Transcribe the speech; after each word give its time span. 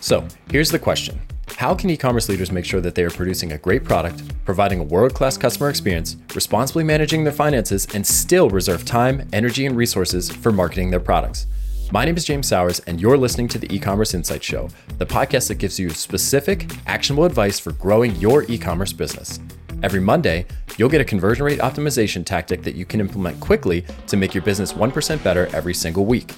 So, 0.00 0.26
here's 0.50 0.70
the 0.70 0.78
question 0.78 1.20
How 1.56 1.74
can 1.74 1.90
e 1.90 1.96
commerce 1.96 2.28
leaders 2.28 2.52
make 2.52 2.64
sure 2.64 2.80
that 2.80 2.94
they 2.94 3.02
are 3.02 3.10
producing 3.10 3.52
a 3.52 3.58
great 3.58 3.84
product, 3.84 4.22
providing 4.44 4.78
a 4.80 4.84
world 4.84 5.14
class 5.14 5.36
customer 5.36 5.68
experience, 5.68 6.16
responsibly 6.34 6.84
managing 6.84 7.24
their 7.24 7.32
finances, 7.32 7.86
and 7.94 8.06
still 8.06 8.48
reserve 8.48 8.84
time, 8.84 9.28
energy, 9.32 9.66
and 9.66 9.76
resources 9.76 10.30
for 10.30 10.52
marketing 10.52 10.90
their 10.90 11.00
products? 11.00 11.46
My 11.90 12.04
name 12.04 12.16
is 12.16 12.24
James 12.24 12.46
Sowers, 12.46 12.80
and 12.80 13.00
you're 13.00 13.16
listening 13.16 13.48
to 13.48 13.58
the 13.58 13.74
e 13.74 13.78
commerce 13.78 14.14
insight 14.14 14.44
show, 14.44 14.68
the 14.98 15.06
podcast 15.06 15.48
that 15.48 15.56
gives 15.56 15.80
you 15.80 15.90
specific, 15.90 16.70
actionable 16.86 17.24
advice 17.24 17.58
for 17.58 17.72
growing 17.72 18.14
your 18.16 18.44
e 18.44 18.56
commerce 18.56 18.92
business. 18.92 19.40
Every 19.82 20.00
Monday, 20.00 20.46
you'll 20.76 20.88
get 20.88 21.00
a 21.00 21.04
conversion 21.04 21.44
rate 21.44 21.60
optimization 21.60 22.24
tactic 22.24 22.62
that 22.62 22.74
you 22.74 22.84
can 22.84 23.00
implement 23.00 23.40
quickly 23.40 23.84
to 24.06 24.16
make 24.16 24.34
your 24.34 24.42
business 24.42 24.72
1% 24.72 25.24
better 25.24 25.48
every 25.52 25.74
single 25.74 26.04
week. 26.04 26.32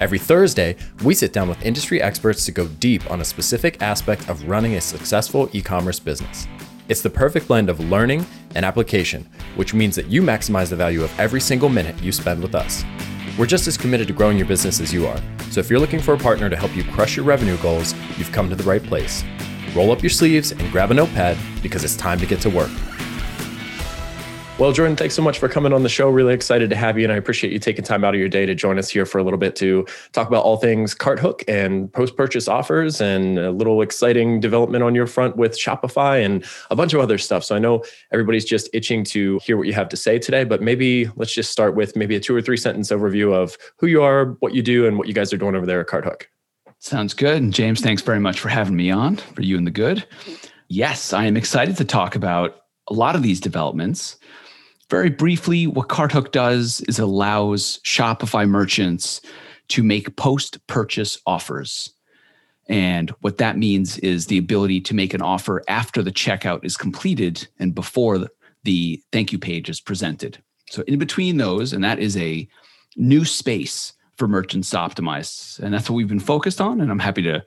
Every 0.00 0.18
Thursday, 0.18 0.76
we 1.02 1.12
sit 1.12 1.32
down 1.32 1.48
with 1.48 1.64
industry 1.64 2.00
experts 2.00 2.44
to 2.44 2.52
go 2.52 2.68
deep 2.68 3.10
on 3.10 3.20
a 3.20 3.24
specific 3.24 3.82
aspect 3.82 4.28
of 4.28 4.48
running 4.48 4.76
a 4.76 4.80
successful 4.80 5.50
e 5.52 5.60
commerce 5.60 5.98
business. 5.98 6.46
It's 6.88 7.02
the 7.02 7.10
perfect 7.10 7.48
blend 7.48 7.68
of 7.68 7.80
learning 7.80 8.24
and 8.54 8.64
application, 8.64 9.28
which 9.56 9.74
means 9.74 9.96
that 9.96 10.06
you 10.06 10.22
maximize 10.22 10.70
the 10.70 10.76
value 10.76 11.02
of 11.02 11.18
every 11.18 11.40
single 11.40 11.68
minute 11.68 12.00
you 12.00 12.12
spend 12.12 12.40
with 12.40 12.54
us. 12.54 12.84
We're 13.36 13.46
just 13.46 13.66
as 13.66 13.76
committed 13.76 14.06
to 14.06 14.14
growing 14.14 14.38
your 14.38 14.46
business 14.46 14.80
as 14.80 14.92
you 14.92 15.04
are, 15.04 15.20
so 15.50 15.58
if 15.58 15.68
you're 15.68 15.80
looking 15.80 16.00
for 16.00 16.14
a 16.14 16.18
partner 16.18 16.48
to 16.48 16.56
help 16.56 16.76
you 16.76 16.84
crush 16.84 17.16
your 17.16 17.24
revenue 17.24 17.56
goals, 17.56 17.92
you've 18.16 18.32
come 18.32 18.48
to 18.50 18.56
the 18.56 18.62
right 18.62 18.82
place. 18.82 19.24
Roll 19.74 19.90
up 19.90 20.02
your 20.02 20.10
sleeves 20.10 20.52
and 20.52 20.70
grab 20.70 20.92
a 20.92 20.94
notepad 20.94 21.36
because 21.60 21.82
it's 21.82 21.96
time 21.96 22.20
to 22.20 22.26
get 22.26 22.40
to 22.42 22.50
work. 22.50 22.70
Well, 24.58 24.72
Jordan, 24.72 24.96
thanks 24.96 25.14
so 25.14 25.22
much 25.22 25.38
for 25.38 25.48
coming 25.48 25.72
on 25.72 25.84
the 25.84 25.88
show. 25.88 26.10
Really 26.10 26.34
excited 26.34 26.68
to 26.70 26.74
have 26.74 26.98
you, 26.98 27.04
and 27.04 27.12
I 27.12 27.16
appreciate 27.16 27.52
you 27.52 27.60
taking 27.60 27.84
time 27.84 28.02
out 28.02 28.14
of 28.14 28.18
your 28.18 28.28
day 28.28 28.44
to 28.44 28.56
join 28.56 28.76
us 28.76 28.90
here 28.90 29.06
for 29.06 29.18
a 29.18 29.22
little 29.22 29.38
bit 29.38 29.54
to 29.56 29.86
talk 30.10 30.26
about 30.26 30.42
all 30.42 30.56
things 30.56 30.96
CartHook 30.96 31.44
and 31.46 31.92
post-purchase 31.92 32.48
offers, 32.48 33.00
and 33.00 33.38
a 33.38 33.52
little 33.52 33.82
exciting 33.82 34.40
development 34.40 34.82
on 34.82 34.96
your 34.96 35.06
front 35.06 35.36
with 35.36 35.56
Shopify 35.56 36.24
and 36.24 36.44
a 36.72 36.76
bunch 36.76 36.92
of 36.92 36.98
other 36.98 37.18
stuff. 37.18 37.44
So 37.44 37.54
I 37.54 37.60
know 37.60 37.84
everybody's 38.12 38.44
just 38.44 38.68
itching 38.72 39.04
to 39.04 39.38
hear 39.44 39.56
what 39.56 39.68
you 39.68 39.74
have 39.74 39.88
to 39.90 39.96
say 39.96 40.18
today, 40.18 40.42
but 40.42 40.60
maybe 40.60 41.08
let's 41.14 41.32
just 41.32 41.52
start 41.52 41.76
with 41.76 41.94
maybe 41.94 42.16
a 42.16 42.20
two 42.20 42.34
or 42.34 42.42
three 42.42 42.56
sentence 42.56 42.90
overview 42.90 43.32
of 43.32 43.56
who 43.76 43.86
you 43.86 44.02
are, 44.02 44.36
what 44.40 44.56
you 44.56 44.62
do, 44.62 44.88
and 44.88 44.98
what 44.98 45.06
you 45.06 45.14
guys 45.14 45.32
are 45.32 45.36
doing 45.36 45.54
over 45.54 45.66
there 45.66 45.80
at 45.80 45.86
CartHook. 45.86 46.24
Sounds 46.80 47.14
good. 47.14 47.40
And 47.40 47.54
James, 47.54 47.80
thanks 47.80 48.02
very 48.02 48.18
much 48.18 48.40
for 48.40 48.48
having 48.48 48.74
me 48.74 48.90
on 48.90 49.18
for 49.18 49.42
you 49.42 49.56
and 49.56 49.68
the 49.68 49.70
good. 49.70 50.04
Yes, 50.66 51.12
I 51.12 51.26
am 51.26 51.36
excited 51.36 51.76
to 51.76 51.84
talk 51.84 52.16
about 52.16 52.56
a 52.88 52.94
lot 52.94 53.14
of 53.14 53.22
these 53.22 53.38
developments. 53.38 54.16
Very 54.90 55.10
briefly, 55.10 55.66
what 55.66 55.88
CartHook 55.88 56.32
does 56.32 56.80
is 56.82 56.98
allows 56.98 57.78
Shopify 57.84 58.48
merchants 58.48 59.20
to 59.68 59.82
make 59.82 60.16
post 60.16 60.66
purchase 60.66 61.18
offers. 61.26 61.92
And 62.70 63.10
what 63.20 63.36
that 63.38 63.58
means 63.58 63.98
is 63.98 64.26
the 64.26 64.38
ability 64.38 64.80
to 64.82 64.94
make 64.94 65.12
an 65.12 65.20
offer 65.20 65.62
after 65.68 66.02
the 66.02 66.12
checkout 66.12 66.64
is 66.64 66.76
completed 66.76 67.46
and 67.58 67.74
before 67.74 68.28
the 68.64 69.02
thank 69.12 69.30
you 69.30 69.38
page 69.38 69.68
is 69.68 69.80
presented. 69.80 70.42
So, 70.70 70.82
in 70.86 70.98
between 70.98 71.36
those, 71.36 71.72
and 71.72 71.84
that 71.84 71.98
is 71.98 72.16
a 72.16 72.48
new 72.96 73.24
space 73.24 73.92
for 74.16 74.26
merchants 74.26 74.70
to 74.70 74.76
optimize. 74.76 75.58
And 75.60 75.72
that's 75.72 75.88
what 75.88 75.96
we've 75.96 76.08
been 76.08 76.18
focused 76.18 76.60
on. 76.60 76.80
And 76.80 76.90
I'm 76.90 76.98
happy 76.98 77.22
to 77.22 77.44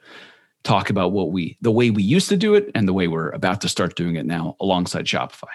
talk 0.63 0.89
about 0.89 1.11
what 1.11 1.31
we, 1.31 1.57
the 1.61 1.71
way 1.71 1.89
we 1.89 2.03
used 2.03 2.29
to 2.29 2.37
do 2.37 2.53
it 2.53 2.71
and 2.73 2.87
the 2.87 2.93
way 2.93 3.07
we're 3.07 3.29
about 3.29 3.61
to 3.61 3.69
start 3.69 3.95
doing 3.95 4.15
it 4.15 4.25
now 4.25 4.55
alongside 4.59 5.05
Shopify 5.05 5.49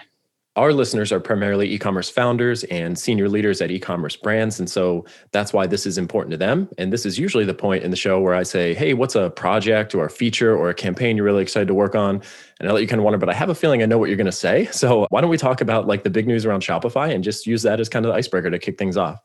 our 0.57 0.73
listeners 0.73 1.11
are 1.11 1.19
primarily 1.19 1.71
e-commerce 1.71 2.09
founders 2.09 2.63
and 2.65 2.97
senior 2.97 3.29
leaders 3.29 3.61
at 3.61 3.69
e-commerce 3.69 4.15
brands 4.15 4.59
and 4.59 4.69
so 4.69 5.05
that's 5.31 5.53
why 5.53 5.67
this 5.67 5.85
is 5.85 5.97
important 5.99 6.31
to 6.31 6.37
them. 6.37 6.67
And 6.79 6.91
this 6.91 7.05
is 7.05 7.19
usually 7.19 7.45
the 7.45 7.53
point 7.53 7.83
in 7.83 7.91
the 7.91 7.97
show 7.97 8.19
where 8.19 8.33
i 8.33 8.43
say 8.43 8.73
hey 8.73 8.93
what's 8.93 9.15
a 9.15 9.29
project 9.29 9.93
or 9.93 10.05
a 10.05 10.09
feature 10.09 10.57
or 10.57 10.69
a 10.69 10.73
campaign 10.73 11.15
you're 11.15 11.25
really 11.25 11.43
excited 11.43 11.67
to 11.67 11.73
work 11.73 11.95
on? 11.95 12.21
And 12.59 12.67
i 12.67 12.71
let 12.73 12.81
you 12.81 12.87
kind 12.87 12.99
of 12.99 13.05
wonder 13.05 13.19
but 13.19 13.29
i 13.29 13.33
have 13.33 13.49
a 13.49 13.55
feeling 13.55 13.83
i 13.83 13.85
know 13.85 13.99
what 13.99 14.09
you're 14.09 14.17
going 14.17 14.25
to 14.25 14.31
say. 14.31 14.67
So 14.77 15.07
why 15.09 15.21
don't 15.21 15.29
we 15.29 15.37
talk 15.37 15.61
about 15.61 15.87
like 15.87 16.03
the 16.03 16.09
big 16.09 16.27
news 16.27 16.45
around 16.45 16.61
shopify 16.61 17.13
and 17.13 17.23
just 17.23 17.47
use 17.47 17.63
that 17.63 17.79
as 17.79 17.89
kind 17.89 18.05
of 18.05 18.11
the 18.11 18.15
icebreaker 18.15 18.49
to 18.49 18.59
kick 18.59 18.77
things 18.77 18.97
off? 18.97 19.19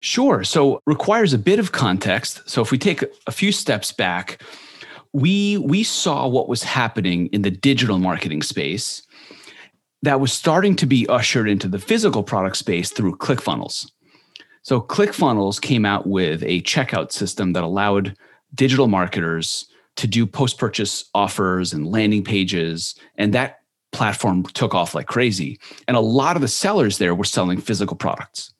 Sure. 0.00 0.42
So 0.44 0.80
requires 0.86 1.32
a 1.32 1.38
bit 1.38 1.58
of 1.58 1.72
context. 1.72 2.48
So 2.48 2.62
if 2.62 2.70
we 2.70 2.78
take 2.78 3.04
a 3.26 3.32
few 3.32 3.52
steps 3.52 3.92
back 3.92 4.42
we 5.12 5.58
we 5.58 5.82
saw 5.82 6.26
what 6.26 6.48
was 6.48 6.62
happening 6.62 7.26
in 7.28 7.42
the 7.42 7.50
digital 7.50 7.98
marketing 7.98 8.42
space 8.42 9.02
that 10.02 10.20
was 10.20 10.32
starting 10.32 10.76
to 10.76 10.86
be 10.86 11.06
ushered 11.08 11.48
into 11.48 11.68
the 11.68 11.78
physical 11.78 12.22
product 12.22 12.56
space 12.56 12.90
through 12.90 13.16
ClickFunnels. 13.16 13.90
So 14.62 14.80
ClickFunnels 14.80 15.60
came 15.60 15.84
out 15.84 16.06
with 16.06 16.42
a 16.42 16.62
checkout 16.62 17.10
system 17.12 17.52
that 17.54 17.64
allowed 17.64 18.16
digital 18.54 18.86
marketers 18.86 19.66
to 19.96 20.06
do 20.06 20.26
post-purchase 20.26 21.04
offers 21.14 21.72
and 21.72 21.86
landing 21.86 22.22
pages 22.22 22.94
and 23.16 23.34
that 23.34 23.60
platform 23.90 24.44
took 24.44 24.74
off 24.74 24.94
like 24.94 25.06
crazy 25.06 25.58
and 25.88 25.96
a 25.96 26.00
lot 26.00 26.36
of 26.36 26.42
the 26.42 26.48
sellers 26.48 26.98
there 26.98 27.14
were 27.14 27.24
selling 27.24 27.60
physical 27.60 27.96
products. 27.96 28.52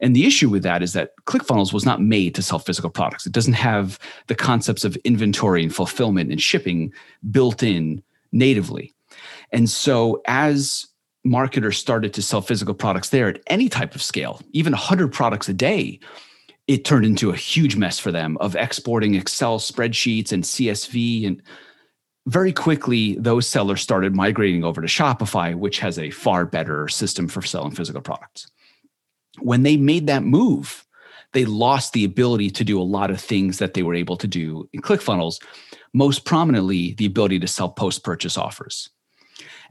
And 0.00 0.14
the 0.14 0.26
issue 0.26 0.48
with 0.48 0.62
that 0.62 0.82
is 0.82 0.92
that 0.92 1.12
ClickFunnels 1.26 1.72
was 1.72 1.84
not 1.84 2.00
made 2.00 2.34
to 2.34 2.42
sell 2.42 2.58
physical 2.58 2.90
products. 2.90 3.26
It 3.26 3.32
doesn't 3.32 3.54
have 3.54 3.98
the 4.26 4.34
concepts 4.34 4.84
of 4.84 4.96
inventory 5.04 5.62
and 5.62 5.74
fulfillment 5.74 6.30
and 6.30 6.40
shipping 6.40 6.92
built 7.30 7.62
in 7.62 8.02
natively. 8.30 8.94
And 9.52 9.68
so 9.68 10.22
as 10.26 10.86
marketers 11.24 11.78
started 11.78 12.14
to 12.14 12.22
sell 12.22 12.40
physical 12.40 12.74
products 12.74 13.10
there 13.10 13.28
at 13.28 13.40
any 13.46 13.68
type 13.68 13.94
of 13.94 14.02
scale, 14.02 14.40
even 14.52 14.72
100 14.72 15.12
products 15.12 15.48
a 15.48 15.54
day, 15.54 16.00
it 16.66 16.84
turned 16.84 17.06
into 17.06 17.30
a 17.30 17.36
huge 17.36 17.76
mess 17.76 17.98
for 17.98 18.12
them 18.12 18.36
of 18.40 18.54
exporting 18.54 19.14
Excel 19.14 19.58
spreadsheets 19.58 20.32
and 20.32 20.44
CSV. 20.44 21.26
And 21.26 21.42
very 22.26 22.52
quickly, 22.52 23.16
those 23.16 23.46
sellers 23.46 23.80
started 23.80 24.14
migrating 24.14 24.64
over 24.64 24.82
to 24.82 24.86
Shopify, 24.86 25.54
which 25.54 25.78
has 25.78 25.98
a 25.98 26.10
far 26.10 26.44
better 26.44 26.86
system 26.88 27.26
for 27.26 27.40
selling 27.40 27.72
physical 27.72 28.02
products. 28.02 28.50
When 29.40 29.62
they 29.62 29.76
made 29.78 30.06
that 30.08 30.24
move, 30.24 30.84
they 31.32 31.44
lost 31.44 31.92
the 31.92 32.04
ability 32.04 32.50
to 32.50 32.64
do 32.64 32.80
a 32.80 32.82
lot 32.82 33.10
of 33.10 33.20
things 33.20 33.58
that 33.58 33.74
they 33.74 33.82
were 33.82 33.94
able 33.94 34.16
to 34.16 34.26
do 34.26 34.68
in 34.72 34.82
ClickFunnels, 34.82 35.42
most 35.94 36.24
prominently, 36.24 36.94
the 36.94 37.06
ability 37.06 37.38
to 37.38 37.46
sell 37.46 37.68
post 37.70 38.02
purchase 38.04 38.36
offers. 38.36 38.90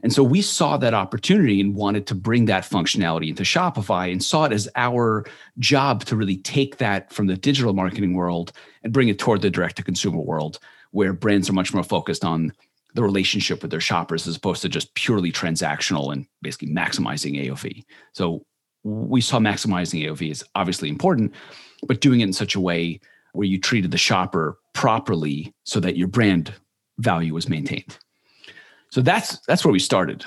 And 0.02 0.12
so 0.12 0.22
we 0.22 0.42
saw 0.42 0.76
that 0.76 0.94
opportunity 0.94 1.60
and 1.60 1.74
wanted 1.74 2.06
to 2.06 2.14
bring 2.14 2.44
that 2.46 2.64
functionality 2.64 3.28
into 3.28 3.42
Shopify 3.42 4.10
and 4.12 4.22
saw 4.22 4.44
it 4.44 4.52
as 4.52 4.68
our 4.76 5.26
job 5.58 6.04
to 6.04 6.16
really 6.16 6.36
take 6.36 6.78
that 6.78 7.12
from 7.12 7.26
the 7.26 7.36
digital 7.36 7.72
marketing 7.72 8.14
world 8.14 8.52
and 8.82 8.92
bring 8.92 9.08
it 9.08 9.18
toward 9.18 9.42
the 9.42 9.50
direct 9.50 9.76
to 9.76 9.82
consumer 9.82 10.20
world 10.20 10.58
where 10.92 11.12
brands 11.12 11.50
are 11.50 11.54
much 11.54 11.74
more 11.74 11.82
focused 11.82 12.24
on 12.24 12.52
the 12.94 13.02
relationship 13.02 13.60
with 13.62 13.70
their 13.70 13.80
shoppers 13.80 14.26
as 14.26 14.36
opposed 14.36 14.62
to 14.62 14.68
just 14.68 14.94
purely 14.94 15.30
transactional 15.30 16.12
and 16.12 16.26
basically 16.42 16.68
maximizing 16.68 17.46
AOV. 17.46 17.84
So 18.12 18.44
we 18.84 19.20
saw 19.20 19.38
maximizing 19.38 20.04
AOV 20.06 20.30
is 20.30 20.44
obviously 20.54 20.88
important, 20.88 21.34
but 21.86 22.00
doing 22.00 22.20
it 22.20 22.24
in 22.24 22.32
such 22.32 22.54
a 22.54 22.60
way 22.60 23.00
where 23.32 23.46
you 23.46 23.60
treated 23.60 23.90
the 23.90 23.98
shopper 23.98 24.58
properly 24.72 25.52
so 25.64 25.80
that 25.80 25.96
your 25.96 26.08
brand 26.08 26.52
value 26.98 27.34
was 27.34 27.48
maintained. 27.48 27.98
So 28.90 29.00
that's 29.00 29.38
that's 29.46 29.64
where 29.64 29.72
we 29.72 29.78
started. 29.78 30.24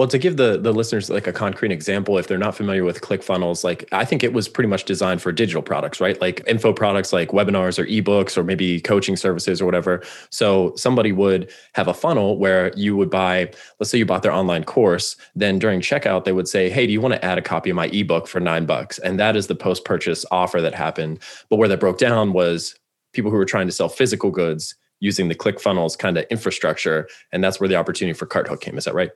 Well, 0.00 0.08
to 0.08 0.16
give 0.16 0.38
the 0.38 0.58
the 0.58 0.72
listeners 0.72 1.10
like 1.10 1.26
a 1.26 1.32
concrete 1.32 1.72
example, 1.72 2.16
if 2.16 2.26
they're 2.26 2.38
not 2.38 2.56
familiar 2.56 2.84
with 2.84 3.02
ClickFunnels, 3.02 3.64
like 3.64 3.86
I 3.92 4.06
think 4.06 4.24
it 4.24 4.32
was 4.32 4.48
pretty 4.48 4.68
much 4.68 4.86
designed 4.86 5.20
for 5.20 5.30
digital 5.30 5.60
products, 5.60 6.00
right? 6.00 6.18
Like 6.18 6.42
info 6.46 6.72
products 6.72 7.12
like 7.12 7.32
webinars 7.32 7.78
or 7.78 7.84
ebooks 7.84 8.38
or 8.38 8.42
maybe 8.42 8.80
coaching 8.80 9.14
services 9.14 9.60
or 9.60 9.66
whatever. 9.66 10.02
So 10.30 10.72
somebody 10.74 11.12
would 11.12 11.50
have 11.74 11.86
a 11.86 11.92
funnel 11.92 12.38
where 12.38 12.72
you 12.74 12.96
would 12.96 13.10
buy, 13.10 13.50
let's 13.78 13.90
say 13.90 13.98
you 13.98 14.06
bought 14.06 14.22
their 14.22 14.32
online 14.32 14.64
course, 14.64 15.16
then 15.34 15.58
during 15.58 15.82
checkout 15.82 16.24
they 16.24 16.32
would 16.32 16.48
say, 16.48 16.70
"Hey, 16.70 16.86
do 16.86 16.94
you 16.94 17.00
want 17.02 17.12
to 17.12 17.22
add 17.22 17.36
a 17.36 17.42
copy 17.42 17.68
of 17.68 17.76
my 17.76 17.88
ebook 17.88 18.26
for 18.26 18.40
9 18.40 18.64
bucks?" 18.64 18.98
And 19.00 19.20
that 19.20 19.36
is 19.36 19.48
the 19.48 19.54
post-purchase 19.54 20.24
offer 20.30 20.62
that 20.62 20.74
happened. 20.74 21.18
But 21.50 21.56
where 21.56 21.68
that 21.68 21.78
broke 21.78 21.98
down 21.98 22.32
was 22.32 22.74
people 23.12 23.30
who 23.30 23.36
were 23.36 23.44
trying 23.44 23.66
to 23.66 23.72
sell 23.72 23.90
physical 23.90 24.30
goods 24.30 24.76
using 25.00 25.28
the 25.28 25.34
ClickFunnels 25.34 25.98
kind 25.98 26.16
of 26.16 26.24
infrastructure. 26.30 27.08
And 27.32 27.42
that's 27.42 27.58
where 27.58 27.68
the 27.68 27.76
opportunity 27.76 28.16
for 28.16 28.26
CartHook 28.26 28.60
came. 28.60 28.78
Is 28.78 28.84
that 28.84 28.94
right? 28.94 29.10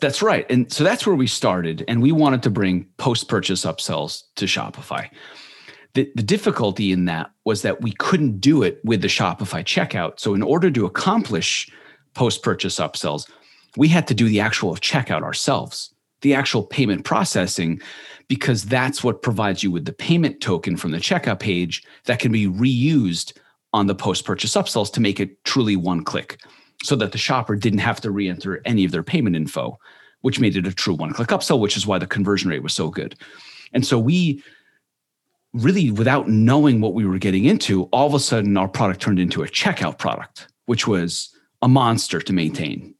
That's 0.00 0.22
right. 0.22 0.48
And 0.50 0.70
so 0.70 0.84
that's 0.84 1.06
where 1.06 1.16
we 1.16 1.26
started. 1.26 1.84
And 1.88 2.02
we 2.02 2.12
wanted 2.12 2.42
to 2.44 2.50
bring 2.50 2.86
post 2.98 3.28
purchase 3.28 3.64
upsells 3.64 4.24
to 4.36 4.44
Shopify. 4.44 5.08
The, 5.94 6.10
the 6.14 6.22
difficulty 6.22 6.92
in 6.92 7.06
that 7.06 7.30
was 7.46 7.62
that 7.62 7.80
we 7.80 7.92
couldn't 7.92 8.38
do 8.38 8.62
it 8.62 8.80
with 8.84 9.00
the 9.00 9.08
Shopify 9.08 9.64
checkout. 9.64 10.20
So, 10.20 10.34
in 10.34 10.42
order 10.42 10.70
to 10.70 10.84
accomplish 10.84 11.70
post 12.12 12.42
purchase 12.42 12.78
upsells, 12.78 13.30
we 13.78 13.88
had 13.88 14.06
to 14.08 14.14
do 14.14 14.28
the 14.28 14.40
actual 14.40 14.74
checkout 14.76 15.22
ourselves, 15.22 15.94
the 16.20 16.34
actual 16.34 16.62
payment 16.62 17.06
processing, 17.06 17.80
because 18.28 18.64
that's 18.64 19.02
what 19.02 19.22
provides 19.22 19.62
you 19.62 19.70
with 19.70 19.86
the 19.86 19.92
payment 19.92 20.42
token 20.42 20.76
from 20.76 20.90
the 20.90 20.98
checkout 20.98 21.40
page 21.40 21.82
that 22.04 22.18
can 22.18 22.30
be 22.30 22.46
reused 22.46 23.32
on 23.72 23.86
the 23.86 23.94
post 23.94 24.24
purchase 24.24 24.54
upsells 24.54 24.92
to 24.92 25.00
make 25.00 25.20
it 25.20 25.42
truly 25.44 25.76
one 25.76 26.04
click 26.04 26.40
so 26.82 26.96
that 26.96 27.12
the 27.12 27.18
shopper 27.18 27.56
didn't 27.56 27.80
have 27.80 28.00
to 28.00 28.10
re 28.10 28.28
enter 28.28 28.60
any 28.64 28.84
of 28.84 28.92
their 28.92 29.02
payment 29.02 29.36
info, 29.36 29.78
which 30.20 30.40
made 30.40 30.56
it 30.56 30.66
a 30.66 30.72
true 30.72 30.94
one 30.94 31.12
click 31.12 31.28
upsell, 31.28 31.58
which 31.58 31.76
is 31.76 31.86
why 31.86 31.98
the 31.98 32.06
conversion 32.06 32.50
rate 32.50 32.62
was 32.62 32.74
so 32.74 32.90
good. 32.90 33.16
And 33.72 33.86
so 33.86 33.98
we 33.98 34.42
really 35.52 35.90
without 35.90 36.28
knowing 36.28 36.80
what 36.80 36.94
we 36.94 37.06
were 37.06 37.18
getting 37.18 37.44
into, 37.44 37.84
all 37.84 38.06
of 38.06 38.14
a 38.14 38.20
sudden 38.20 38.56
our 38.56 38.68
product 38.68 39.00
turned 39.00 39.18
into 39.18 39.42
a 39.42 39.48
checkout 39.48 39.98
product, 39.98 40.48
which 40.66 40.86
was 40.86 41.34
a 41.62 41.68
monster 41.68 42.20
to 42.20 42.32
maintain. 42.32 42.94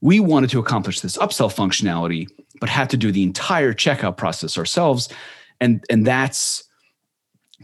We 0.00 0.18
wanted 0.18 0.50
to 0.50 0.58
accomplish 0.58 1.00
this 1.00 1.16
upsell 1.16 1.54
functionality, 1.54 2.28
but 2.60 2.68
had 2.68 2.90
to 2.90 2.96
do 2.96 3.12
the 3.12 3.22
entire 3.22 3.72
checkout 3.72 4.16
process 4.16 4.58
ourselves. 4.58 5.08
And, 5.60 5.84
and 5.88 6.04
that's 6.04 6.64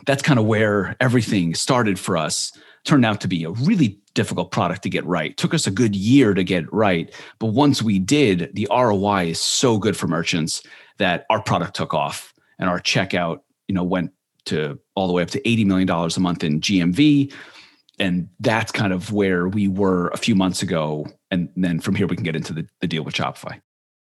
that's 0.06 0.22
kind 0.22 0.38
of 0.38 0.46
where 0.46 0.96
everything 1.00 1.54
started 1.54 1.98
for 1.98 2.16
us. 2.16 2.52
Turned 2.84 3.04
out 3.04 3.20
to 3.20 3.28
be 3.28 3.44
a 3.44 3.50
really 3.50 4.00
difficult 4.14 4.50
product 4.50 4.82
to 4.82 4.90
get 4.90 5.04
right. 5.04 5.36
Took 5.36 5.54
us 5.54 5.66
a 5.66 5.70
good 5.70 5.94
year 5.94 6.34
to 6.34 6.42
get 6.42 6.72
right. 6.72 7.12
But 7.38 7.48
once 7.48 7.82
we 7.82 7.98
did, 7.98 8.50
the 8.54 8.66
ROI 8.70 9.26
is 9.26 9.40
so 9.40 9.78
good 9.78 9.96
for 9.96 10.06
merchants 10.06 10.62
that 10.98 11.26
our 11.30 11.42
product 11.42 11.76
took 11.76 11.94
off 11.94 12.32
and 12.58 12.68
our 12.68 12.80
checkout, 12.80 13.40
you 13.68 13.74
know, 13.74 13.84
went 13.84 14.12
to 14.46 14.78
all 14.94 15.06
the 15.06 15.12
way 15.12 15.22
up 15.22 15.30
to 15.30 15.40
$80 15.42 15.66
million 15.66 15.90
a 15.90 16.20
month 16.20 16.42
in 16.42 16.60
GMV. 16.60 17.32
And 18.00 18.28
that's 18.40 18.72
kind 18.72 18.92
of 18.92 19.12
where 19.12 19.48
we 19.48 19.68
were 19.68 20.08
a 20.08 20.16
few 20.16 20.34
months 20.34 20.62
ago. 20.62 21.06
And 21.30 21.48
then 21.56 21.80
from 21.80 21.94
here, 21.94 22.06
we 22.06 22.16
can 22.16 22.24
get 22.24 22.36
into 22.36 22.52
the, 22.52 22.66
the 22.80 22.86
deal 22.86 23.02
with 23.02 23.14
Shopify. 23.14 23.60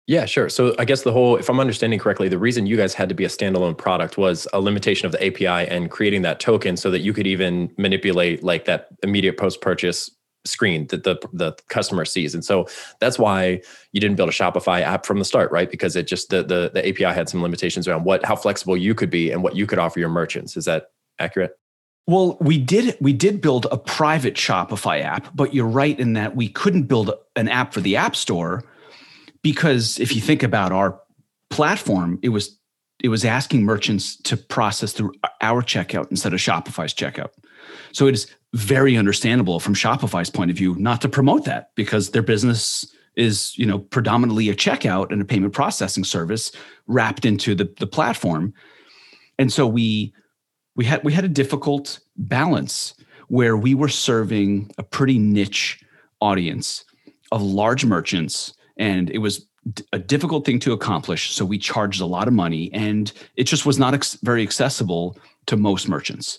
Yeah, 0.07 0.27
sure. 0.27 0.51
So 0.51 0.75
I 0.79 0.85
guess 0.85 1.03
the 1.03 1.13
whole, 1.13 1.37
if 1.37 1.49
I'm 1.49 1.59
understanding 1.59 1.99
correctly, 1.99 2.29
the 2.29 2.39
reason 2.39 2.67
you 2.67 2.77
guys 2.77 2.93
had 2.93 3.09
to 3.09 3.15
be 3.15 3.25
a 3.25 3.29
standalone 3.29 3.77
product 3.77 4.19
was 4.19 4.47
a 4.53 4.61
limitation 4.61 5.07
of 5.07 5.13
the 5.13 5.27
API 5.27 5.69
and 5.71 5.91
creating 5.91 6.23
that 6.23 6.41
token 6.41 6.77
so 6.77 6.91
that 6.91 7.01
you 7.01 7.15
could 7.15 7.27
even 7.27 7.73
manipulate 7.79 8.43
like 8.43 8.67
that 8.67 8.89
immediate 9.03 9.39
post 9.39 9.63
purchase 9.63 10.11
screen 10.47 10.87
that 10.89 11.05
the 11.05 11.17
the 11.33 11.53
customer 11.69 12.05
sees. 12.05 12.35
And 12.35 12.45
so 12.45 12.69
that's 13.01 13.19
why 13.19 13.63
you 13.93 14.01
didn't 14.01 14.17
build 14.17 14.29
a 14.29 14.33
Shopify 14.33 14.83
app 14.83 15.07
from 15.07 15.19
the 15.19 15.25
start, 15.25 15.51
right? 15.51 15.71
Because 15.71 15.97
it 15.97 16.07
just 16.07 16.29
the 16.29 16.43
the, 16.43 16.71
the 16.75 16.87
API 16.87 17.15
had 17.15 17.31
some 17.31 17.43
limitations 17.43 17.89
around 17.89 18.05
what 18.05 18.23
how 18.27 18.37
flexible 18.37 18.77
you 18.77 18.95
could 18.95 19.11
be 19.11 19.31
and 19.31 19.43
what 19.43 19.57
you 19.57 19.67
could 19.67 19.79
offer 19.79 19.99
your 19.99 20.11
merchants. 20.11 20.55
Is 20.55 20.67
that 20.67 20.91
accurate? 21.19 21.59
Well, 22.07 22.37
we 22.41 22.59
did 22.59 22.99
we 23.01 23.15
did 23.15 23.41
build 23.41 23.67
a 23.73 23.79
private 23.79 24.35
Shopify 24.35 25.01
app, 25.01 25.35
but 25.35 25.55
you're 25.55 25.67
right 25.67 25.99
in 25.99 26.13
that 26.13 26.37
we 26.37 26.51
couldn't 26.51 26.85
build 26.85 27.11
an 27.37 27.49
app 27.49 27.73
for 27.73 27.81
the 27.81 27.97
App 27.97 28.15
Store 28.15 28.63
because 29.45 30.01
if 30.01 30.17
you 30.17 30.23
think 30.23 30.43
about 30.43 30.73
our 30.73 30.99
platform, 31.51 32.19
it 32.23 32.31
was 32.31 32.59
it 33.03 33.09
was 33.09 33.25
asking 33.25 33.63
merchants 33.63 34.17
to 34.17 34.37
process 34.37 34.93
through 34.93 35.13
our 35.43 35.63
checkout 35.63 36.11
instead 36.11 36.33
of 36.33 36.41
Shopify's 36.41 36.95
checkout. 36.95 37.31
So 37.93 38.07
it 38.07 38.15
is 38.15 38.27
very 38.55 38.97
understandable 38.97 39.61
from 39.61 39.75
Shopify's 39.75 40.31
point 40.31 40.51
of 40.51 40.57
view 40.57 40.75
not 40.77 41.03
to 41.03 41.09
promote 41.09 41.45
that 41.45 41.71
because 41.75 42.11
their 42.11 42.23
business 42.23 42.91
is, 43.17 43.57
you 43.59 43.67
know, 43.67 43.79
predominantly 43.79 44.49
a 44.49 44.55
checkout 44.55 45.13
and 45.13 45.21
a 45.21 45.25
payment 45.25 45.53
processing 45.53 46.05
service 46.05 46.51
wrapped 46.87 47.27
into 47.27 47.55
the, 47.55 47.73
the 47.79 47.87
platform. 47.87 48.55
And 49.39 49.53
so 49.53 49.67
we 49.67 50.15
we 50.75 50.87
had 50.87 51.05
we 51.05 51.13
had 51.13 51.25
a 51.25 51.29
difficult 51.29 52.01
balance 52.17 52.95
where 53.29 53.57
we 53.57 53.75
were 53.75 53.89
serving 53.89 54.71
a 54.79 54.83
pretty 54.83 55.19
niche 55.19 55.85
audience 56.21 56.85
of 57.31 57.43
large 57.43 57.85
merchants 57.85 58.55
and 58.77 59.11
it 59.11 59.19
was 59.19 59.47
a 59.93 59.99
difficult 59.99 60.45
thing 60.45 60.59
to 60.59 60.73
accomplish 60.73 61.31
so 61.31 61.45
we 61.45 61.59
charged 61.59 62.01
a 62.01 62.07
lot 62.07 62.29
of 62.29 62.35
money 62.35 62.71
and 62.75 63.13
it 63.37 63.45
just 63.45 63.65
was 63.65 63.79
not 63.79 63.95
ex- 63.95 64.19
very 64.23 64.43
accessible 64.43 65.17
to 65.47 65.57
most 65.57 65.89
merchants. 65.89 66.39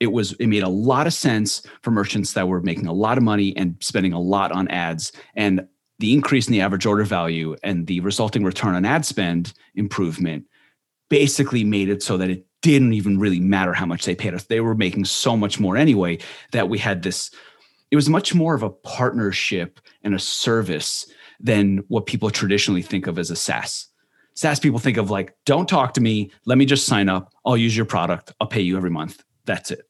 It 0.00 0.12
was 0.12 0.32
it 0.34 0.46
made 0.46 0.62
a 0.62 0.68
lot 0.68 1.06
of 1.06 1.12
sense 1.12 1.66
for 1.82 1.90
merchants 1.90 2.34
that 2.34 2.48
were 2.48 2.60
making 2.60 2.86
a 2.86 2.92
lot 2.92 3.18
of 3.18 3.24
money 3.24 3.56
and 3.56 3.76
spending 3.80 4.12
a 4.12 4.20
lot 4.20 4.52
on 4.52 4.68
ads 4.68 5.12
and 5.34 5.66
the 5.98 6.12
increase 6.12 6.46
in 6.46 6.52
the 6.52 6.60
average 6.60 6.84
order 6.84 7.04
value 7.04 7.56
and 7.62 7.86
the 7.86 8.00
resulting 8.00 8.44
return 8.44 8.74
on 8.74 8.84
ad 8.84 9.06
spend 9.06 9.54
improvement 9.74 10.44
basically 11.08 11.64
made 11.64 11.88
it 11.88 12.02
so 12.02 12.16
that 12.18 12.28
it 12.28 12.46
didn't 12.60 12.92
even 12.92 13.18
really 13.18 13.40
matter 13.40 13.72
how 13.72 13.86
much 13.86 14.04
they 14.04 14.14
paid 14.14 14.34
us. 14.34 14.44
They 14.44 14.60
were 14.60 14.74
making 14.74 15.06
so 15.06 15.36
much 15.36 15.58
more 15.60 15.76
anyway 15.76 16.18
that 16.52 16.68
we 16.68 16.78
had 16.78 17.02
this 17.02 17.30
it 17.90 17.96
was 17.96 18.08
much 18.08 18.34
more 18.34 18.54
of 18.54 18.62
a 18.62 18.70
partnership 18.70 19.80
and 20.02 20.14
a 20.14 20.18
service 20.18 21.06
than 21.40 21.78
what 21.88 22.06
people 22.06 22.30
traditionally 22.30 22.82
think 22.82 23.06
of 23.06 23.18
as 23.18 23.30
a 23.30 23.36
SaaS. 23.36 23.88
SaaS 24.34 24.60
people 24.60 24.78
think 24.78 24.96
of 24.96 25.10
like, 25.10 25.34
don't 25.46 25.68
talk 25.68 25.94
to 25.94 26.00
me. 26.00 26.30
Let 26.44 26.58
me 26.58 26.66
just 26.66 26.86
sign 26.86 27.08
up. 27.08 27.32
I'll 27.44 27.56
use 27.56 27.76
your 27.76 27.86
product. 27.86 28.32
I'll 28.40 28.46
pay 28.46 28.60
you 28.60 28.76
every 28.76 28.90
month. 28.90 29.24
That's 29.46 29.70
it. 29.70 29.80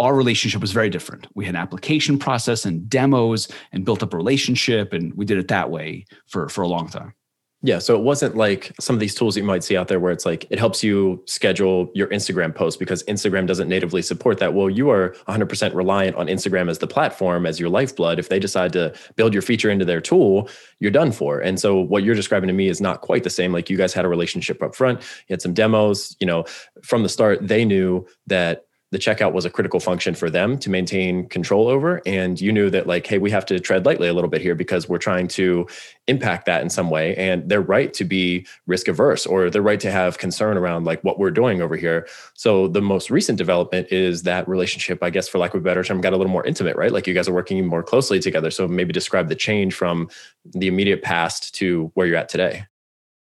Our 0.00 0.14
relationship 0.14 0.60
was 0.60 0.72
very 0.72 0.90
different. 0.90 1.26
We 1.34 1.44
had 1.44 1.54
an 1.54 1.60
application 1.60 2.18
process 2.18 2.64
and 2.64 2.88
demos 2.88 3.48
and 3.72 3.84
built 3.84 4.02
up 4.02 4.14
a 4.14 4.16
relationship, 4.16 4.92
and 4.92 5.12
we 5.14 5.24
did 5.24 5.38
it 5.38 5.48
that 5.48 5.70
way 5.70 6.06
for, 6.26 6.48
for 6.48 6.62
a 6.62 6.68
long 6.68 6.88
time. 6.88 7.14
Yeah. 7.62 7.80
So 7.80 7.96
it 7.96 8.02
wasn't 8.02 8.36
like 8.36 8.72
some 8.78 8.94
of 8.94 9.00
these 9.00 9.16
tools 9.16 9.36
you 9.36 9.42
might 9.42 9.64
see 9.64 9.76
out 9.76 9.88
there 9.88 9.98
where 9.98 10.12
it's 10.12 10.24
like 10.24 10.46
it 10.48 10.60
helps 10.60 10.84
you 10.84 11.20
schedule 11.26 11.90
your 11.92 12.06
Instagram 12.08 12.54
post 12.54 12.78
because 12.78 13.02
Instagram 13.04 13.48
doesn't 13.48 13.68
natively 13.68 14.00
support 14.00 14.38
that. 14.38 14.54
Well, 14.54 14.70
you 14.70 14.90
are 14.90 15.16
100% 15.26 15.74
reliant 15.74 16.14
on 16.14 16.28
Instagram 16.28 16.70
as 16.70 16.78
the 16.78 16.86
platform, 16.86 17.46
as 17.46 17.58
your 17.58 17.68
lifeblood. 17.68 18.20
If 18.20 18.28
they 18.28 18.38
decide 18.38 18.72
to 18.74 18.94
build 19.16 19.32
your 19.32 19.42
feature 19.42 19.70
into 19.70 19.84
their 19.84 20.00
tool, 20.00 20.48
you're 20.78 20.92
done 20.92 21.10
for. 21.10 21.40
And 21.40 21.58
so 21.58 21.80
what 21.80 22.04
you're 22.04 22.14
describing 22.14 22.46
to 22.46 22.54
me 22.54 22.68
is 22.68 22.80
not 22.80 23.00
quite 23.00 23.24
the 23.24 23.30
same. 23.30 23.52
Like 23.52 23.68
you 23.68 23.76
guys 23.76 23.92
had 23.92 24.04
a 24.04 24.08
relationship 24.08 24.62
up 24.62 24.76
front, 24.76 25.00
you 25.00 25.32
had 25.32 25.42
some 25.42 25.52
demos, 25.52 26.16
you 26.20 26.28
know, 26.28 26.44
from 26.84 27.02
the 27.02 27.08
start, 27.08 27.48
they 27.48 27.64
knew 27.64 28.06
that 28.28 28.67
the 28.90 28.98
checkout 28.98 29.32
was 29.32 29.44
a 29.44 29.50
critical 29.50 29.80
function 29.80 30.14
for 30.14 30.30
them 30.30 30.58
to 30.58 30.70
maintain 30.70 31.28
control 31.28 31.68
over. 31.68 32.00
And 32.06 32.40
you 32.40 32.52
knew 32.52 32.70
that 32.70 32.86
like 32.86 33.06
hey 33.06 33.18
we 33.18 33.30
have 33.30 33.44
to 33.46 33.60
tread 33.60 33.84
lightly 33.84 34.08
a 34.08 34.14
little 34.14 34.30
bit 34.30 34.40
here 34.40 34.54
because 34.54 34.88
we're 34.88 34.98
trying 34.98 35.28
to 35.28 35.66
impact 36.06 36.46
that 36.46 36.62
in 36.62 36.70
some 36.70 36.88
way. 36.88 37.14
And 37.16 37.48
they're 37.48 37.60
right 37.60 37.92
to 37.94 38.04
be 38.04 38.46
risk 38.66 38.88
averse 38.88 39.26
or 39.26 39.50
they're 39.50 39.62
right 39.62 39.80
to 39.80 39.90
have 39.90 40.18
concern 40.18 40.56
around 40.56 40.84
like 40.84 41.02
what 41.04 41.18
we're 41.18 41.30
doing 41.30 41.60
over 41.60 41.76
here. 41.76 42.08
So 42.34 42.68
the 42.68 42.80
most 42.80 43.10
recent 43.10 43.36
development 43.36 43.88
is 43.90 44.22
that 44.22 44.48
relationship 44.48 45.02
i 45.02 45.10
guess 45.10 45.28
for 45.28 45.38
lack 45.38 45.54
of 45.54 45.60
a 45.60 45.64
better 45.64 45.84
term 45.84 46.00
got 46.00 46.12
a 46.12 46.16
little 46.16 46.32
more 46.32 46.46
intimate 46.46 46.76
right? 46.76 46.92
Like 46.92 47.06
you 47.06 47.14
guys 47.14 47.28
are 47.28 47.34
working 47.34 47.66
more 47.66 47.82
closely 47.82 48.20
together. 48.20 48.50
So 48.50 48.68
maybe 48.68 48.92
describe 48.92 49.28
the 49.28 49.34
change 49.34 49.74
from 49.74 50.08
the 50.44 50.68
immediate 50.68 51.02
past 51.02 51.54
to 51.56 51.90
where 51.94 52.06
you're 52.06 52.16
at 52.16 52.28
today. 52.28 52.66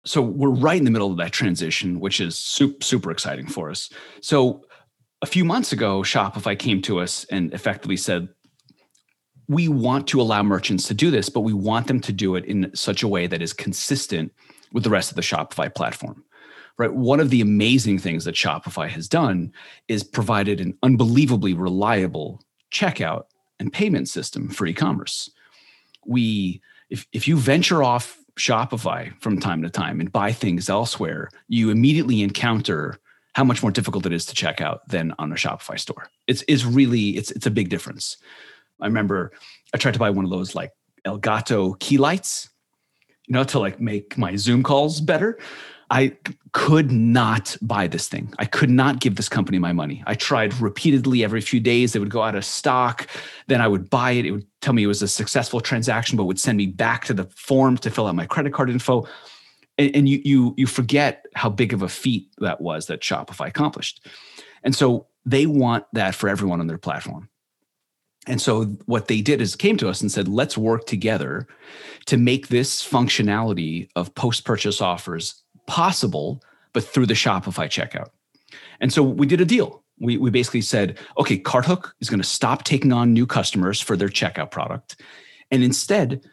So 0.05 0.21
we're 0.21 0.49
right 0.49 0.77
in 0.77 0.85
the 0.85 0.91
middle 0.91 1.11
of 1.11 1.17
that 1.17 1.31
transition 1.31 1.99
which 1.99 2.19
is 2.21 2.37
super, 2.37 2.83
super 2.83 3.11
exciting 3.11 3.47
for 3.47 3.69
us. 3.69 3.89
So 4.21 4.63
a 5.21 5.25
few 5.27 5.45
months 5.45 5.71
ago, 5.71 6.01
Shopify 6.01 6.57
came 6.57 6.81
to 6.83 6.99
us 6.99 7.25
and 7.25 7.53
effectively 7.53 7.97
said, 7.97 8.29
we 9.47 9.67
want 9.67 10.07
to 10.07 10.21
allow 10.21 10.41
merchants 10.43 10.87
to 10.87 10.93
do 10.93 11.11
this, 11.11 11.29
but 11.29 11.41
we 11.41 11.53
want 11.53 11.87
them 11.87 11.99
to 12.01 12.13
do 12.13 12.35
it 12.35 12.45
in 12.45 12.71
such 12.73 13.03
a 13.03 13.07
way 13.07 13.27
that 13.27 13.41
is 13.41 13.53
consistent 13.53 14.31
with 14.71 14.83
the 14.83 14.89
rest 14.89 15.11
of 15.11 15.15
the 15.15 15.21
Shopify 15.21 15.73
platform. 15.73 16.23
Right. 16.77 16.93
One 16.93 17.19
of 17.19 17.29
the 17.29 17.41
amazing 17.41 17.99
things 17.99 18.23
that 18.25 18.33
Shopify 18.33 18.87
has 18.87 19.07
done 19.07 19.51
is 19.87 20.03
provided 20.03 20.61
an 20.61 20.77
unbelievably 20.81 21.53
reliable 21.53 22.41
checkout 22.71 23.25
and 23.59 23.71
payment 23.71 24.09
system 24.09 24.49
for 24.49 24.65
e-commerce. 24.65 25.29
We, 26.07 26.61
if, 26.89 27.05
if 27.11 27.27
you 27.27 27.37
venture 27.37 27.83
off 27.83 28.17
Shopify 28.39 29.13
from 29.21 29.39
time 29.39 29.61
to 29.61 29.69
time 29.69 29.99
and 29.99 30.11
buy 30.11 30.31
things 30.31 30.69
elsewhere, 30.69 31.29
you 31.49 31.69
immediately 31.69 32.21
encounter 32.21 32.99
how 33.33 33.43
much 33.43 33.61
more 33.61 33.71
difficult 33.71 34.05
it 34.05 34.13
is 34.13 34.25
to 34.25 34.35
check 34.35 34.61
out 34.61 34.87
than 34.87 35.13
on 35.19 35.31
a 35.31 35.35
Shopify 35.35 35.79
store. 35.79 36.09
It's 36.27 36.41
is 36.43 36.65
really 36.65 37.17
it's 37.17 37.31
it's 37.31 37.45
a 37.45 37.51
big 37.51 37.69
difference. 37.69 38.17
I 38.81 38.87
remember 38.87 39.31
I 39.73 39.77
tried 39.77 39.93
to 39.93 39.99
buy 39.99 40.09
one 40.09 40.25
of 40.25 40.31
those 40.31 40.55
like 40.55 40.71
Elgato 41.05 41.79
key 41.79 41.97
lights, 41.97 42.49
you 43.27 43.33
know, 43.33 43.43
to 43.45 43.59
like 43.59 43.79
make 43.79 44.17
my 44.17 44.35
Zoom 44.35 44.63
calls 44.63 45.01
better. 45.01 45.39
I 45.89 46.15
could 46.53 46.89
not 46.89 47.57
buy 47.61 47.87
this 47.87 48.07
thing. 48.07 48.33
I 48.39 48.45
could 48.45 48.69
not 48.69 49.01
give 49.01 49.17
this 49.17 49.27
company 49.27 49.59
my 49.59 49.73
money. 49.73 50.01
I 50.07 50.15
tried 50.15 50.53
repeatedly 50.61 51.21
every 51.21 51.41
few 51.41 51.59
days. 51.59 51.91
They 51.91 51.99
would 51.99 52.09
go 52.09 52.21
out 52.21 52.33
of 52.33 52.45
stock. 52.45 53.07
Then 53.47 53.59
I 53.59 53.67
would 53.67 53.89
buy 53.89 54.11
it. 54.11 54.25
It 54.25 54.31
would 54.31 54.47
tell 54.61 54.73
me 54.73 54.83
it 54.83 54.87
was 54.87 55.01
a 55.01 55.07
successful 55.07 55.59
transaction, 55.59 56.15
but 56.15 56.25
would 56.25 56.39
send 56.39 56.57
me 56.57 56.67
back 56.67 57.03
to 57.05 57.13
the 57.13 57.25
form 57.25 57.77
to 57.79 57.91
fill 57.91 58.07
out 58.07 58.15
my 58.15 58.25
credit 58.25 58.53
card 58.53 58.69
info 58.69 59.05
and, 59.81 59.95
and 59.95 60.09
you 60.09 60.21
you 60.23 60.53
you 60.57 60.67
forget 60.67 61.25
how 61.35 61.49
big 61.49 61.73
of 61.73 61.81
a 61.81 61.89
feat 61.89 62.29
that 62.37 62.61
was 62.61 62.85
that 62.87 63.01
Shopify 63.01 63.47
accomplished. 63.47 64.07
And 64.63 64.75
so 64.75 65.07
they 65.25 65.45
want 65.45 65.85
that 65.93 66.15
for 66.15 66.29
everyone 66.29 66.59
on 66.59 66.67
their 66.67 66.77
platform. 66.77 67.29
And 68.27 68.39
so 68.39 68.65
what 68.85 69.07
they 69.07 69.21
did 69.21 69.41
is 69.41 69.55
came 69.55 69.77
to 69.77 69.89
us 69.89 70.01
and 70.01 70.11
said, 70.11 70.27
let's 70.27 70.55
work 70.55 70.85
together 70.85 71.47
to 72.05 72.17
make 72.17 72.49
this 72.49 72.87
functionality 72.87 73.89
of 73.95 74.13
post-purchase 74.13 74.79
offers 74.79 75.43
possible, 75.65 76.43
but 76.73 76.83
through 76.83 77.07
the 77.07 77.15
Shopify 77.15 77.67
checkout. 77.67 78.09
And 78.79 78.93
so 78.93 79.01
we 79.01 79.25
did 79.25 79.41
a 79.41 79.45
deal. 79.45 79.83
We, 79.99 80.17
we 80.17 80.29
basically 80.29 80.61
said, 80.61 80.99
okay, 81.17 81.39
CartHook 81.39 81.93
is 81.99 82.09
going 82.09 82.21
to 82.21 82.27
stop 82.27 82.63
taking 82.63 82.93
on 82.93 83.13
new 83.13 83.25
customers 83.25 83.81
for 83.81 83.97
their 83.97 84.09
checkout 84.09 84.51
product. 84.51 85.01
And 85.49 85.63
instead, 85.63 86.23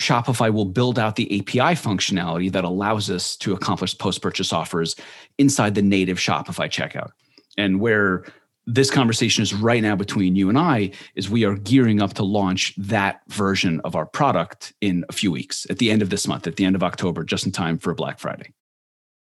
Shopify 0.00 0.52
will 0.52 0.66
build 0.66 0.98
out 0.98 1.16
the 1.16 1.40
API 1.40 1.74
functionality 1.74 2.52
that 2.52 2.64
allows 2.64 3.10
us 3.10 3.36
to 3.38 3.54
accomplish 3.54 3.96
post 3.96 4.20
purchase 4.20 4.52
offers 4.52 4.96
inside 5.38 5.74
the 5.74 5.82
native 5.82 6.18
Shopify 6.18 6.68
checkout. 6.68 7.10
And 7.56 7.80
where 7.80 8.24
this 8.66 8.90
conversation 8.90 9.42
is 9.42 9.54
right 9.54 9.82
now 9.82 9.94
between 9.94 10.36
you 10.36 10.48
and 10.48 10.58
I 10.58 10.90
is 11.14 11.30
we 11.30 11.44
are 11.44 11.54
gearing 11.54 12.02
up 12.02 12.14
to 12.14 12.24
launch 12.24 12.74
that 12.76 13.20
version 13.28 13.80
of 13.84 13.94
our 13.94 14.06
product 14.06 14.74
in 14.80 15.04
a 15.08 15.12
few 15.12 15.30
weeks 15.30 15.66
at 15.70 15.78
the 15.78 15.90
end 15.90 16.02
of 16.02 16.10
this 16.10 16.26
month, 16.26 16.46
at 16.46 16.56
the 16.56 16.64
end 16.64 16.74
of 16.74 16.82
October, 16.82 17.22
just 17.24 17.46
in 17.46 17.52
time 17.52 17.78
for 17.78 17.94
Black 17.94 18.18
Friday. 18.18 18.52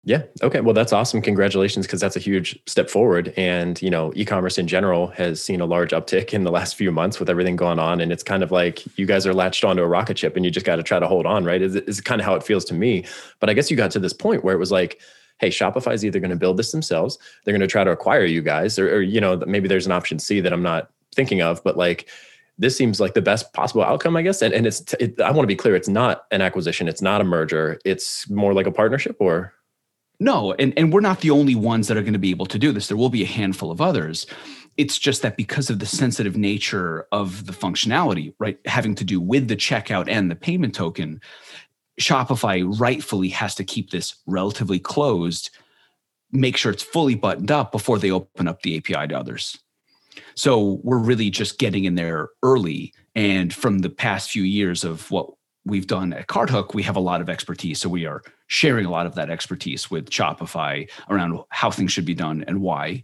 Yeah. 0.07 0.21
Okay. 0.43 0.61
Well, 0.61 0.75
that's 0.75 0.93
awesome. 0.93 1.19
Congratulations, 1.19 1.87
because 1.87 1.99
that's 1.99 2.15
a 2.15 2.19
huge 2.19 2.59
step 2.67 2.91
forward. 2.91 3.33
And 3.37 3.81
you 3.81 3.89
know, 3.89 4.13
e-commerce 4.15 4.59
in 4.59 4.67
general 4.67 5.07
has 5.07 5.43
seen 5.43 5.61
a 5.61 5.65
large 5.65 5.91
uptick 5.91 6.31
in 6.31 6.43
the 6.43 6.51
last 6.51 6.75
few 6.75 6.91
months 6.91 7.19
with 7.19 7.27
everything 7.27 7.55
going 7.55 7.79
on. 7.79 7.99
And 7.99 8.11
it's 8.11 8.21
kind 8.21 8.43
of 8.43 8.51
like 8.51 8.85
you 8.99 9.07
guys 9.07 9.25
are 9.25 9.33
latched 9.33 9.65
onto 9.65 9.81
a 9.81 9.87
rocket 9.87 10.19
ship, 10.19 10.35
and 10.35 10.45
you 10.45 10.51
just 10.51 10.65
got 10.65 10.75
to 10.75 10.83
try 10.83 10.99
to 10.99 11.07
hold 11.07 11.25
on, 11.25 11.43
right? 11.43 11.59
Is 11.59 11.75
is 11.75 12.01
kind 12.01 12.21
of 12.21 12.25
how 12.25 12.35
it 12.35 12.43
feels 12.43 12.63
to 12.65 12.75
me. 12.75 13.03
But 13.39 13.49
I 13.49 13.53
guess 13.53 13.71
you 13.71 13.77
got 13.77 13.89
to 13.91 13.99
this 13.99 14.13
point 14.13 14.43
where 14.43 14.53
it 14.53 14.59
was 14.59 14.71
like, 14.71 14.99
hey, 15.39 15.49
Shopify 15.49 15.93
is 15.93 16.05
either 16.05 16.19
going 16.19 16.29
to 16.29 16.37
build 16.37 16.57
this 16.57 16.71
themselves, 16.71 17.17
they're 17.43 17.51
going 17.51 17.59
to 17.59 17.67
try 17.67 17.83
to 17.83 17.91
acquire 17.91 18.25
you 18.25 18.43
guys, 18.43 18.77
or, 18.77 18.97
or 18.97 19.01
you 19.01 19.19
know, 19.19 19.41
maybe 19.47 19.67
there's 19.67 19.87
an 19.87 19.91
option 19.91 20.19
C 20.19 20.39
that 20.39 20.53
I'm 20.53 20.63
not 20.63 20.91
thinking 21.15 21.41
of, 21.41 21.63
but 21.63 21.77
like 21.77 22.07
this 22.59 22.77
seems 22.77 22.99
like 22.99 23.15
the 23.15 23.21
best 23.23 23.51
possible 23.53 23.83
outcome, 23.83 24.15
I 24.15 24.21
guess. 24.21 24.43
And 24.43 24.53
and 24.53 24.67
it's 24.67 24.93
it, 24.99 25.19
I 25.19 25.31
want 25.31 25.45
to 25.45 25.47
be 25.47 25.55
clear, 25.55 25.75
it's 25.75 25.89
not 25.89 26.25
an 26.29 26.41
acquisition, 26.41 26.87
it's 26.87 27.01
not 27.01 27.21
a 27.21 27.23
merger, 27.23 27.79
it's 27.83 28.29
more 28.29 28.53
like 28.53 28.67
a 28.67 28.71
partnership, 28.71 29.17
or 29.19 29.51
no, 30.19 30.53
and, 30.53 30.73
and 30.77 30.93
we're 30.93 31.01
not 31.01 31.21
the 31.21 31.31
only 31.31 31.55
ones 31.55 31.87
that 31.87 31.97
are 31.97 32.01
going 32.01 32.13
to 32.13 32.19
be 32.19 32.31
able 32.31 32.45
to 32.47 32.59
do 32.59 32.71
this. 32.71 32.87
There 32.87 32.97
will 32.97 33.09
be 33.09 33.23
a 33.23 33.27
handful 33.27 33.71
of 33.71 33.81
others. 33.81 34.25
It's 34.77 34.97
just 34.97 35.21
that 35.21 35.37
because 35.37 35.69
of 35.69 35.79
the 35.79 35.85
sensitive 35.85 36.37
nature 36.37 37.07
of 37.11 37.45
the 37.45 37.53
functionality, 37.53 38.33
right, 38.39 38.59
having 38.65 38.95
to 38.95 39.03
do 39.03 39.19
with 39.19 39.47
the 39.47 39.55
checkout 39.55 40.09
and 40.09 40.29
the 40.29 40.35
payment 40.35 40.75
token, 40.75 41.21
Shopify 41.99 42.65
rightfully 42.79 43.29
has 43.29 43.55
to 43.55 43.63
keep 43.63 43.91
this 43.91 44.15
relatively 44.25 44.79
closed, 44.79 45.49
make 46.31 46.57
sure 46.57 46.71
it's 46.71 46.83
fully 46.83 47.15
buttoned 47.15 47.51
up 47.51 47.71
before 47.71 47.99
they 47.99 48.11
open 48.11 48.47
up 48.47 48.61
the 48.61 48.77
API 48.77 49.07
to 49.07 49.17
others. 49.17 49.57
So 50.35 50.81
we're 50.83 50.97
really 50.97 51.29
just 51.29 51.59
getting 51.59 51.85
in 51.85 51.95
there 51.95 52.29
early. 52.43 52.93
And 53.15 53.53
from 53.53 53.79
the 53.79 53.89
past 53.89 54.31
few 54.31 54.43
years 54.43 54.83
of 54.83 55.09
what 55.09 55.29
we've 55.65 55.87
done 55.87 56.13
at 56.13 56.27
CartHook, 56.27 56.73
we 56.73 56.83
have 56.83 56.95
a 56.95 57.01
lot 57.01 57.21
of 57.21 57.29
expertise. 57.29 57.79
So 57.79 57.89
we 57.89 58.05
are 58.05 58.21
sharing 58.47 58.85
a 58.85 58.91
lot 58.91 59.05
of 59.05 59.15
that 59.15 59.29
expertise 59.29 59.89
with 59.89 60.09
Shopify 60.09 60.89
around 61.09 61.39
how 61.49 61.71
things 61.71 61.91
should 61.91 62.05
be 62.05 62.13
done 62.13 62.43
and 62.47 62.61
why. 62.61 63.03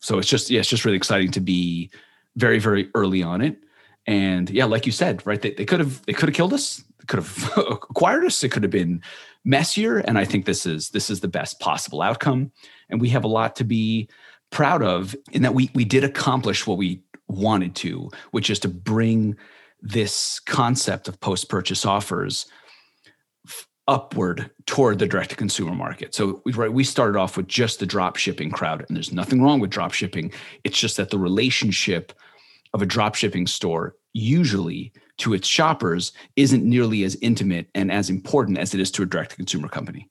So 0.00 0.18
it's 0.18 0.28
just, 0.28 0.50
yeah, 0.50 0.60
it's 0.60 0.68
just 0.68 0.84
really 0.84 0.96
exciting 0.96 1.30
to 1.30 1.40
be 1.40 1.90
very, 2.36 2.58
very 2.58 2.90
early 2.94 3.22
on 3.22 3.40
it. 3.40 3.56
And 4.06 4.50
yeah, 4.50 4.64
like 4.64 4.84
you 4.84 4.92
said, 4.92 5.24
right, 5.26 5.40
they, 5.40 5.52
they 5.52 5.64
could 5.64 5.78
have 5.78 6.04
they 6.06 6.12
could 6.12 6.28
have 6.28 6.34
killed 6.34 6.52
us, 6.52 6.82
they 6.98 7.04
could 7.06 7.20
have 7.20 7.52
acquired 7.56 8.24
us, 8.24 8.42
it 8.42 8.50
could 8.50 8.64
have 8.64 8.72
been 8.72 9.00
messier. 9.44 9.98
And 9.98 10.18
I 10.18 10.24
think 10.24 10.44
this 10.44 10.66
is 10.66 10.90
this 10.90 11.08
is 11.08 11.20
the 11.20 11.28
best 11.28 11.60
possible 11.60 12.02
outcome. 12.02 12.50
And 12.90 13.00
we 13.00 13.10
have 13.10 13.22
a 13.22 13.28
lot 13.28 13.54
to 13.56 13.64
be 13.64 14.08
proud 14.50 14.82
of 14.82 15.14
in 15.30 15.42
that 15.42 15.54
we 15.54 15.70
we 15.74 15.84
did 15.84 16.02
accomplish 16.02 16.66
what 16.66 16.78
we 16.78 17.00
wanted 17.28 17.76
to, 17.76 18.10
which 18.32 18.50
is 18.50 18.58
to 18.60 18.68
bring 18.68 19.36
this 19.82 20.40
concept 20.40 21.08
of 21.08 21.20
post 21.20 21.48
purchase 21.48 21.84
offers 21.84 22.46
upward 23.88 24.48
toward 24.66 24.98
the 24.98 25.06
direct 25.06 25.30
to 25.30 25.36
consumer 25.36 25.74
market. 25.74 26.14
So 26.14 26.40
we 26.44 26.52
right 26.52 26.72
we 26.72 26.84
started 26.84 27.18
off 27.18 27.36
with 27.36 27.48
just 27.48 27.80
the 27.80 27.86
drop 27.86 28.16
shipping 28.16 28.50
crowd 28.50 28.84
and 28.86 28.96
there's 28.96 29.12
nothing 29.12 29.42
wrong 29.42 29.58
with 29.60 29.70
drop 29.70 29.92
shipping. 29.92 30.32
It's 30.64 30.78
just 30.78 30.96
that 30.96 31.10
the 31.10 31.18
relationship 31.18 32.12
of 32.74 32.80
a 32.80 32.86
drop 32.86 33.16
shipping 33.16 33.46
store 33.46 33.96
usually 34.12 34.92
to 35.18 35.34
its 35.34 35.48
shoppers 35.48 36.12
isn't 36.36 36.64
nearly 36.64 37.02
as 37.02 37.16
intimate 37.22 37.68
and 37.74 37.90
as 37.90 38.08
important 38.08 38.58
as 38.58 38.72
it 38.72 38.80
is 38.80 38.90
to 38.92 39.02
a 39.02 39.06
direct 39.06 39.30
to 39.30 39.36
consumer 39.36 39.68
company. 39.68 40.08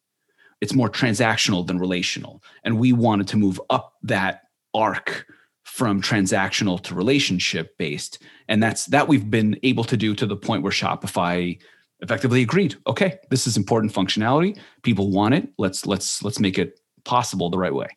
It's 0.60 0.74
more 0.74 0.90
transactional 0.90 1.66
than 1.66 1.80
relational. 1.80 2.44
And 2.64 2.78
we 2.78 2.94
wanted 2.94 3.28
to 3.30 3.38
move 3.38 3.60
up 3.70 3.94
that 4.04 4.42
arc 4.74 5.26
from 5.64 6.02
transactional 6.02 6.82
to 6.82 6.96
relationship 6.96 7.78
based. 7.78 8.22
And 8.48 8.62
that's 8.62 8.86
that 8.88 9.08
we've 9.08 9.30
been 9.30 9.60
able 9.64 9.84
to 9.86 9.98
do 9.98 10.16
to 10.16 10.26
the 10.26 10.36
point 10.36 10.64
where 10.64 10.72
shopify 10.72 11.60
effectively 12.02 12.42
agreed 12.42 12.76
okay 12.88 13.20
this 13.30 13.46
is 13.48 13.58
important 13.58 13.94
functionality. 13.94 14.58
People 14.82 15.12
want 15.12 15.34
it. 15.34 15.48
Let's 15.58 15.86
let's 15.86 16.24
let's 16.24 16.40
make 16.40 16.58
it 16.58 16.80
possible 17.04 17.50
the 17.50 17.58
right 17.58 17.74
way. 17.74 17.88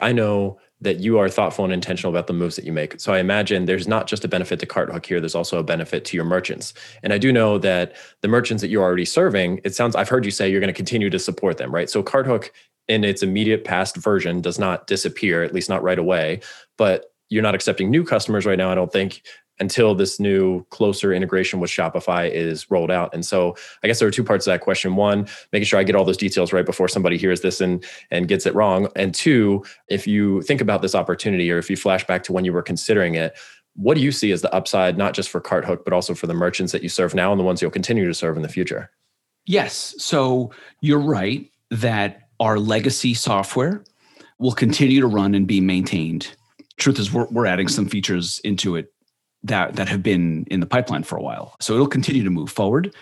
I 0.00 0.12
know 0.12 0.58
that 0.80 1.00
you 1.00 1.18
are 1.18 1.28
thoughtful 1.28 1.64
and 1.64 1.72
intentional 1.72 2.12
about 2.12 2.26
the 2.26 2.32
moves 2.32 2.56
that 2.56 2.64
you 2.64 2.72
make. 2.72 3.00
So 3.00 3.12
i 3.12 3.18
imagine 3.18 3.64
there's 3.64 3.88
not 3.88 4.06
just 4.06 4.24
a 4.24 4.28
benefit 4.28 4.60
to 4.60 4.66
carthook 4.66 5.06
here 5.06 5.20
there's 5.20 5.34
also 5.34 5.58
a 5.58 5.62
benefit 5.62 6.04
to 6.06 6.16
your 6.16 6.24
merchants. 6.24 6.74
And 7.02 7.12
i 7.12 7.18
do 7.18 7.32
know 7.32 7.58
that 7.58 7.96
the 8.22 8.28
merchants 8.28 8.60
that 8.62 8.68
you're 8.68 8.82
already 8.82 9.04
serving 9.04 9.60
it 9.64 9.74
sounds 9.74 9.94
i've 9.94 10.08
heard 10.08 10.24
you 10.24 10.30
say 10.30 10.50
you're 10.50 10.60
going 10.60 10.68
to 10.68 10.74
continue 10.74 11.10
to 11.10 11.18
support 11.18 11.58
them 11.58 11.72
right? 11.72 11.88
So 11.88 12.02
carthook 12.02 12.52
in 12.88 13.04
its 13.04 13.22
immediate 13.22 13.64
past 13.64 13.96
version 13.96 14.40
does 14.40 14.58
not 14.58 14.86
disappear, 14.86 15.42
at 15.42 15.54
least 15.54 15.68
not 15.68 15.82
right 15.82 15.98
away. 15.98 16.40
But 16.76 17.12
you're 17.30 17.42
not 17.42 17.54
accepting 17.54 17.90
new 17.90 18.04
customers 18.04 18.46
right 18.46 18.58
now, 18.58 18.70
I 18.70 18.74
don't 18.74 18.92
think, 18.92 19.22
until 19.60 19.94
this 19.94 20.18
new 20.18 20.64
closer 20.70 21.12
integration 21.12 21.60
with 21.60 21.70
Shopify 21.70 22.28
is 22.30 22.70
rolled 22.70 22.90
out. 22.90 23.14
And 23.14 23.24
so 23.24 23.56
I 23.82 23.86
guess 23.86 23.98
there 23.98 24.08
are 24.08 24.12
two 24.12 24.24
parts 24.24 24.44
to 24.44 24.50
that 24.50 24.60
question. 24.60 24.96
One, 24.96 25.28
making 25.52 25.66
sure 25.66 25.78
I 25.78 25.84
get 25.84 25.94
all 25.94 26.04
those 26.04 26.16
details 26.16 26.52
right 26.52 26.66
before 26.66 26.88
somebody 26.88 27.16
hears 27.16 27.40
this 27.40 27.60
and 27.60 27.84
and 28.10 28.28
gets 28.28 28.46
it 28.46 28.54
wrong. 28.54 28.88
And 28.96 29.14
two, 29.14 29.64
if 29.88 30.06
you 30.06 30.42
think 30.42 30.60
about 30.60 30.82
this 30.82 30.94
opportunity 30.94 31.50
or 31.50 31.58
if 31.58 31.70
you 31.70 31.76
flash 31.76 32.04
back 32.06 32.24
to 32.24 32.32
when 32.32 32.44
you 32.44 32.52
were 32.52 32.62
considering 32.62 33.14
it, 33.14 33.36
what 33.76 33.96
do 33.96 34.02
you 34.02 34.12
see 34.12 34.32
as 34.32 34.42
the 34.42 34.52
upside, 34.54 34.98
not 34.98 35.14
just 35.14 35.28
for 35.28 35.40
CartHook, 35.40 35.84
but 35.84 35.92
also 35.92 36.14
for 36.14 36.26
the 36.26 36.34
merchants 36.34 36.72
that 36.72 36.82
you 36.82 36.88
serve 36.88 37.14
now 37.14 37.32
and 37.32 37.38
the 37.38 37.44
ones 37.44 37.60
you'll 37.62 37.70
continue 37.70 38.06
to 38.06 38.14
serve 38.14 38.36
in 38.36 38.42
the 38.42 38.48
future? 38.48 38.90
Yes. 39.46 39.94
So 39.98 40.52
you're 40.80 41.00
right 41.00 41.50
that 41.70 42.23
our 42.44 42.58
legacy 42.58 43.14
software 43.14 43.82
will 44.38 44.52
continue 44.52 45.00
to 45.00 45.06
run 45.06 45.34
and 45.34 45.46
be 45.46 45.60
maintained. 45.62 46.30
Truth 46.76 46.98
is, 46.98 47.10
we're, 47.10 47.26
we're 47.30 47.46
adding 47.46 47.68
some 47.68 47.88
features 47.88 48.38
into 48.44 48.76
it 48.76 48.92
that 49.42 49.76
that 49.76 49.88
have 49.88 50.02
been 50.02 50.44
in 50.50 50.60
the 50.60 50.66
pipeline 50.66 51.04
for 51.04 51.16
a 51.16 51.22
while. 51.22 51.56
So 51.60 51.74
it'll 51.74 51.86
continue 51.86 52.22
to 52.22 52.30
move 52.30 52.50
forward, 52.50 52.94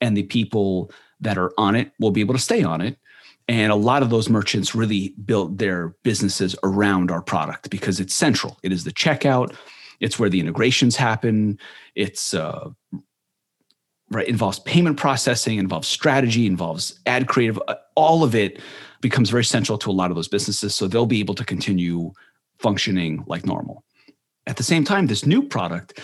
and 0.00 0.16
the 0.16 0.22
people 0.22 0.90
that 1.20 1.36
are 1.36 1.52
on 1.58 1.74
it 1.76 1.92
will 2.00 2.12
be 2.12 2.22
able 2.22 2.34
to 2.34 2.40
stay 2.40 2.62
on 2.62 2.80
it. 2.80 2.98
And 3.46 3.72
a 3.72 3.76
lot 3.76 4.02
of 4.02 4.10
those 4.10 4.28
merchants 4.28 4.74
really 4.74 5.14
built 5.24 5.58
their 5.58 5.94
businesses 6.02 6.56
around 6.62 7.10
our 7.10 7.22
product 7.22 7.70
because 7.70 8.00
it's 8.00 8.14
central. 8.14 8.58
It 8.62 8.72
is 8.72 8.84
the 8.84 8.92
checkout. 8.92 9.54
It's 10.00 10.18
where 10.18 10.30
the 10.30 10.40
integrations 10.40 10.96
happen. 10.96 11.58
It's 11.94 12.34
uh, 12.34 12.70
right 14.10 14.28
involves 14.28 14.58
payment 14.60 14.96
processing 14.96 15.58
involves 15.58 15.88
strategy 15.88 16.46
involves 16.46 16.98
ad 17.06 17.28
creative 17.28 17.60
uh, 17.68 17.74
all 17.98 18.22
of 18.22 18.34
it 18.34 18.60
becomes 19.00 19.30
very 19.30 19.44
central 19.44 19.78
to 19.78 19.90
a 19.90 19.92
lot 19.92 20.10
of 20.10 20.16
those 20.16 20.28
businesses 20.28 20.74
so 20.74 20.86
they'll 20.86 21.06
be 21.06 21.20
able 21.20 21.34
to 21.34 21.44
continue 21.44 22.12
functioning 22.58 23.24
like 23.26 23.44
normal. 23.44 23.84
At 24.46 24.56
the 24.56 24.62
same 24.62 24.84
time 24.84 25.06
this 25.06 25.26
new 25.26 25.42
product 25.42 26.00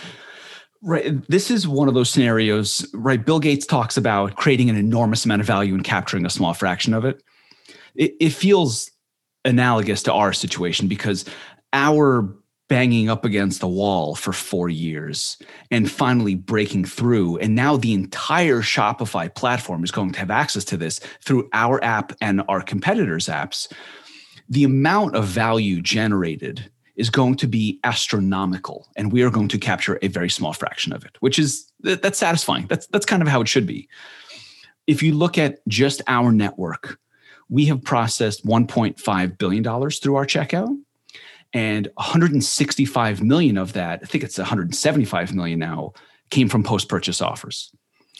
right 0.81 1.27
this 1.29 1.49
is 1.49 1.67
one 1.67 1.87
of 1.87 1.93
those 1.93 2.09
scenarios 2.09 2.85
right 2.93 3.25
bill 3.25 3.39
gates 3.39 3.65
talks 3.65 3.97
about 3.97 4.35
creating 4.35 4.69
an 4.69 4.75
enormous 4.75 5.25
amount 5.25 5.41
of 5.41 5.47
value 5.47 5.73
and 5.73 5.83
capturing 5.83 6.25
a 6.25 6.29
small 6.29 6.53
fraction 6.53 6.93
of 6.93 7.05
it. 7.05 7.23
It, 7.95 8.13
it 8.19 8.29
feels 8.31 8.91
analogous 9.45 10.03
to 10.03 10.13
our 10.13 10.33
situation 10.33 10.87
because 10.87 11.25
our 11.71 12.35
banging 12.67 13.09
up 13.09 13.25
against 13.25 13.59
the 13.59 13.67
wall 13.67 14.15
for 14.15 14.33
four 14.33 14.69
years 14.69 15.37
and 15.69 15.89
finally 15.89 16.35
breaking 16.35 16.85
through. 16.85 17.37
And 17.37 17.55
now 17.55 17.77
the 17.77 17.93
entire 17.93 18.61
Shopify 18.61 19.33
platform 19.33 19.83
is 19.83 19.91
going 19.91 20.11
to 20.13 20.19
have 20.19 20.31
access 20.31 20.65
to 20.65 20.77
this 20.77 20.99
through 21.23 21.47
our 21.53 21.83
app 21.83 22.13
and 22.21 22.41
our 22.47 22.61
competitors' 22.61 23.27
apps. 23.27 23.71
The 24.49 24.63
amount 24.63 25.15
of 25.15 25.25
value 25.25 25.81
generated 25.81 26.69
is 26.95 27.09
going 27.09 27.35
to 27.35 27.47
be 27.47 27.79
astronomical 27.83 28.87
and 28.95 29.11
we 29.11 29.21
are 29.21 29.29
going 29.29 29.49
to 29.49 29.57
capture 29.57 29.99
a 30.01 30.07
very 30.07 30.29
small 30.29 30.53
fraction 30.53 30.93
of 30.93 31.03
it 31.03 31.17
which 31.19 31.37
is 31.37 31.69
that's 31.81 32.17
satisfying 32.17 32.65
that's 32.67 32.87
that's 32.87 33.05
kind 33.05 33.21
of 33.21 33.27
how 33.27 33.41
it 33.41 33.47
should 33.47 33.67
be 33.67 33.89
if 34.87 35.03
you 35.03 35.13
look 35.13 35.37
at 35.37 35.59
just 35.67 36.01
our 36.07 36.31
network 36.31 36.97
we 37.49 37.65
have 37.65 37.83
processed 37.83 38.45
1.5 38.45 39.37
billion 39.37 39.61
dollars 39.61 39.99
through 39.99 40.15
our 40.15 40.25
checkout 40.25 40.73
and 41.55 41.87
165 41.95 43.23
million 43.23 43.57
of 43.57 43.73
that 43.73 43.99
i 44.03 44.05
think 44.05 44.23
it's 44.23 44.37
175 44.37 45.33
million 45.33 45.57
now 45.57 45.91
came 46.29 46.49
from 46.49 46.63
post-purchase 46.63 47.21
offers. 47.21 47.71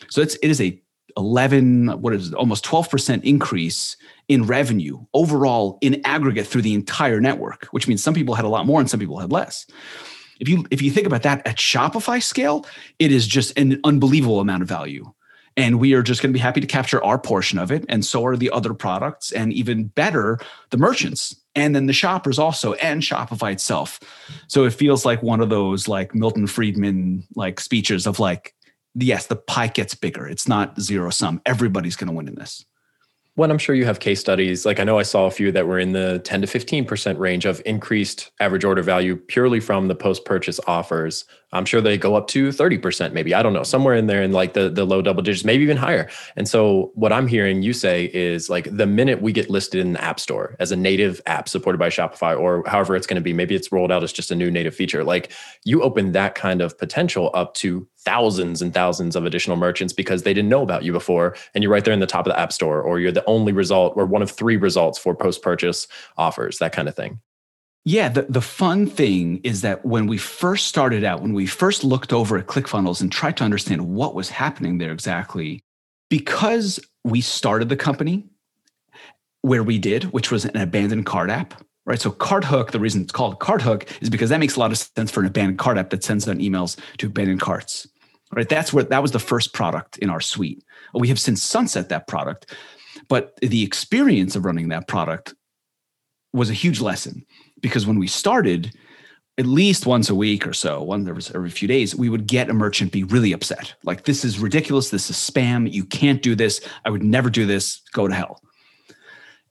So 0.09 0.21
it's 0.21 0.35
it 0.35 0.49
is 0.49 0.61
a 0.61 0.81
11 1.17 2.01
what 2.01 2.13
is 2.13 2.29
it 2.29 2.33
almost 2.33 2.65
12% 2.65 3.23
increase 3.23 3.95
in 4.27 4.45
revenue 4.45 4.99
overall 5.13 5.77
in 5.79 6.01
aggregate 6.03 6.45
through 6.45 6.63
the 6.63 6.73
entire 6.73 7.21
network 7.21 7.67
which 7.71 7.87
means 7.87 8.03
some 8.03 8.13
people 8.13 8.35
had 8.35 8.43
a 8.43 8.49
lot 8.49 8.65
more 8.65 8.81
and 8.81 8.89
some 8.89 8.99
people 8.99 9.19
had 9.19 9.31
less. 9.31 9.65
If 10.41 10.49
you 10.49 10.65
if 10.71 10.81
you 10.81 10.91
think 10.91 11.07
about 11.07 11.23
that 11.23 11.45
at 11.47 11.55
shopify 11.55 12.21
scale 12.21 12.65
it 12.99 13.11
is 13.11 13.27
just 13.27 13.57
an 13.57 13.79
unbelievable 13.83 14.39
amount 14.39 14.63
of 14.63 14.69
value. 14.69 15.11
And 15.57 15.79
we 15.79 15.93
are 15.93 16.03
just 16.03 16.21
going 16.21 16.33
to 16.33 16.37
be 16.37 16.41
happy 16.41 16.59
to 16.59 16.67
capture 16.67 17.01
our 17.01 17.17
portion 17.17 17.59
of 17.59 17.71
it 17.71 17.85
and 17.87 18.03
so 18.03 18.25
are 18.25 18.35
the 18.35 18.51
other 18.51 18.73
products 18.73 19.31
and 19.31 19.53
even 19.53 19.85
better 19.85 20.37
the 20.71 20.77
merchants 20.77 21.33
and 21.55 21.75
then 21.75 21.85
the 21.85 21.93
shoppers 21.93 22.37
also 22.37 22.73
and 22.73 23.01
shopify 23.01 23.51
itself 23.51 23.99
so 24.47 24.65
it 24.65 24.73
feels 24.73 25.05
like 25.05 25.21
one 25.23 25.41
of 25.41 25.49
those 25.49 25.87
like 25.87 26.13
milton 26.13 26.47
friedman 26.47 27.25
like 27.35 27.59
speeches 27.59 28.05
of 28.05 28.19
like 28.19 28.53
yes 28.95 29.27
the 29.27 29.35
pie 29.35 29.67
gets 29.67 29.95
bigger 29.95 30.27
it's 30.27 30.47
not 30.47 30.79
zero 30.79 31.09
sum 31.09 31.41
everybody's 31.45 31.95
going 31.95 32.07
to 32.07 32.13
win 32.13 32.27
in 32.27 32.35
this 32.35 32.65
well, 33.37 33.51
I'm 33.51 33.57
sure 33.57 33.75
you 33.75 33.85
have 33.85 33.99
case 33.99 34.21
studies. 34.21 34.65
Like 34.65 34.79
I 34.79 34.85
know 34.85 34.97
I 34.97 35.03
saw 35.03 35.25
a 35.25 35.31
few 35.31 35.51
that 35.51 35.67
were 35.67 35.77
in 35.77 35.91
the 35.91 36.19
10 36.19 36.41
to 36.41 36.47
15% 36.47 37.19
range 37.19 37.45
of 37.45 37.61
increased 37.65 38.31
average 38.39 38.63
order 38.63 38.81
value 38.81 39.17
purely 39.17 39.59
from 39.59 39.89
the 39.89 39.95
post 39.95 40.23
purchase 40.23 40.59
offers. 40.67 41.25
I'm 41.55 41.65
sure 41.65 41.81
they 41.81 41.97
go 41.97 42.15
up 42.15 42.27
to 42.27 42.49
30%, 42.49 43.13
maybe. 43.13 43.33
I 43.33 43.41
don't 43.41 43.53
know, 43.53 43.63
somewhere 43.63 43.95
in 43.95 44.07
there 44.07 44.21
in 44.21 44.33
like 44.33 44.53
the, 44.53 44.69
the 44.69 44.85
low 44.85 45.01
double 45.01 45.23
digits, 45.23 45.45
maybe 45.45 45.63
even 45.63 45.77
higher. 45.77 46.09
And 46.35 46.47
so 46.47 46.91
what 46.95 47.13
I'm 47.13 47.27
hearing 47.27 47.61
you 47.61 47.73
say 47.73 48.11
is 48.13 48.49
like 48.49 48.67
the 48.75 48.85
minute 48.85 49.21
we 49.21 49.31
get 49.31 49.49
listed 49.49 49.79
in 49.79 49.93
the 49.93 50.03
app 50.03 50.19
store 50.19 50.55
as 50.59 50.71
a 50.71 50.75
native 50.75 51.21
app 51.25 51.47
supported 51.47 51.77
by 51.77 51.89
Shopify 51.89 52.37
or 52.37 52.63
however 52.67 52.95
it's 52.95 53.07
going 53.07 53.15
to 53.15 53.21
be, 53.21 53.33
maybe 53.33 53.55
it's 53.55 53.71
rolled 53.71 53.91
out 53.91 54.03
as 54.03 54.11
just 54.11 54.31
a 54.31 54.35
new 54.35 54.51
native 54.51 54.75
feature, 54.75 55.03
like 55.03 55.31
you 55.63 55.81
open 55.81 56.11
that 56.11 56.35
kind 56.35 56.61
of 56.61 56.77
potential 56.77 57.31
up 57.33 57.53
to 57.55 57.87
thousands 57.99 58.61
and 58.61 58.73
thousands 58.73 59.15
of 59.15 59.25
additional 59.25 59.57
merchants 59.57 59.93
because 59.93 60.23
they 60.23 60.33
didn't 60.33 60.49
know 60.49 60.61
about 60.61 60.83
you 60.83 60.91
before 60.91 61.35
and 61.53 61.63
you're 61.63 61.71
right 61.71 61.85
there 61.85 61.93
in 61.93 61.99
the 61.99 62.05
top 62.05 62.27
of 62.27 62.33
the 62.33 62.39
app 62.39 62.53
store 62.53 62.81
or 62.81 62.99
you're 62.99 63.11
the 63.11 63.25
only 63.25 63.51
result 63.51 63.93
or 63.95 64.05
one 64.05 64.21
of 64.21 64.29
three 64.29 64.57
results 64.57 64.99
for 64.99 65.15
post 65.15 65.41
purchase 65.41 65.87
offers 66.17 66.59
that 66.59 66.71
kind 66.71 66.87
of 66.87 66.95
thing 66.95 67.19
yeah, 67.87 68.09
the, 68.09 68.23
the 68.23 68.41
fun 68.41 68.87
thing 68.87 69.39
is 69.43 69.61
that 69.61 69.85
when 69.85 70.07
we 70.07 70.17
first 70.17 70.65
started 70.65 71.03
out, 71.03 71.21
when 71.21 71.33
we 71.33 71.45
first 71.45 71.83
looked 71.83 72.11
over 72.11 72.35
at 72.35 72.47
ClickFunnels 72.47 72.99
and 72.99 73.11
tried 73.11 73.37
to 73.37 73.43
understand 73.43 73.87
what 73.87 74.15
was 74.15 74.29
happening 74.29 74.79
there 74.79 74.91
exactly, 74.91 75.63
because 76.09 76.79
we 77.03 77.21
started 77.21 77.69
the 77.69 77.77
company 77.77 78.25
where 79.43 79.61
we 79.61 79.77
did, 79.77 80.05
which 80.05 80.31
was 80.31 80.45
an 80.45 80.57
abandoned 80.57 81.05
cart 81.05 81.29
app, 81.29 81.63
right? 81.85 82.01
So 82.01 82.09
CartHook, 82.09 82.71
the 82.71 82.79
reason 82.79 83.03
it's 83.03 83.11
called 83.11 83.39
CartHook 83.39 83.87
is 84.01 84.09
because 84.09 84.31
that 84.31 84.39
makes 84.39 84.55
a 84.55 84.59
lot 84.59 84.71
of 84.71 84.79
sense 84.79 85.11
for 85.11 85.19
an 85.19 85.27
abandoned 85.27 85.59
cart 85.59 85.77
app 85.77 85.91
that 85.91 86.03
sends 86.03 86.27
out 86.27 86.37
emails 86.37 86.79
to 86.97 87.05
abandoned 87.05 87.41
carts, 87.41 87.87
right? 88.33 88.49
That's 88.49 88.73
where 88.73 88.83
that 88.83 89.01
was 89.03 89.11
the 89.11 89.19
first 89.19 89.53
product 89.53 89.99
in 89.99 90.09
our 90.09 90.21
suite. 90.21 90.63
We 90.95 91.09
have 91.09 91.19
since 91.19 91.43
sunset 91.43 91.89
that 91.89 92.07
product, 92.07 92.51
but 93.07 93.35
the 93.43 93.61
experience 93.61 94.35
of 94.35 94.43
running 94.43 94.69
that 94.69 94.87
product 94.87 95.35
was 96.33 96.49
a 96.49 96.53
huge 96.53 96.81
lesson 96.81 97.23
because 97.65 97.87
when 97.87 97.97
we 97.97 98.05
started, 98.05 98.71
at 99.39 99.47
least 99.47 99.87
once 99.87 100.07
a 100.07 100.13
week 100.13 100.45
or 100.45 100.53
so, 100.53 100.83
one 100.83 101.09
every, 101.09 101.23
every 101.33 101.49
few 101.49 101.67
days, 101.67 101.95
we 101.95 102.09
would 102.09 102.27
get 102.27 102.47
a 102.47 102.53
merchant 102.53 102.91
be 102.91 103.03
really 103.03 103.31
upset. 103.31 103.73
Like, 103.83 104.05
this 104.05 104.23
is 104.23 104.37
ridiculous. 104.37 104.91
This 104.91 105.09
is 105.09 105.15
spam. 105.15 105.73
You 105.73 105.83
can't 105.83 106.21
do 106.21 106.35
this. 106.35 106.61
I 106.85 106.91
would 106.91 107.01
never 107.01 107.31
do 107.31 107.47
this. 107.47 107.81
Go 107.91 108.07
to 108.07 108.13
hell. 108.13 108.39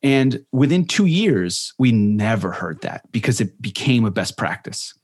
And 0.05 0.47
within 0.53 0.87
two 0.87 1.07
years, 1.07 1.75
we 1.77 1.91
never 1.91 2.53
heard 2.53 2.83
that 2.83 3.11
because 3.11 3.41
it 3.41 3.61
became 3.61 4.05
a 4.05 4.13
best 4.13 4.39
practice. 4.39 4.95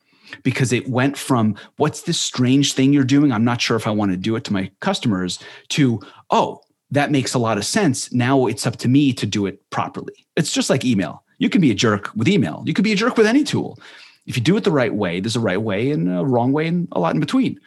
Because 0.45 0.73
it 0.73 0.89
went 0.89 1.19
from 1.19 1.57
what's 1.79 2.03
this 2.03 2.21
strange 2.21 2.75
thing 2.75 2.93
you're 2.93 3.03
doing? 3.03 3.33
I'm 3.33 3.45
not 3.45 3.61
sure 3.61 3.77
if 3.77 3.89
I 3.89 3.91
want 3.91 4.13
to 4.13 4.17
do 4.17 4.37
it 4.37 4.45
to 4.45 4.53
my 4.53 4.71
customers 4.79 5.41
to, 5.71 5.99
oh, 6.31 6.61
that 6.93 7.11
makes 7.11 7.35
a 7.35 7.41
lot 7.41 7.59
of 7.59 7.65
sense. 7.65 8.13
Now 8.13 8.47
it's 8.47 8.69
up 8.69 8.77
to 8.77 8.89
me 8.89 9.13
to 9.15 9.27
do 9.27 9.47
it 9.47 9.69
properly. 9.71 10.15
It's 10.37 10.53
just 10.53 10.71
like 10.71 10.85
email. 10.85 11.25
You 11.41 11.49
can 11.49 11.61
be 11.61 11.73
a 11.73 11.75
jerk 11.75 12.11
with 12.15 12.29
email. 12.29 12.63
You 12.67 12.75
could 12.75 12.85
be 12.85 12.93
a 12.93 12.97
jerk 12.97 13.17
with 13.17 13.27
any 13.27 13.43
tool. 13.43 13.79
If 14.27 14.37
you 14.37 14.43
do 14.43 14.57
it 14.57 14.63
the 14.63 14.71
right 14.71 14.95
way, 14.95 15.19
there's 15.19 15.37
a 15.37 15.41
right 15.41 15.61
way 15.61 15.91
and 15.91 16.09
a 16.09 16.25
wrong 16.25 16.53
way 16.53 16.69
and 16.69 16.87
a 16.93 17.01
lot 17.01 17.15
in 17.15 17.21
between. 17.21 17.59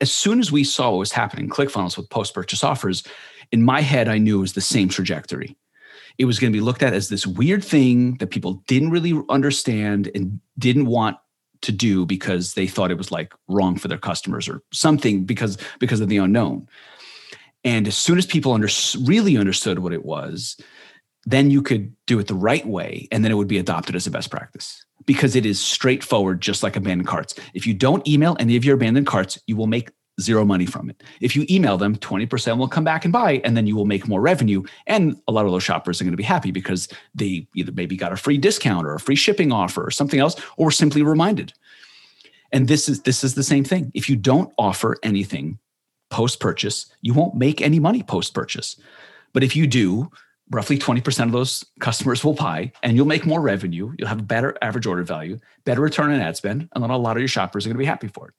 As 0.00 0.10
soon 0.10 0.40
as 0.40 0.50
we 0.50 0.64
saw 0.64 0.90
what 0.90 0.98
was 0.98 1.12
happening, 1.12 1.48
ClickFunnels 1.48 1.96
with 1.96 2.10
post 2.10 2.34
purchase 2.34 2.64
offers, 2.64 3.04
in 3.52 3.62
my 3.62 3.82
head, 3.82 4.08
I 4.08 4.18
knew 4.18 4.38
it 4.38 4.40
was 4.40 4.54
the 4.54 4.62
same 4.62 4.88
trajectory. 4.88 5.56
It 6.16 6.24
was 6.24 6.38
going 6.38 6.50
to 6.50 6.56
be 6.56 6.62
looked 6.62 6.82
at 6.82 6.94
as 6.94 7.10
this 7.10 7.26
weird 7.26 7.62
thing 7.62 8.16
that 8.16 8.30
people 8.30 8.54
didn't 8.66 8.90
really 8.90 9.22
understand 9.28 10.10
and 10.14 10.40
didn't 10.58 10.86
want 10.86 11.18
to 11.60 11.72
do 11.72 12.06
because 12.06 12.54
they 12.54 12.66
thought 12.66 12.90
it 12.90 12.98
was 12.98 13.12
like 13.12 13.34
wrong 13.48 13.76
for 13.76 13.88
their 13.88 13.98
customers 13.98 14.48
or 14.48 14.62
something 14.72 15.24
because 15.24 15.58
because 15.78 16.00
of 16.00 16.08
the 16.08 16.16
unknown. 16.16 16.66
And 17.64 17.86
as 17.86 17.96
soon 17.96 18.18
as 18.18 18.26
people 18.26 18.52
under, 18.52 18.68
really 19.02 19.36
understood 19.36 19.78
what 19.78 19.92
it 19.92 20.04
was, 20.04 20.56
then 21.24 21.50
you 21.50 21.62
could 21.62 21.94
do 22.06 22.18
it 22.18 22.26
the 22.26 22.34
right 22.34 22.66
way 22.66 23.08
and 23.12 23.24
then 23.24 23.30
it 23.30 23.36
would 23.36 23.48
be 23.48 23.58
adopted 23.58 23.94
as 23.94 24.06
a 24.06 24.10
best 24.10 24.30
practice. 24.30 24.84
Because 25.04 25.34
it 25.34 25.46
is 25.46 25.60
straightforward 25.60 26.40
just 26.40 26.62
like 26.62 26.76
abandoned 26.76 27.08
carts. 27.08 27.34
If 27.54 27.66
you 27.66 27.74
don't 27.74 28.06
email 28.06 28.36
any 28.38 28.56
of 28.56 28.64
your 28.64 28.74
abandoned 28.74 29.06
carts 29.06 29.38
you 29.46 29.56
will 29.56 29.66
make 29.66 29.90
zero 30.20 30.44
money 30.44 30.66
from 30.66 30.90
it. 30.90 31.02
If 31.20 31.34
you 31.34 31.46
email 31.48 31.78
them 31.78 31.96
20% 31.96 32.58
will 32.58 32.68
come 32.68 32.84
back 32.84 33.04
and 33.04 33.12
buy 33.12 33.40
and 33.44 33.56
then 33.56 33.66
you 33.66 33.74
will 33.74 33.86
make 33.86 34.06
more 34.06 34.20
revenue 34.20 34.62
and 34.86 35.16
a 35.26 35.32
lot 35.32 35.46
of 35.46 35.52
those 35.52 35.62
shoppers 35.62 36.00
are 36.00 36.04
going 36.04 36.12
to 36.12 36.18
be 36.18 36.22
happy 36.22 36.50
because 36.50 36.88
they 37.14 37.46
either 37.56 37.72
maybe 37.72 37.96
got 37.96 38.12
a 38.12 38.16
free 38.16 38.36
discount 38.36 38.86
or 38.86 38.94
a 38.94 39.00
free 39.00 39.16
shipping 39.16 39.52
offer 39.52 39.84
or 39.84 39.90
something 39.90 40.20
else 40.20 40.36
or 40.56 40.70
simply 40.70 41.02
reminded. 41.02 41.52
And 42.52 42.68
this 42.68 42.88
is 42.88 43.02
this 43.02 43.24
is 43.24 43.34
the 43.34 43.42
same 43.42 43.64
thing. 43.64 43.90
If 43.94 44.10
you 44.10 44.16
don't 44.16 44.52
offer 44.58 44.98
anything 45.02 45.58
post 46.12 46.40
purchase 46.40 46.86
you 47.00 47.14
won't 47.14 47.34
make 47.34 47.62
any 47.62 47.80
money 47.80 48.02
post 48.02 48.34
purchase 48.34 48.78
but 49.32 49.42
if 49.42 49.56
you 49.56 49.66
do 49.66 50.10
roughly 50.52 50.78
20% 50.78 51.24
of 51.24 51.32
those 51.32 51.64
customers 51.80 52.22
will 52.22 52.34
buy 52.34 52.70
and 52.82 52.96
you'll 52.96 53.06
make 53.06 53.26
more 53.26 53.40
revenue. 53.40 53.92
You'll 53.98 54.08
have 54.08 54.20
a 54.20 54.24
better 54.24 54.56
average 54.62 54.86
order 54.86 55.02
value, 55.02 55.38
better 55.64 55.80
return 55.80 56.12
on 56.12 56.20
ad 56.20 56.36
spend, 56.36 56.68
and 56.74 56.84
then 56.84 56.90
a 56.90 56.96
lot 56.96 57.16
of 57.16 57.20
your 57.20 57.28
shoppers 57.28 57.66
are 57.66 57.70
going 57.70 57.76
to 57.76 57.78
be 57.78 57.86
happy 57.86 58.08
for 58.08 58.28
it. 58.28 58.34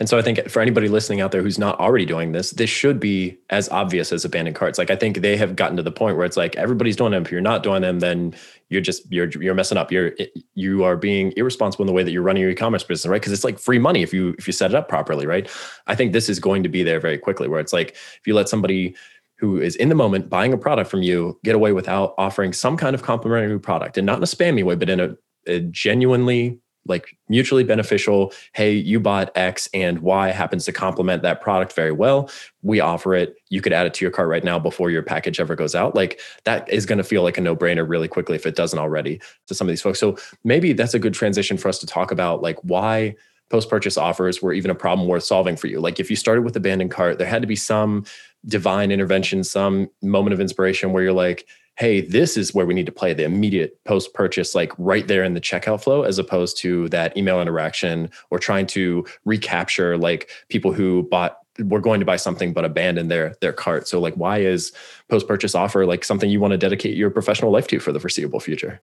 And 0.00 0.08
so 0.08 0.16
I 0.16 0.22
think 0.22 0.48
for 0.48 0.62
anybody 0.62 0.88
listening 0.88 1.20
out 1.20 1.32
there 1.32 1.42
who's 1.42 1.58
not 1.58 1.78
already 1.80 2.06
doing 2.06 2.30
this, 2.30 2.52
this 2.52 2.70
should 2.70 3.00
be 3.00 3.36
as 3.50 3.68
obvious 3.70 4.12
as 4.12 4.24
abandoned 4.24 4.54
carts. 4.54 4.78
Like 4.78 4.90
I 4.90 4.96
think 4.96 5.22
they 5.22 5.36
have 5.36 5.56
gotten 5.56 5.76
to 5.76 5.82
the 5.82 5.90
point 5.90 6.16
where 6.16 6.24
it's 6.24 6.36
like 6.36 6.54
everybody's 6.54 6.94
doing 6.94 7.10
them. 7.10 7.24
If 7.24 7.32
you're 7.32 7.40
not 7.40 7.64
doing 7.64 7.82
them, 7.82 7.98
then 7.98 8.34
you're 8.68 8.80
just 8.80 9.10
you're 9.10 9.28
you're 9.28 9.54
messing 9.54 9.76
up. 9.76 9.90
You're 9.90 10.12
you 10.54 10.84
are 10.84 10.96
being 10.96 11.32
irresponsible 11.36 11.82
in 11.82 11.88
the 11.88 11.92
way 11.92 12.04
that 12.04 12.12
you're 12.12 12.22
running 12.22 12.42
your 12.42 12.50
e-commerce 12.50 12.84
business, 12.84 13.10
right? 13.10 13.20
Because 13.20 13.32
it's 13.32 13.42
like 13.42 13.58
free 13.58 13.80
money 13.80 14.02
if 14.02 14.14
you 14.14 14.36
if 14.38 14.46
you 14.46 14.52
set 14.52 14.70
it 14.70 14.76
up 14.76 14.88
properly, 14.88 15.26
right? 15.26 15.50
I 15.88 15.96
think 15.96 16.12
this 16.12 16.28
is 16.28 16.38
going 16.38 16.62
to 16.62 16.68
be 16.68 16.84
there 16.84 17.00
very 17.00 17.18
quickly 17.18 17.48
where 17.48 17.60
it's 17.60 17.72
like 17.72 17.90
if 17.90 18.20
you 18.24 18.34
let 18.34 18.48
somebody 18.48 18.94
who 19.38 19.60
is 19.60 19.76
in 19.76 19.88
the 19.88 19.94
moment 19.94 20.28
buying 20.28 20.52
a 20.52 20.58
product 20.58 20.90
from 20.90 21.02
you 21.02 21.38
get 21.44 21.54
away 21.54 21.72
without 21.72 22.14
offering 22.18 22.52
some 22.52 22.76
kind 22.76 22.94
of 22.94 23.02
complimentary 23.02 23.58
product 23.58 23.96
and 23.96 24.06
not 24.06 24.18
in 24.18 24.22
a 24.22 24.26
spammy 24.26 24.64
way, 24.64 24.74
but 24.74 24.90
in 24.90 25.00
a, 25.00 25.16
a 25.46 25.60
genuinely 25.60 26.58
like 26.86 27.16
mutually 27.28 27.64
beneficial 27.64 28.32
hey 28.54 28.72
you 28.72 28.98
bought 28.98 29.30
x 29.36 29.68
and 29.74 29.98
y 29.98 30.30
happens 30.30 30.64
to 30.64 30.72
complement 30.72 31.22
that 31.22 31.40
product 31.40 31.74
very 31.74 31.92
well. 31.92 32.30
We 32.62 32.80
offer 32.80 33.14
it. 33.14 33.36
You 33.50 33.60
could 33.60 33.72
add 33.72 33.86
it 33.86 33.94
to 33.94 34.04
your 34.04 34.10
cart 34.10 34.28
right 34.28 34.42
now 34.42 34.58
before 34.58 34.90
your 34.90 35.02
package 35.02 35.38
ever 35.38 35.54
goes 35.54 35.74
out. 35.74 35.94
Like 35.94 36.20
that 36.44 36.68
is 36.68 36.86
going 36.86 36.98
to 36.98 37.04
feel 37.04 37.22
like 37.22 37.36
a 37.38 37.40
no-brainer 37.40 37.88
really 37.88 38.08
quickly 38.08 38.36
if 38.36 38.46
it 38.46 38.56
doesn't 38.56 38.78
already 38.78 39.20
to 39.46 39.54
some 39.54 39.68
of 39.68 39.70
these 39.70 39.82
folks. 39.82 40.00
So 40.00 40.16
maybe 40.44 40.72
that's 40.72 40.94
a 40.94 40.98
good 40.98 41.14
transition 41.14 41.58
for 41.58 41.68
us 41.68 41.78
to 41.80 41.86
talk 41.86 42.10
about 42.10 42.42
like 42.42 42.58
why 42.62 43.14
post 43.50 43.70
purchase 43.70 43.96
offers 43.96 44.42
were 44.42 44.52
even 44.52 44.70
a 44.70 44.74
problem 44.74 45.08
worth 45.08 45.24
solving 45.24 45.56
for 45.56 45.66
you 45.66 45.80
like 45.80 45.98
if 45.98 46.10
you 46.10 46.16
started 46.16 46.42
with 46.42 46.56
abandoned 46.56 46.90
cart 46.90 47.18
there 47.18 47.26
had 47.26 47.42
to 47.42 47.48
be 47.48 47.56
some 47.56 48.04
divine 48.46 48.90
intervention, 48.90 49.44
some 49.44 49.90
moment 50.02 50.34
of 50.34 50.40
inspiration 50.40 50.92
where 50.92 51.02
you're 51.02 51.12
like, 51.12 51.46
hey, 51.76 52.00
this 52.00 52.36
is 52.36 52.52
where 52.52 52.66
we 52.66 52.74
need 52.74 52.86
to 52.86 52.92
play 52.92 53.14
the 53.14 53.24
immediate 53.24 53.78
post 53.84 54.12
purchase, 54.12 54.54
like 54.54 54.72
right 54.78 55.06
there 55.06 55.22
in 55.22 55.34
the 55.34 55.40
checkout 55.40 55.82
flow, 55.82 56.02
as 56.02 56.18
opposed 56.18 56.58
to 56.58 56.88
that 56.88 57.16
email 57.16 57.40
interaction 57.40 58.10
or 58.30 58.38
trying 58.38 58.66
to 58.66 59.06
recapture 59.24 59.96
like 59.96 60.28
people 60.48 60.72
who 60.72 61.04
bought 61.04 61.38
were 61.60 61.80
going 61.80 61.98
to 61.98 62.06
buy 62.06 62.16
something 62.16 62.52
but 62.52 62.64
abandoned 62.64 63.10
their 63.10 63.34
their 63.40 63.52
cart. 63.52 63.88
So 63.88 64.00
like 64.00 64.14
why 64.14 64.38
is 64.38 64.72
post 65.08 65.26
purchase 65.26 65.54
offer 65.54 65.86
like 65.86 66.04
something 66.04 66.30
you 66.30 66.40
want 66.40 66.52
to 66.52 66.58
dedicate 66.58 66.96
your 66.96 67.10
professional 67.10 67.50
life 67.50 67.66
to 67.68 67.80
for 67.80 67.92
the 67.92 68.00
foreseeable 68.00 68.40
future? 68.40 68.80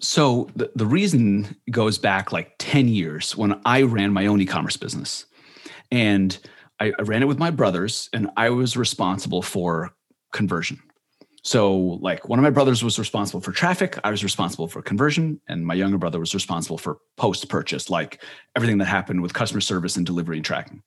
So 0.00 0.48
the, 0.56 0.70
the 0.74 0.86
reason 0.86 1.56
goes 1.70 1.98
back 1.98 2.32
like 2.32 2.54
10 2.58 2.88
years 2.88 3.36
when 3.36 3.60
I 3.64 3.82
ran 3.82 4.12
my 4.12 4.26
own 4.26 4.40
e-commerce 4.40 4.76
business. 4.76 5.26
And 5.90 6.38
I, 6.80 6.92
I 6.98 7.02
ran 7.02 7.22
it 7.22 7.26
with 7.26 7.38
my 7.38 7.50
brothers, 7.50 8.08
and 8.12 8.30
I 8.36 8.50
was 8.50 8.76
responsible 8.76 9.42
for 9.42 9.90
conversion. 10.32 10.80
So, 11.44 11.76
like, 12.00 12.28
one 12.28 12.38
of 12.38 12.42
my 12.42 12.50
brothers 12.50 12.82
was 12.82 12.98
responsible 12.98 13.40
for 13.40 13.52
traffic, 13.52 13.98
I 14.02 14.10
was 14.10 14.24
responsible 14.24 14.66
for 14.66 14.82
conversion, 14.82 15.40
and 15.46 15.64
my 15.64 15.74
younger 15.74 15.98
brother 15.98 16.18
was 16.18 16.34
responsible 16.34 16.78
for 16.78 16.98
post 17.16 17.48
purchase, 17.48 17.90
like 17.90 18.22
everything 18.56 18.78
that 18.78 18.86
happened 18.86 19.22
with 19.22 19.34
customer 19.34 19.60
service 19.60 19.96
and 19.96 20.06
delivery 20.06 20.36
and 20.36 20.44
tracking. 20.44 20.82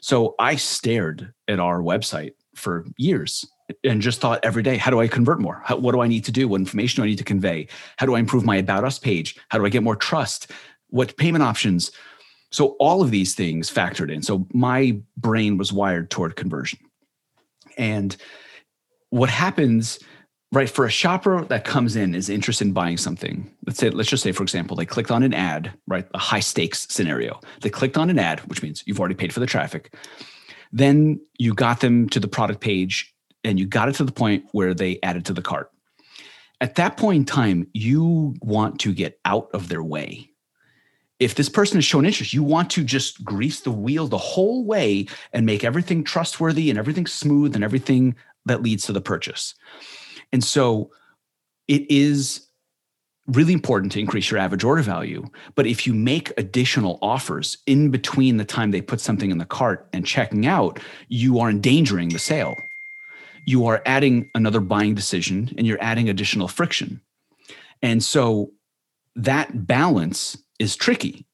So, 0.00 0.34
I 0.38 0.54
stared 0.54 1.32
at 1.48 1.58
our 1.58 1.80
website 1.80 2.32
for 2.54 2.86
years 2.96 3.44
and 3.84 4.00
just 4.00 4.20
thought 4.20 4.44
every 4.44 4.62
day, 4.62 4.76
how 4.76 4.90
do 4.90 5.00
I 5.00 5.08
convert 5.08 5.40
more? 5.40 5.62
How, 5.64 5.76
what 5.76 5.92
do 5.92 6.00
I 6.00 6.08
need 6.08 6.24
to 6.24 6.32
do? 6.32 6.48
What 6.48 6.60
information 6.60 7.02
do 7.02 7.04
I 7.04 7.08
need 7.08 7.18
to 7.18 7.24
convey? 7.24 7.68
How 7.96 8.06
do 8.06 8.14
I 8.14 8.18
improve 8.18 8.44
my 8.44 8.56
About 8.56 8.84
Us 8.84 8.98
page? 8.98 9.36
How 9.50 9.58
do 9.58 9.66
I 9.66 9.68
get 9.68 9.82
more 9.82 9.96
trust? 9.96 10.50
What 10.88 11.16
payment 11.16 11.44
options? 11.44 11.92
So 12.50 12.76
all 12.80 13.02
of 13.02 13.10
these 13.10 13.34
things 13.34 13.70
factored 13.70 14.10
in. 14.10 14.22
So 14.22 14.46
my 14.52 14.98
brain 15.16 15.58
was 15.58 15.72
wired 15.72 16.10
toward 16.10 16.36
conversion. 16.36 16.78
And 17.76 18.16
what 19.10 19.28
happens, 19.28 19.98
right, 20.52 20.68
for 20.68 20.86
a 20.86 20.90
shopper 20.90 21.44
that 21.44 21.64
comes 21.64 21.94
in 21.94 22.14
is 22.14 22.30
interested 22.30 22.68
in 22.68 22.72
buying 22.72 22.96
something. 22.96 23.54
Let's 23.66 23.78
say, 23.78 23.90
let's 23.90 24.08
just 24.08 24.22
say, 24.22 24.32
for 24.32 24.42
example, 24.42 24.76
they 24.76 24.86
clicked 24.86 25.10
on 25.10 25.22
an 25.22 25.34
ad, 25.34 25.72
right? 25.86 26.06
A 26.14 26.18
high 26.18 26.40
stakes 26.40 26.86
scenario. 26.90 27.38
They 27.60 27.70
clicked 27.70 27.98
on 27.98 28.08
an 28.08 28.18
ad, 28.18 28.40
which 28.48 28.62
means 28.62 28.82
you've 28.86 28.98
already 28.98 29.14
paid 29.14 29.32
for 29.32 29.40
the 29.40 29.46
traffic. 29.46 29.94
Then 30.72 31.20
you 31.38 31.54
got 31.54 31.80
them 31.80 32.08
to 32.10 32.20
the 32.20 32.28
product 32.28 32.60
page 32.60 33.14
and 33.44 33.58
you 33.58 33.66
got 33.66 33.88
it 33.88 33.94
to 33.96 34.04
the 34.04 34.12
point 34.12 34.44
where 34.52 34.74
they 34.74 34.98
added 35.02 35.24
to 35.26 35.32
the 35.32 35.42
cart. 35.42 35.70
At 36.60 36.74
that 36.74 36.96
point 36.96 37.16
in 37.16 37.24
time, 37.24 37.68
you 37.72 38.34
want 38.42 38.80
to 38.80 38.92
get 38.92 39.20
out 39.24 39.48
of 39.52 39.68
their 39.68 39.82
way 39.82 40.28
if 41.18 41.34
this 41.34 41.48
person 41.48 41.76
has 41.76 41.84
shown 41.84 42.06
interest, 42.06 42.32
you 42.32 42.42
want 42.42 42.70
to 42.70 42.84
just 42.84 43.24
grease 43.24 43.60
the 43.60 43.72
wheel 43.72 44.06
the 44.06 44.18
whole 44.18 44.64
way 44.64 45.06
and 45.32 45.44
make 45.44 45.64
everything 45.64 46.04
trustworthy 46.04 46.70
and 46.70 46.78
everything 46.78 47.06
smooth 47.06 47.54
and 47.54 47.64
everything 47.64 48.14
that 48.46 48.62
leads 48.62 48.84
to 48.86 48.92
the 48.92 49.00
purchase. 49.00 49.54
And 50.32 50.44
so 50.44 50.90
it 51.66 51.90
is 51.90 52.46
really 53.26 53.52
important 53.52 53.92
to 53.92 54.00
increase 54.00 54.30
your 54.30 54.38
average 54.38 54.64
order 54.64 54.80
value. 54.80 55.26
But 55.54 55.66
if 55.66 55.86
you 55.86 55.92
make 55.92 56.32
additional 56.38 56.98
offers 57.02 57.58
in 57.66 57.90
between 57.90 58.36
the 58.36 58.44
time 58.44 58.70
they 58.70 58.80
put 58.80 59.00
something 59.00 59.30
in 59.30 59.38
the 59.38 59.44
cart 59.44 59.88
and 59.92 60.06
checking 60.06 60.46
out, 60.46 60.80
you 61.08 61.40
are 61.40 61.50
endangering 61.50 62.10
the 62.10 62.18
sale. 62.18 62.54
You 63.48 63.64
are 63.64 63.80
adding 63.86 64.28
another 64.34 64.60
buying 64.60 64.94
decision 64.94 65.54
and 65.56 65.66
you're 65.66 65.82
adding 65.82 66.10
additional 66.10 66.48
friction. 66.48 67.00
And 67.80 68.04
so 68.04 68.52
that 69.16 69.66
balance 69.66 70.36
is 70.58 70.76
tricky. 70.76 71.24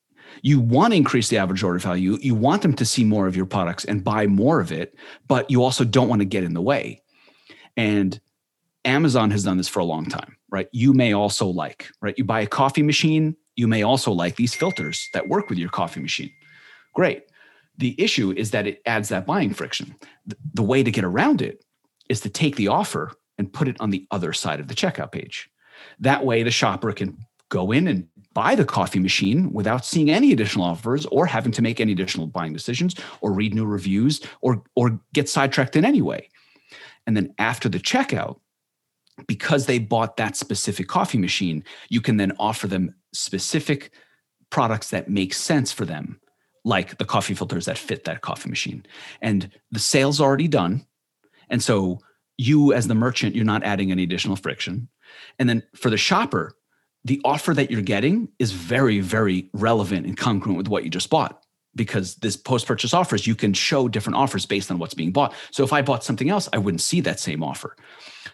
You 0.40 0.61
want 0.61 0.92
to 0.92 0.96
increase 0.96 1.29
the 1.29 1.38
average 1.38 1.64
order 1.64 1.81
value. 1.81 2.16
You 2.20 2.37
want 2.37 2.62
them 2.62 2.74
to 2.74 2.85
see 2.85 3.03
more 3.03 3.27
of 3.27 3.35
your 3.35 3.46
products 3.46 3.85
and 3.85 4.05
buy 4.05 4.29
more 4.29 4.61
of 4.61 4.70
it, 4.70 4.96
but 5.27 5.50
you 5.50 5.64
also 5.64 5.83
don't 5.83 6.07
want 6.07 6.20
to 6.20 6.24
get 6.24 6.44
in 6.44 6.55
the 6.55 6.62
way. 6.62 7.03
And 7.77 8.20
Amazon 8.85 9.33
has 9.33 9.42
done 9.42 9.57
this 9.57 9.66
for 9.66 9.81
a 9.81 9.85
long 9.85 10.07
time, 10.07 10.37
right? 10.50 10.68
You 10.70 10.92
may 10.92 11.14
also 11.14 11.48
like, 11.48 11.88
right? 12.00 12.14
You 12.16 12.22
buy 12.22 12.42
a 12.42 12.46
coffee 12.46 12.85
machine, 12.85 13.35
you 13.57 13.66
may 13.66 13.83
also 13.83 14.12
like 14.12 14.37
these 14.37 14.55
filters 14.55 15.09
that 15.14 15.29
work 15.29 15.48
with 15.48 15.59
your 15.59 15.68
coffee 15.68 16.00
machine. 16.00 16.31
Great. 16.94 17.24
The 17.77 18.00
issue 18.00 18.33
is 18.37 18.53
that 18.53 18.68
it 18.68 18.83
adds 18.87 19.09
that 19.09 19.27
buying 19.27 19.53
friction. 19.53 19.96
The 20.53 20.62
way 20.62 20.85
to 20.85 20.92
get 20.92 21.03
around 21.03 21.42
it 21.42 21.63
is 22.09 22.21
to 22.21 22.29
take 22.29 22.57
the 22.57 22.69
offer 22.69 23.12
and 23.38 23.53
put 23.53 23.69
it 23.69 23.77
on 23.81 23.90
the 23.90 24.07
other 24.11 24.33
side 24.33 24.61
of 24.61 24.69
the 24.69 24.75
checkout 24.75 25.12
page. 25.12 25.51
That 25.99 26.25
way, 26.25 26.43
the 26.43 26.51
shopper 26.51 26.93
can 26.93 27.19
go 27.49 27.73
in 27.73 27.87
and 27.87 28.09
buy 28.33 28.55
the 28.55 28.64
coffee 28.64 28.99
machine 28.99 29.53
without 29.53 29.85
seeing 29.85 30.11
any 30.11 30.33
additional 30.33 30.64
offers 30.64 31.07
or 31.07 31.27
having 31.27 31.53
to 31.53 31.62
make 31.62 31.81
any 31.81 31.93
additional 31.93 32.27
buying 32.27 32.53
decisions 32.53 32.95
or 33.21 33.33
read 33.33 33.55
new 33.55 33.64
reviews 33.64 34.21
or, 34.40 34.62
or 34.75 34.99
get 35.12 35.29
sidetracked 35.29 35.77
in 35.77 35.85
any 35.85 36.03
way. 36.03 36.29
And 37.07 37.17
then 37.17 37.35
after 37.38 37.69
the 37.69 37.79
checkout, 37.79 38.40
because 39.29 39.67
they 39.67 39.79
bought 39.79 40.17
that 40.17 40.37
specific 40.37 40.88
coffee 40.88 41.19
machine, 41.19 41.62
you 41.88 42.01
can 42.01 42.17
then 42.17 42.33
offer 42.38 42.67
them 42.67 42.95
specific 43.12 43.93
products 44.51 44.90
that 44.90 45.09
make 45.09 45.33
sense 45.35 45.73
for 45.73 45.85
them, 45.85 46.21
like 46.64 46.99
the 46.99 47.05
coffee 47.05 47.35
filters 47.35 47.67
that 47.67 47.79
fit 47.79 48.05
that 48.05 48.23
coffee 48.23 48.49
machine. 48.49 48.85
And 49.21 49.51
the 49.71 49.79
sale's 49.79 50.21
already 50.21 50.49
done. 50.49 50.87
And 51.50 51.62
so 51.62 52.00
you, 52.37 52.72
as 52.72 52.88
the 52.88 52.94
merchant, 52.94 53.35
you're 53.35 53.44
not 53.44 53.62
adding 53.62 53.90
any 53.90 54.02
additional 54.02 54.37
friction. 54.37 54.88
And 55.38 55.48
then 55.48 55.62
for 55.74 55.90
the 55.90 55.96
shopper, 55.96 56.57
the 57.04 57.20
offer 57.24 57.54
that 57.54 57.70
you're 57.70 57.83
getting 57.83 58.28
is 58.38 58.52
very, 58.52 59.00
very 59.00 59.50
relevant 59.52 60.07
and 60.07 60.16
congruent 60.16 60.57
with 60.57 60.68
what 60.68 60.85
you 60.85 60.90
just 60.90 61.11
bought 61.11 61.44
because 61.76 62.16
this 62.16 62.37
post 62.37 62.66
purchase 62.66 62.94
offers, 62.94 63.26
you 63.26 63.35
can 63.35 63.52
show 63.52 63.88
different 63.88 64.16
offers 64.16 64.46
based 64.46 64.70
on 64.70 64.78
what's 64.78 64.94
being 64.94 65.12
bought. 65.12 65.35
So 65.50 65.64
if 65.64 65.72
I 65.72 65.83
bought 65.83 66.04
something 66.04 66.30
else, 66.30 66.48
I 66.52 66.59
wouldn't 66.59 66.80
see 66.80 67.00
that 67.02 67.20
same 67.20 67.42
offer. 67.42 67.76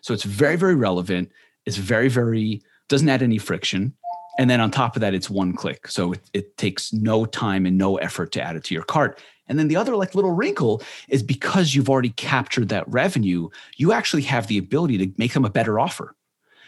So 0.03 0.15
it's 0.15 0.25
very, 0.25 0.57
very 0.57 0.75
relevant. 0.75 1.31
It's 1.67 1.77
very, 1.77 2.09
very, 2.09 2.63
doesn't 2.89 3.09
add 3.09 3.23
any 3.23 3.39
friction. 3.39 3.95
And 4.41 4.49
then 4.49 4.63
on 4.63 4.71
top 4.71 4.97
of 4.97 5.01
that, 5.01 5.13
it's 5.13 5.29
one 5.29 5.53
click. 5.53 5.87
So 5.87 6.15
it, 6.15 6.21
it 6.33 6.57
takes 6.57 6.95
no 6.95 7.27
time 7.27 7.67
and 7.67 7.77
no 7.77 7.99
effort 7.99 8.33
to 8.33 8.43
add 8.43 8.57
it 8.57 8.65
to 8.65 8.75
your 8.75 8.85
cart. 8.85 9.21
And 9.49 9.59
then 9.59 9.69
the 9.69 9.77
other 9.77 9.95
like 9.97 10.15
little 10.15 10.31
wrinkle 10.31 10.83
is 11.11 11.23
because 11.23 11.75
you've 11.75 11.91
already 11.91 12.09
captured 12.09 12.71
that 12.71 12.89
revenue, 12.89 13.51
you 13.77 13.93
actually 13.93 14.23
have 14.23 14.47
the 14.47 14.57
ability 14.57 14.97
to 14.97 15.13
make 15.19 15.35
them 15.35 15.45
a 15.45 15.51
better 15.51 15.79
offer. 15.79 16.17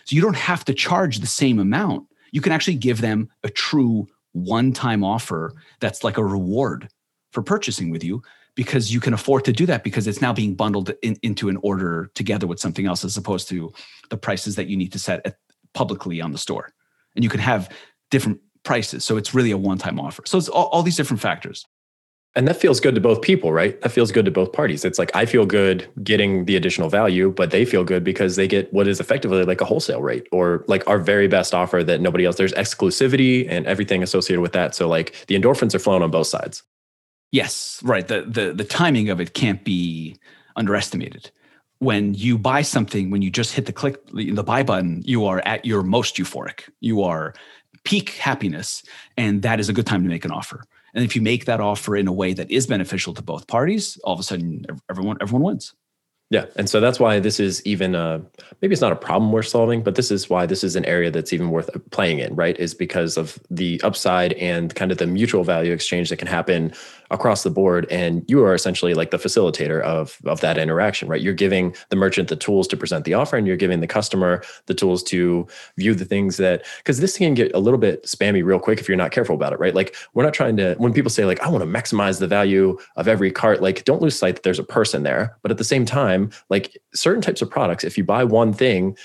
So 0.05 0.15
you 0.15 0.21
don't 0.21 0.37
have 0.37 0.67
to 0.67 0.75
charge 0.75 1.21
the 1.21 1.27
same 1.27 1.59
amount. 1.59 2.07
You 2.31 2.43
can 2.43 2.53
actually 2.53 2.75
give 2.75 3.01
them 3.01 3.31
a 3.43 3.49
true 3.49 4.07
one 4.33 4.75
time 4.75 5.03
offer 5.03 5.55
that's 5.81 6.05
like 6.05 6.19
a 6.19 6.25
reward 6.25 6.91
for 7.31 7.43
purchasing 7.43 7.89
with 7.89 8.05
you 8.05 8.23
because 8.55 8.93
you 8.93 9.01
can 9.01 9.15
afford 9.15 9.47
to 9.47 9.53
do 9.53 9.65
that 9.65 9.83
because 9.83 10.07
it's 10.07 10.21
now 10.21 10.35
being 10.35 10.55
bundled 10.55 10.93
in, 11.01 11.17
into 11.23 11.49
an 11.49 11.57
order 11.63 12.11
together 12.13 12.47
with 12.47 12.61
something 12.61 12.85
else 12.85 13.03
as 13.03 13.17
opposed 13.17 13.49
to 13.49 13.73
the 14.11 14.19
prices 14.19 14.57
that 14.57 14.67
you 14.67 14.77
need 14.77 14.93
to 14.93 14.99
set 14.99 15.39
publicly 15.73 16.21
on 16.21 16.33
the 16.33 16.39
store. 16.39 16.71
And 17.15 17.25
you 17.25 17.31
can 17.31 17.41
have 17.41 17.71
different 18.11 18.41
prices. 18.65 19.05
So 19.05 19.17
it's 19.17 19.35
really 19.35 19.51
a 19.51 19.59
one 19.59 19.79
time 19.79 19.99
offer. 19.99 20.23
So 20.27 20.39
it's 20.39 20.49
all, 20.49 20.67
all 20.67 20.83
these 20.83 20.97
different 20.97 21.21
factors. 21.21 21.67
And 22.35 22.49
that 22.49 22.57
feels 22.57 22.81
good 22.81 22.95
to 22.95 23.01
both 23.01 23.21
people, 23.21 23.53
right? 23.53 23.79
That 23.83 23.91
feels 23.91 24.11
good 24.11 24.25
to 24.25 24.31
both 24.31 24.53
parties. 24.53 24.87
It's 24.87 24.99
like 24.99 25.15
I 25.15 25.27
feel 25.27 25.45
good 25.45 25.87
getting 26.03 26.47
the 26.47 26.57
additional 26.57 26.89
value, 26.89 27.31
but 27.31 27.51
they 27.51 27.67
feel 27.67 27.85
good 27.85 28.05
because 28.05 28.37
they 28.37 28.49
get 28.49 28.73
what 28.73 28.89
is 28.89 29.01
effectively 29.01 29.45
like 29.45 29.61
a 29.61 29.67
wholesale 29.67 30.01
rate 30.01 30.29
or 30.33 30.65
like 30.67 30.83
our 30.89 30.99
very 30.99 31.29
best 31.29 31.53
offer 31.53 31.85
that 31.85 32.01
nobody 32.01 32.25
else. 32.25 32.37
There's 32.37 32.55
exclusivity 32.55 33.47
and 33.51 33.67
everything 33.67 34.03
associated 34.03 34.41
with 34.41 34.53
that. 34.53 34.75
So 34.75 34.89
like 34.89 35.27
the 35.27 35.39
endorphins 35.39 35.75
are 35.75 35.79
flowing 35.79 36.03
on 36.03 36.11
both 36.11 36.27
sides. 36.27 36.63
Yes, 37.33 37.81
right. 37.83 38.09
The 38.09 38.23
the 38.23 38.55
the 38.55 38.65
timing 38.65 39.11
of 39.11 39.21
it 39.21 39.35
can't 39.35 39.63
be 39.63 40.17
underestimated. 40.57 41.31
When 41.83 42.15
you 42.15 42.39
buy 42.39 42.63
something, 42.63 43.11
when 43.11 43.23
you 43.23 43.31
just 43.31 43.55
hit 43.55 43.67
the 43.67 43.73
click 43.73 43.97
the 44.13 44.45
buy 44.45 44.63
button, 44.63 45.03
you 45.05 45.27
are 45.27 45.41
at 45.45 45.65
your 45.65 45.83
most 45.83 46.17
euphoric. 46.17 46.69
You 46.81 47.03
are 47.03 47.35
peak 47.85 48.11
happiness, 48.11 48.83
and 49.17 49.43
that 49.43 49.59
is 49.59 49.69
a 49.69 49.73
good 49.73 49.87
time 49.87 50.03
to 50.05 50.09
make 50.09 50.25
an 50.25 50.31
offer 50.31 50.65
and 50.95 51.05
if 51.05 51.17
you 51.17 51.23
make 51.23 51.47
that 51.47 51.61
offer 51.61 51.97
in 51.97 52.07
a 52.07 52.13
way 52.13 52.35
that 52.35 52.51
is 52.51 52.67
beneficial 52.67 53.15
to 53.15 53.23
both 53.23 53.47
parties, 53.47 53.99
all 54.05 54.15
of 54.15 54.21
a 54.21 54.23
sudden 54.23 54.65
everyone 54.91 55.17
everyone 55.21 55.43
wins. 55.43 55.75
Yeah, 56.31 56.47
and 56.57 56.69
so 56.69 56.81
that's 56.81 56.99
why 56.99 57.21
this 57.21 57.39
is 57.39 57.61
even 57.67 57.95
a, 57.95 58.23
maybe 58.63 58.73
it's 58.73 58.81
not 58.81 58.91
a 58.91 58.97
problem 58.97 59.33
we're 59.33 59.43
solving, 59.43 59.83
but 59.83 59.97
this 59.97 60.11
is 60.11 60.31
why 60.31 60.47
this 60.47 60.65
is 60.65 60.77
an 60.77 60.85
area 60.87 61.11
that's 61.11 61.31
even 61.35 61.51
worth 61.51 61.69
uh, 61.77 61.79
playing 61.91 62.21
in, 62.21 62.35
right? 62.35 62.59
Is 62.59 62.73
because 62.73 63.19
of 63.19 63.39
the 63.51 63.79
upside 63.83 64.33
and 64.35 64.75
kind 64.75 64.91
of 64.91 64.97
the 64.97 65.07
mutual 65.07 65.45
value 65.45 65.75
exchange 65.75 66.09
that 66.09 66.17
can 66.17 66.29
happen 66.29 66.73
across 67.13 67.43
the 67.43 67.51
board 67.51 67.87
and 67.91 68.25
you 68.27 68.43
are 68.45 68.55
essentially 68.55 68.95
like 68.95 69.11
the 69.11 69.19
facilitator 69.19 69.81
of 69.83 70.19
of 70.25 70.41
that 70.41 70.59
interaction 70.59 71.09
right? 71.09 71.21
You're 71.21 71.35
giving 71.35 71.75
the 71.91 71.97
merchant 71.97 72.29
the 72.29 72.37
tools 72.37 72.67
to 72.69 72.77
present 72.77 73.05
the 73.05 73.15
offer 73.15 73.37
and 73.37 73.47
you're 73.47 73.57
giving 73.57 73.81
the 73.81 73.87
customer 73.87 74.43
the 74.67 74.75
tools 74.75 75.03
to 75.05 75.47
view 75.77 75.95
the 75.95 76.05
things 76.05 76.39
that 76.39 76.65
because 76.79 77.01
this 77.01 77.19
can 77.19 77.35
get 77.35 77.55
a 77.55 77.59
little 77.59 77.79
bit 77.79 78.05
spammy 78.05 78.43
real 78.45 78.59
quick 78.59 78.81
if 78.81 78.89
you're 78.89 78.97
not 78.97 79.13
careful 79.13 79.37
about 79.37 79.53
it 79.53 79.61
right? 79.61 79.75
Like 79.75 79.95
we're 80.15 80.25
not 80.25 80.35
trying 80.35 80.57
to 80.57 80.75
when 80.79 80.93
people 80.93 81.11
say 81.11 81.25
like 81.25 81.41
i 81.41 81.49
want 81.49 81.63
to 81.63 81.69
maximize 81.69 82.19
the 82.19 82.27
value 82.27 82.79
of 82.97 83.07
every 83.07 83.31
cart 83.31 83.61
like 83.61 83.85
don't 83.85 84.03
lose 84.03 84.19
sight 84.19 84.35
that 84.37 84.43
there's 84.43 84.59
a 84.59 84.65
person 84.65 85.03
there 85.03 85.37
but 85.43 85.51
at 85.51 85.59
the 85.59 85.65
same 85.65 85.85
time 85.85 86.31
like 86.49 86.77
certain 86.95 87.23
types 87.23 87.43
of 87.43 87.51
products 87.51 87.85
if 87.85 87.99
you 87.99 88.05
buy 88.05 88.25
one 88.25 88.53
thing 88.53 88.97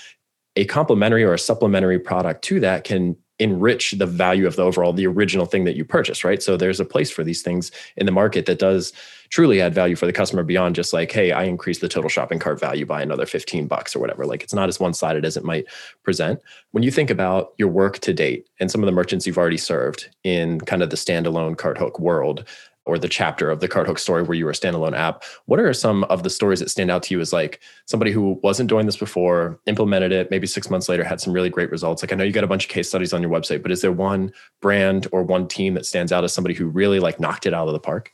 a 0.56 0.64
complementary 0.64 1.22
or 1.22 1.34
a 1.34 1.38
supplementary 1.38 1.98
product 1.98 2.42
to 2.42 2.58
that 2.60 2.84
can 2.84 3.16
enrich 3.38 3.92
the 3.92 4.06
value 4.06 4.46
of 4.46 4.56
the 4.56 4.62
overall 4.62 4.92
the 4.92 5.06
original 5.06 5.46
thing 5.46 5.64
that 5.64 5.76
you 5.76 5.84
purchase 5.84 6.24
right? 6.24 6.42
So 6.42 6.56
there's 6.56 6.80
a 6.80 6.84
place 6.84 7.10
for 7.10 7.22
these 7.22 7.42
things 7.42 7.70
in 7.96 8.06
the 8.06 8.12
market 8.12 8.46
that 8.46 8.58
does 8.58 8.92
truly 9.30 9.60
add 9.60 9.74
value 9.74 9.94
for 9.94 10.06
the 10.06 10.12
customer 10.12 10.42
beyond 10.42 10.74
just 10.74 10.94
like 10.94 11.12
hey 11.12 11.32
i 11.32 11.42
increased 11.44 11.82
the 11.82 11.88
total 11.88 12.08
shopping 12.08 12.38
cart 12.38 12.58
value 12.58 12.86
by 12.86 13.02
another 13.02 13.26
15 13.26 13.66
bucks 13.66 13.94
or 13.94 14.00
whatever. 14.00 14.26
Like 14.26 14.42
it's 14.42 14.54
not 14.54 14.68
as 14.68 14.80
one-sided 14.80 15.24
as 15.24 15.36
it 15.36 15.44
might 15.44 15.66
present. 16.02 16.40
When 16.72 16.82
you 16.82 16.90
think 16.90 17.10
about 17.10 17.52
your 17.58 17.68
work 17.68 17.98
to 18.00 18.12
date 18.12 18.48
and 18.60 18.70
some 18.70 18.82
of 18.82 18.86
the 18.86 18.92
merchants 18.92 19.26
you've 19.26 19.38
already 19.38 19.56
served 19.56 20.08
in 20.24 20.60
kind 20.60 20.82
of 20.82 20.90
the 20.90 20.96
standalone 20.96 21.56
cart 21.56 21.78
hook 21.78 21.98
world 21.98 22.44
or 22.88 22.98
the 22.98 23.08
chapter 23.08 23.50
of 23.50 23.60
the 23.60 23.68
Carthook 23.68 23.98
story 23.98 24.22
where 24.22 24.36
you 24.36 24.44
were 24.44 24.50
a 24.50 24.54
standalone 24.54 24.96
app. 24.96 25.22
What 25.44 25.60
are 25.60 25.72
some 25.72 26.04
of 26.04 26.22
the 26.22 26.30
stories 26.30 26.60
that 26.60 26.70
stand 26.70 26.90
out 26.90 27.02
to 27.04 27.14
you 27.14 27.20
as 27.20 27.32
like 27.32 27.60
somebody 27.84 28.10
who 28.10 28.40
wasn't 28.42 28.68
doing 28.68 28.86
this 28.86 28.96
before, 28.96 29.60
implemented 29.66 30.10
it, 30.10 30.30
maybe 30.30 30.46
six 30.46 30.70
months 30.70 30.88
later 30.88 31.04
had 31.04 31.20
some 31.20 31.32
really 31.32 31.50
great 31.50 31.70
results? 31.70 32.02
Like 32.02 32.12
I 32.12 32.16
know 32.16 32.24
you 32.24 32.32
got 32.32 32.44
a 32.44 32.48
bunch 32.48 32.64
of 32.64 32.70
case 32.70 32.88
studies 32.88 33.12
on 33.12 33.20
your 33.20 33.30
website, 33.30 33.62
but 33.62 33.70
is 33.70 33.82
there 33.82 33.92
one 33.92 34.32
brand 34.62 35.06
or 35.12 35.22
one 35.22 35.46
team 35.46 35.74
that 35.74 35.86
stands 35.86 36.12
out 36.12 36.24
as 36.24 36.32
somebody 36.32 36.54
who 36.54 36.66
really 36.66 36.98
like 36.98 37.20
knocked 37.20 37.46
it 37.46 37.54
out 37.54 37.68
of 37.68 37.74
the 37.74 37.80
park? 37.80 38.12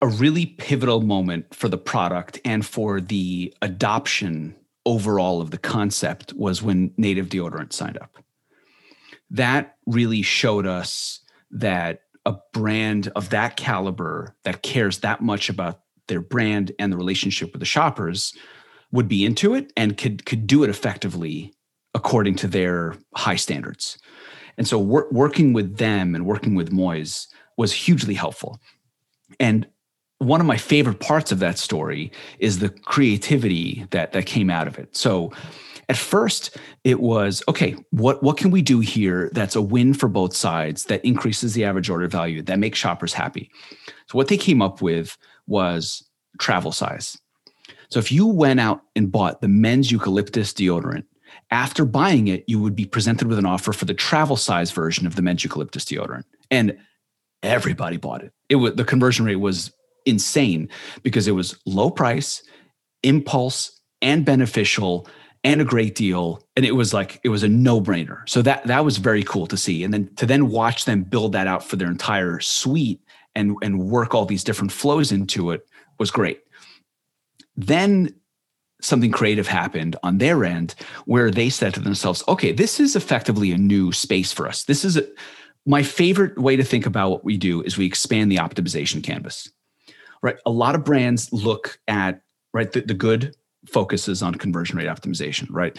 A 0.00 0.08
really 0.08 0.46
pivotal 0.46 1.02
moment 1.02 1.54
for 1.54 1.68
the 1.68 1.78
product 1.78 2.40
and 2.44 2.64
for 2.64 3.00
the 3.00 3.54
adoption 3.60 4.54
overall 4.86 5.40
of 5.40 5.50
the 5.50 5.58
concept 5.58 6.32
was 6.34 6.62
when 6.62 6.92
native 6.96 7.28
deodorant 7.28 7.72
signed 7.72 7.98
up. 7.98 8.16
That 9.30 9.76
really 9.86 10.22
showed 10.22 10.66
us 10.66 11.20
that 11.50 12.02
a 12.26 12.36
brand 12.52 13.08
of 13.16 13.30
that 13.30 13.56
caliber 13.56 14.34
that 14.44 14.62
cares 14.62 14.98
that 14.98 15.22
much 15.22 15.48
about 15.48 15.80
their 16.08 16.20
brand 16.20 16.72
and 16.78 16.92
the 16.92 16.96
relationship 16.96 17.52
with 17.52 17.60
the 17.60 17.66
shoppers 17.66 18.34
would 18.92 19.08
be 19.08 19.24
into 19.24 19.54
it 19.54 19.72
and 19.76 19.96
could 19.96 20.26
could 20.26 20.46
do 20.46 20.62
it 20.62 20.70
effectively 20.70 21.52
according 21.94 22.34
to 22.34 22.46
their 22.46 22.94
high 23.14 23.36
standards. 23.36 23.96
And 24.58 24.68
so 24.68 24.78
wor- 24.78 25.08
working 25.10 25.52
with 25.52 25.78
them 25.78 26.14
and 26.14 26.26
working 26.26 26.54
with 26.54 26.70
Moiz 26.70 27.26
was 27.56 27.72
hugely 27.72 28.14
helpful. 28.14 28.60
And 29.40 29.66
one 30.18 30.40
of 30.40 30.46
my 30.46 30.56
favorite 30.56 31.00
parts 31.00 31.32
of 31.32 31.38
that 31.40 31.58
story 31.58 32.10
is 32.38 32.58
the 32.58 32.70
creativity 32.70 33.86
that 33.90 34.12
that 34.12 34.26
came 34.26 34.50
out 34.50 34.66
of 34.66 34.78
it. 34.78 34.96
So 34.96 35.32
at 35.88 35.96
first, 35.96 36.56
it 36.84 37.00
was 37.00 37.42
okay, 37.48 37.76
what, 37.90 38.22
what 38.22 38.36
can 38.36 38.50
we 38.50 38.62
do 38.62 38.80
here 38.80 39.30
that's 39.32 39.54
a 39.54 39.62
win 39.62 39.94
for 39.94 40.08
both 40.08 40.34
sides 40.34 40.84
that 40.84 41.04
increases 41.04 41.54
the 41.54 41.64
average 41.64 41.88
order 41.88 42.08
value, 42.08 42.42
that 42.42 42.58
makes 42.58 42.78
shoppers 42.78 43.12
happy? 43.12 43.50
So, 44.08 44.16
what 44.16 44.28
they 44.28 44.36
came 44.36 44.60
up 44.60 44.82
with 44.82 45.16
was 45.46 46.04
travel 46.38 46.72
size. 46.72 47.16
So, 47.88 48.00
if 48.00 48.10
you 48.10 48.26
went 48.26 48.58
out 48.58 48.82
and 48.96 49.12
bought 49.12 49.40
the 49.40 49.48
men's 49.48 49.92
eucalyptus 49.92 50.52
deodorant, 50.52 51.04
after 51.50 51.84
buying 51.84 52.28
it, 52.28 52.44
you 52.48 52.60
would 52.60 52.74
be 52.74 52.86
presented 52.86 53.28
with 53.28 53.38
an 53.38 53.46
offer 53.46 53.72
for 53.72 53.84
the 53.84 53.94
travel 53.94 54.36
size 54.36 54.72
version 54.72 55.06
of 55.06 55.14
the 55.14 55.22
men's 55.22 55.44
eucalyptus 55.44 55.84
deodorant. 55.84 56.24
And 56.50 56.76
everybody 57.42 57.96
bought 57.96 58.24
it. 58.24 58.32
It 58.48 58.56
was 58.56 58.74
the 58.74 58.84
conversion 58.84 59.24
rate 59.24 59.36
was 59.36 59.72
insane 60.04 60.68
because 61.02 61.28
it 61.28 61.32
was 61.32 61.56
low 61.64 61.90
price, 61.90 62.42
impulse, 63.02 63.80
and 64.02 64.24
beneficial 64.24 65.06
and 65.46 65.60
a 65.60 65.64
great 65.64 65.94
deal 65.94 66.42
and 66.56 66.66
it 66.66 66.72
was 66.72 66.92
like 66.92 67.20
it 67.22 67.28
was 67.28 67.44
a 67.44 67.48
no-brainer. 67.48 68.28
So 68.28 68.42
that 68.42 68.64
that 68.64 68.84
was 68.84 68.98
very 68.98 69.22
cool 69.22 69.46
to 69.46 69.56
see. 69.56 69.84
And 69.84 69.94
then 69.94 70.12
to 70.16 70.26
then 70.26 70.50
watch 70.50 70.84
them 70.86 71.04
build 71.04 71.32
that 71.32 71.46
out 71.46 71.64
for 71.64 71.76
their 71.76 71.88
entire 71.88 72.40
suite 72.40 73.00
and 73.36 73.56
and 73.62 73.78
work 73.78 74.12
all 74.12 74.26
these 74.26 74.42
different 74.42 74.72
flows 74.72 75.12
into 75.12 75.52
it 75.52 75.64
was 75.98 76.10
great. 76.10 76.40
Then 77.56 78.12
something 78.82 79.12
creative 79.12 79.46
happened 79.46 79.94
on 80.02 80.18
their 80.18 80.44
end 80.44 80.74
where 81.06 81.30
they 81.30 81.48
said 81.48 81.72
to 81.74 81.80
themselves 81.80 82.22
okay 82.28 82.52
this 82.52 82.78
is 82.78 82.94
effectively 82.94 83.52
a 83.52 83.58
new 83.58 83.92
space 83.92 84.32
for 84.32 84.48
us. 84.48 84.64
This 84.64 84.84
is 84.84 84.96
a, 84.96 85.06
my 85.64 85.84
favorite 85.84 86.36
way 86.38 86.56
to 86.56 86.64
think 86.64 86.86
about 86.86 87.10
what 87.10 87.24
we 87.24 87.36
do 87.36 87.62
is 87.62 87.78
we 87.78 87.86
expand 87.86 88.32
the 88.32 88.36
optimization 88.36 89.02
canvas. 89.02 89.48
Right? 90.22 90.38
A 90.44 90.50
lot 90.50 90.74
of 90.74 90.84
brands 90.84 91.32
look 91.32 91.78
at 91.86 92.20
right 92.52 92.72
the, 92.72 92.80
the 92.80 92.94
good 92.94 93.36
focuses 93.68 94.22
on 94.22 94.34
conversion 94.34 94.78
rate 94.78 94.88
optimization, 94.88 95.46
right? 95.50 95.76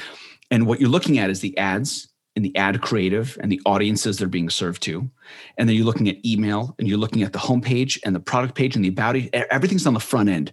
And 0.52 0.66
what 0.68 0.80
you're 0.80 0.90
looking 0.90 1.18
at 1.20 1.30
is 1.30 1.42
the 1.42 1.58
ads 1.58 2.08
and 2.38 2.46
the 2.46 2.56
ad 2.56 2.82
creative 2.82 3.38
and 3.42 3.52
the 3.52 3.60
audiences 3.66 4.18
they're 4.18 4.28
being 4.28 4.50
served 4.50 4.84
to. 4.84 5.10
And 5.58 5.68
then 5.68 5.76
you're 5.76 5.86
looking 5.86 6.08
at 6.08 6.24
email 6.24 6.76
and 6.78 6.88
you're 6.88 7.00
looking 7.00 7.24
at 7.24 7.34
the 7.34 7.40
homepage 7.40 8.00
and 8.06 8.16
the 8.16 8.20
product 8.20 8.54
page 8.54 8.76
and 8.76 8.86
the 8.86 8.90
about 8.90 9.16
it. 9.16 9.34
Everything's 9.34 9.88
on 9.88 9.96
the 9.96 10.00
front 10.00 10.30
end. 10.30 10.52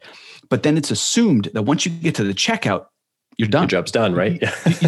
But 0.49 0.63
then 0.63 0.79
it's 0.79 0.91
assumed 0.91 1.51
that 1.53 1.63
once 1.63 1.85
you 1.85 1.93
get 1.93 2.15
to 2.17 2.25
the 2.25 2.33
checkout, 2.33 2.87
you're 3.37 3.49
done. 3.49 3.65
Your 3.65 3.69
job's 3.69 3.93
done, 3.93 4.15
right? 4.15 4.41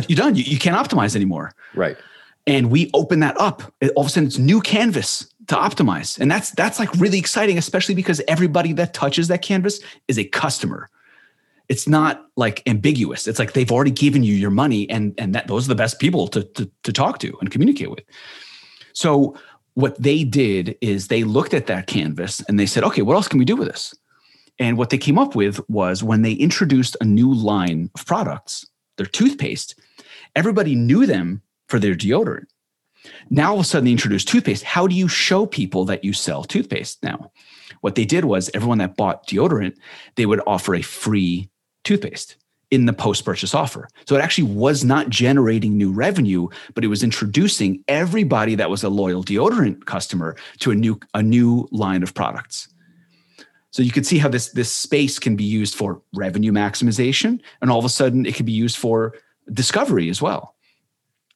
you, 0.09 0.15
are 0.15 0.17
done. 0.17 0.37
You, 0.37 0.45
you 0.45 0.59
can't 0.59 0.77
optimize 0.77 1.15
anymore. 1.15 1.53
Right. 1.75 1.97
And 2.47 2.71
we 2.71 2.91
open 2.95 3.21
that 3.21 3.39
up. 3.39 3.63
All 3.95 4.03
of 4.03 4.07
a 4.07 4.11
sudden, 4.11 4.29
it's 4.29 4.39
new 4.39 4.61
canvas 4.61 5.31
to 5.49 5.57
optimize, 5.57 6.19
and 6.19 6.31
that's 6.31 6.53
that's 6.53 6.79
like 6.79 6.93
really 6.95 7.19
exciting, 7.19 7.59
especially 7.59 7.97
because 7.97 8.23
everybody 8.29 8.73
that 8.75 8.95
touches 8.95 9.27
that 9.29 9.43
canvas 9.43 9.81
is 10.07 10.17
a 10.17 10.25
customer 10.25 10.89
it's 11.69 11.89
not 11.89 12.27
like 12.37 12.63
ambiguous. 12.67 13.27
It's 13.27 13.39
like 13.39 13.53
they've 13.53 13.73
already 13.73 13.91
given 13.91 14.23
you 14.23 14.35
your 14.35 14.51
money, 14.51 14.89
and 14.91 15.15
and 15.19 15.35
that 15.35 15.49
those 15.49 15.67
are 15.67 15.69
the 15.69 15.75
best 15.75 15.99
people 15.99 16.29
to 16.29 16.45
to, 16.45 16.71
to 16.85 16.93
talk 16.93 17.19
to 17.21 17.37
and 17.41 17.51
communicate 17.51 17.91
with. 17.91 18.05
So 18.93 19.37
what 19.75 20.01
they 20.03 20.25
did 20.25 20.77
is 20.81 21.09
they 21.09 21.23
looked 21.23 21.53
at 21.53 21.67
that 21.67 21.87
canvas 21.87 22.41
and 22.49 22.59
they 22.59 22.65
said, 22.65 22.83
okay, 22.83 23.03
what 23.03 23.15
else 23.15 23.29
can 23.29 23.39
we 23.39 23.45
do 23.45 23.57
with 23.57 23.69
this? 23.69 23.95
And 24.59 24.79
what 24.79 24.89
they 24.89 24.97
came 24.97 25.19
up 25.19 25.37
with 25.37 25.61
was 25.69 26.03
when 26.03 26.23
they 26.23 26.33
introduced 26.33 26.97
a 27.03 27.05
new 27.05 27.33
line 27.33 27.91
of 27.95 28.07
products, 28.07 28.67
their 28.97 29.05
toothpaste, 29.05 29.79
everybody 30.35 30.75
knew 30.75 31.05
them 31.05 31.43
for 31.69 31.79
their 31.79 31.95
deodorant. 31.95 32.47
Now 33.29 33.51
all 33.51 33.61
of 33.61 33.67
a 33.67 33.69
sudden 33.69 33.85
they 33.85 33.93
introduced 33.93 34.29
toothpaste. 34.29 34.65
How 34.65 34.87
do 34.87 34.95
you 34.95 35.09
show 35.09 35.45
people 35.45 35.85
that 35.85 36.05
you 36.05 36.15
sell 36.15 36.43
toothpaste 36.43 37.03
now? 37.03 37.31
What 37.83 37.97
they 37.97 38.07
did 38.07 38.25
was 38.25 38.51
everyone 38.55 38.79
that 38.79 38.97
bought 38.97 39.27
deodorant, 39.27 39.77
they 40.15 40.25
would 40.25 40.41
offer 40.47 40.75
a 40.75 40.81
free 40.83 41.51
toothpaste 41.87 42.37
in 42.71 42.87
the 42.87 42.93
post 42.93 43.25
purchase 43.25 43.55
offer. 43.55 43.89
So 44.07 44.17
it 44.17 44.21
actually 44.21 44.53
was 44.53 44.85
not 44.85 45.09
generating 45.09 45.77
new 45.77 45.93
revenue, 45.93 46.49
but 46.75 46.85
it 46.85 46.89
was 46.89 47.03
introducing 47.03 47.83
everybody 47.87 48.57
that 48.57 48.69
was 48.69 48.83
a 48.83 48.89
loyal 48.89 49.23
deodorant 49.23 49.87
customer 49.87 50.37
to 50.59 50.73
a 50.73 50.75
new 50.75 50.99
a 51.15 51.23
new 51.23 51.69
line 51.71 52.03
of 52.03 52.13
products. 52.13 52.69
So 53.71 53.83
you 53.83 53.93
can 53.93 54.05
see 54.05 54.19
how 54.19 54.29
this 54.29 54.51
this 54.51 54.73
space 54.73 55.19
can 55.19 55.37
be 55.37 55.45
used 55.45 55.75
for 55.75 56.03
revenue 56.15 56.53
maximization 56.53 57.41
and 57.61 57.71
all 57.71 57.79
of 57.79 57.85
a 57.85 57.91
sudden 57.91 58.27
it 58.27 58.35
can 58.35 58.47
be 58.47 58.53
used 58.53 58.77
for 58.77 59.15
discovery 59.53 60.11
as 60.11 60.21
well. 60.21 60.57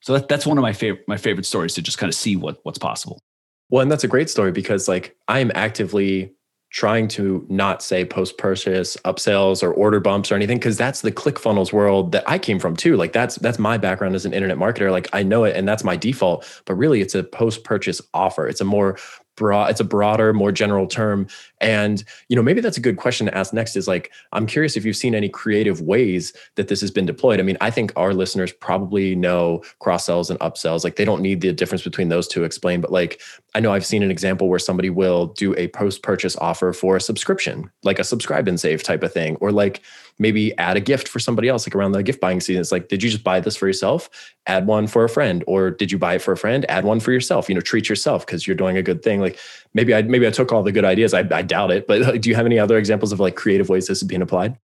So 0.00 0.14
that, 0.14 0.28
that's 0.28 0.46
one 0.46 0.58
of 0.58 0.62
my 0.62 0.72
favorite 0.72 1.06
my 1.06 1.16
favorite 1.16 1.46
stories 1.46 1.74
to 1.74 1.82
just 1.82 1.98
kind 1.98 2.10
of 2.10 2.14
see 2.14 2.34
what 2.34 2.58
what's 2.64 2.78
possible. 2.78 3.22
Well, 3.68 3.82
and 3.82 3.92
that's 3.92 4.02
a 4.02 4.08
great 4.08 4.28
story 4.28 4.50
because 4.50 4.88
like 4.88 5.16
I'm 5.28 5.52
actively 5.54 6.34
trying 6.70 7.08
to 7.08 7.44
not 7.48 7.82
say 7.82 8.04
post 8.04 8.38
purchase 8.38 8.96
upsells 9.04 9.62
or 9.62 9.72
order 9.72 9.98
bumps 9.98 10.30
or 10.30 10.36
anything 10.36 10.56
because 10.56 10.76
that's 10.76 11.00
the 11.00 11.10
ClickFunnels 11.10 11.72
world 11.72 12.12
that 12.12 12.28
I 12.28 12.38
came 12.38 12.60
from 12.60 12.76
too. 12.76 12.96
Like 12.96 13.12
that's 13.12 13.36
that's 13.36 13.58
my 13.58 13.76
background 13.76 14.14
as 14.14 14.24
an 14.24 14.32
internet 14.32 14.56
marketer. 14.56 14.90
Like 14.90 15.08
I 15.12 15.24
know 15.24 15.44
it 15.44 15.56
and 15.56 15.66
that's 15.66 15.82
my 15.82 15.96
default, 15.96 16.46
but 16.66 16.74
really 16.74 17.00
it's 17.00 17.14
a 17.14 17.24
post 17.24 17.64
purchase 17.64 18.00
offer. 18.14 18.46
It's 18.46 18.60
a 18.60 18.64
more 18.64 18.96
broad 19.40 19.70
it's 19.70 19.80
a 19.80 19.84
broader 19.84 20.34
more 20.34 20.52
general 20.52 20.86
term. 20.86 21.26
And 21.62 22.04
you 22.28 22.36
know 22.36 22.42
maybe 22.42 22.60
that's 22.60 22.76
a 22.76 22.80
good 22.80 22.98
question 22.98 23.26
to 23.26 23.36
ask 23.36 23.54
next 23.54 23.74
is 23.74 23.88
like 23.88 24.12
i'm 24.32 24.46
curious 24.46 24.76
if 24.76 24.84
you've 24.84 24.96
seen 24.96 25.14
any 25.14 25.30
creative 25.30 25.80
ways 25.80 26.34
that 26.56 26.68
this 26.68 26.80
has 26.82 26.90
been 26.90 27.06
deployed. 27.06 27.40
I 27.40 27.42
mean 27.42 27.56
i 27.62 27.70
think 27.70 27.92
our 27.96 28.12
listeners 28.12 28.52
probably 28.52 29.14
know 29.14 29.62
cross 29.78 30.04
sells 30.04 30.30
and 30.30 30.38
upsells. 30.40 30.84
Like 30.84 30.96
they 30.96 31.06
don't 31.06 31.22
need 31.22 31.40
the 31.40 31.52
difference 31.54 31.82
between 31.82 32.10
those 32.10 32.28
two 32.28 32.44
explained 32.44 32.82
but 32.82 32.92
like 32.92 33.20
i 33.54 33.60
know 33.60 33.72
i've 33.72 33.86
seen 33.86 34.02
an 34.02 34.10
example 34.10 34.48
where 34.48 34.58
somebody 34.58 34.90
will 34.90 35.26
do 35.26 35.54
a 35.56 35.68
post 35.68 36.02
purchase 36.02 36.36
offer 36.36 36.72
for 36.74 36.96
a 36.96 37.00
subscription 37.00 37.70
like 37.82 37.98
a 37.98 38.04
subscribe 38.04 38.46
and 38.46 38.60
save 38.60 38.82
type 38.82 39.02
of 39.02 39.12
thing 39.12 39.36
or 39.36 39.50
like 39.52 39.80
maybe 40.20 40.56
add 40.58 40.76
a 40.76 40.80
gift 40.80 41.08
for 41.08 41.18
somebody 41.18 41.48
else, 41.48 41.66
like 41.66 41.74
around 41.74 41.92
the 41.92 42.02
gift 42.02 42.20
buying 42.20 42.40
season. 42.40 42.60
It's 42.60 42.70
like, 42.70 42.88
did 42.88 43.02
you 43.02 43.10
just 43.10 43.24
buy 43.24 43.40
this 43.40 43.56
for 43.56 43.66
yourself? 43.66 44.08
Add 44.46 44.66
one 44.66 44.86
for 44.86 45.02
a 45.02 45.08
friend, 45.08 45.42
or 45.46 45.70
did 45.70 45.90
you 45.90 45.98
buy 45.98 46.14
it 46.14 46.22
for 46.22 46.32
a 46.32 46.36
friend? 46.36 46.70
Add 46.70 46.84
one 46.84 47.00
for 47.00 47.10
yourself. 47.10 47.48
You 47.48 47.54
know, 47.54 47.62
treat 47.62 47.88
yourself 47.88 48.26
because 48.26 48.46
you're 48.46 48.54
doing 48.54 48.76
a 48.76 48.82
good 48.82 49.02
thing. 49.02 49.20
Like 49.20 49.38
maybe 49.74 49.94
I 49.94 50.02
maybe 50.02 50.26
I 50.26 50.30
took 50.30 50.52
all 50.52 50.62
the 50.62 50.72
good 50.72 50.84
ideas. 50.84 51.14
I, 51.14 51.20
I 51.32 51.42
doubt 51.42 51.70
it, 51.72 51.86
but 51.88 52.02
like, 52.02 52.20
do 52.20 52.28
you 52.28 52.36
have 52.36 52.46
any 52.46 52.58
other 52.58 52.76
examples 52.76 53.10
of 53.10 53.18
like 53.18 53.34
creative 53.34 53.70
ways 53.70 53.86
this 53.86 54.02
is 54.02 54.04
being 54.06 54.22
applied? 54.22 54.58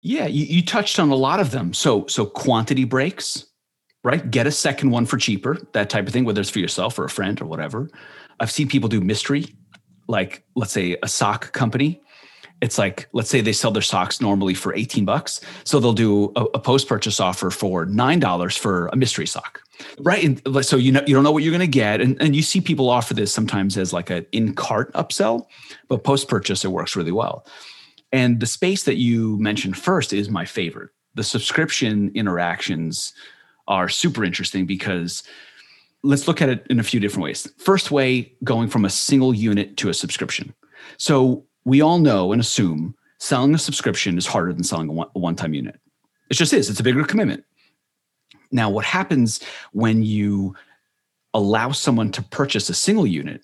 Yeah, 0.00 0.26
you, 0.26 0.46
you 0.46 0.64
touched 0.64 0.98
on 0.98 1.10
a 1.10 1.16
lot 1.16 1.40
of 1.40 1.50
them. 1.50 1.74
So 1.74 2.06
so 2.06 2.24
quantity 2.24 2.84
breaks, 2.84 3.46
right? 4.04 4.30
Get 4.30 4.46
a 4.46 4.52
second 4.52 4.90
one 4.90 5.06
for 5.06 5.18
cheaper, 5.18 5.58
that 5.72 5.90
type 5.90 6.06
of 6.06 6.12
thing, 6.12 6.24
whether 6.24 6.40
it's 6.40 6.50
for 6.50 6.60
yourself 6.60 6.98
or 6.98 7.04
a 7.04 7.10
friend 7.10 7.40
or 7.42 7.46
whatever. 7.46 7.90
I've 8.38 8.50
seen 8.50 8.68
people 8.68 8.88
do 8.88 9.00
mystery, 9.00 9.54
like 10.06 10.44
let's 10.54 10.72
say 10.72 10.96
a 11.02 11.08
sock 11.08 11.52
company 11.52 12.00
it's 12.60 12.78
like 12.78 13.08
let's 13.12 13.30
say 13.30 13.40
they 13.40 13.52
sell 13.52 13.70
their 13.70 13.82
socks 13.82 14.20
normally 14.20 14.54
for 14.54 14.74
18 14.74 15.04
bucks. 15.04 15.40
So 15.64 15.80
they'll 15.80 15.92
do 15.92 16.32
a, 16.36 16.44
a 16.54 16.58
post 16.58 16.88
purchase 16.88 17.20
offer 17.20 17.50
for 17.50 17.86
nine 17.86 18.20
dollars 18.20 18.56
for 18.56 18.88
a 18.88 18.96
mystery 18.96 19.26
sock. 19.26 19.60
Right 19.98 20.22
and 20.22 20.64
so 20.64 20.76
you 20.76 20.92
know 20.92 21.02
you 21.06 21.14
don't 21.14 21.24
know 21.24 21.32
what 21.32 21.42
you're 21.42 21.52
going 21.52 21.60
to 21.60 21.66
get 21.66 22.00
and, 22.00 22.20
and 22.20 22.36
you 22.36 22.42
see 22.42 22.60
people 22.60 22.90
offer 22.90 23.14
this 23.14 23.32
sometimes 23.32 23.78
as 23.78 23.92
like 23.92 24.10
an 24.10 24.26
in 24.32 24.54
cart 24.54 24.92
upsell 24.92 25.46
but 25.88 26.04
post 26.04 26.28
purchase 26.28 26.64
it 26.64 26.68
works 26.68 26.96
really 26.96 27.12
well. 27.12 27.46
And 28.12 28.40
the 28.40 28.46
space 28.46 28.84
that 28.84 28.96
you 28.96 29.38
mentioned 29.38 29.76
first 29.76 30.12
is 30.12 30.28
my 30.28 30.44
favorite. 30.44 30.90
The 31.14 31.24
subscription 31.24 32.10
interactions 32.14 33.12
are 33.68 33.88
super 33.88 34.24
interesting 34.24 34.66
because 34.66 35.22
let's 36.02 36.26
look 36.26 36.42
at 36.42 36.48
it 36.48 36.66
in 36.68 36.80
a 36.80 36.82
few 36.82 37.00
different 37.00 37.24
ways. 37.24 37.50
First 37.58 37.90
way 37.90 38.34
going 38.42 38.68
from 38.68 38.84
a 38.84 38.90
single 38.90 39.34
unit 39.34 39.76
to 39.78 39.88
a 39.88 39.94
subscription. 39.94 40.54
So 40.96 41.46
we 41.64 41.80
all 41.80 41.98
know 41.98 42.32
and 42.32 42.40
assume 42.40 42.94
selling 43.18 43.54
a 43.54 43.58
subscription 43.58 44.18
is 44.18 44.26
harder 44.26 44.52
than 44.52 44.64
selling 44.64 44.88
a 44.88 45.18
one 45.18 45.36
time 45.36 45.54
unit. 45.54 45.78
It 46.30 46.34
just 46.34 46.52
is, 46.52 46.70
it's 46.70 46.80
a 46.80 46.84
bigger 46.84 47.04
commitment. 47.04 47.44
Now, 48.52 48.70
what 48.70 48.84
happens 48.84 49.40
when 49.72 50.02
you 50.02 50.54
allow 51.34 51.72
someone 51.72 52.10
to 52.12 52.22
purchase 52.22 52.68
a 52.68 52.74
single 52.74 53.06
unit 53.06 53.42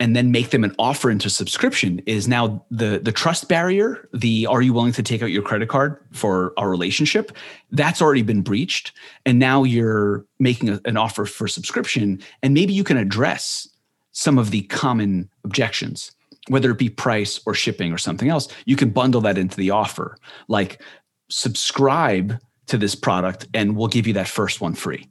and 0.00 0.14
then 0.14 0.30
make 0.30 0.50
them 0.50 0.62
an 0.62 0.74
offer 0.78 1.10
into 1.10 1.28
subscription 1.28 2.00
is 2.06 2.28
now 2.28 2.64
the 2.70 3.00
the 3.02 3.10
trust 3.10 3.48
barrier 3.48 4.08
the 4.12 4.46
are 4.46 4.62
you 4.62 4.72
willing 4.72 4.92
to 4.92 5.02
take 5.02 5.22
out 5.22 5.30
your 5.30 5.42
credit 5.42 5.68
card 5.68 5.98
for 6.12 6.52
our 6.56 6.68
relationship? 6.68 7.32
That's 7.72 8.00
already 8.00 8.22
been 8.22 8.42
breached. 8.42 8.92
And 9.26 9.38
now 9.38 9.64
you're 9.64 10.24
making 10.38 10.68
a, 10.68 10.80
an 10.84 10.96
offer 10.96 11.24
for 11.24 11.48
subscription. 11.48 12.20
And 12.42 12.54
maybe 12.54 12.72
you 12.72 12.84
can 12.84 12.96
address 12.96 13.68
some 14.12 14.38
of 14.38 14.50
the 14.50 14.62
common 14.62 15.28
objections 15.44 16.12
whether 16.48 16.70
it 16.70 16.78
be 16.78 16.88
price 16.88 17.40
or 17.46 17.54
shipping 17.54 17.92
or 17.92 17.98
something 17.98 18.28
else, 18.28 18.48
you 18.64 18.76
can 18.76 18.90
bundle 18.90 19.20
that 19.22 19.38
into 19.38 19.56
the 19.56 19.70
offer. 19.70 20.16
Like 20.48 20.82
subscribe 21.30 22.38
to 22.66 22.78
this 22.78 22.94
product 22.94 23.46
and 23.54 23.76
we'll 23.76 23.88
give 23.88 24.06
you 24.06 24.12
that 24.14 24.28
first 24.28 24.60
one 24.60 24.74
free. 24.74 25.08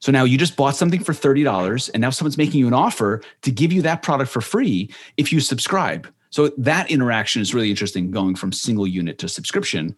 So 0.00 0.12
now 0.12 0.24
you 0.24 0.38
just 0.38 0.56
bought 0.56 0.76
something 0.76 1.02
for 1.02 1.12
$30 1.12 1.90
and 1.92 2.00
now 2.00 2.10
someone's 2.10 2.38
making 2.38 2.60
you 2.60 2.66
an 2.66 2.74
offer 2.74 3.22
to 3.42 3.50
give 3.50 3.72
you 3.72 3.82
that 3.82 4.02
product 4.02 4.30
for 4.30 4.40
free 4.40 4.90
if 5.16 5.32
you 5.32 5.40
subscribe. 5.40 6.06
So 6.30 6.48
that 6.58 6.90
interaction 6.90 7.42
is 7.42 7.54
really 7.54 7.70
interesting 7.70 8.10
going 8.10 8.36
from 8.36 8.52
single 8.52 8.86
unit 8.86 9.18
to 9.18 9.28
subscription. 9.28 9.96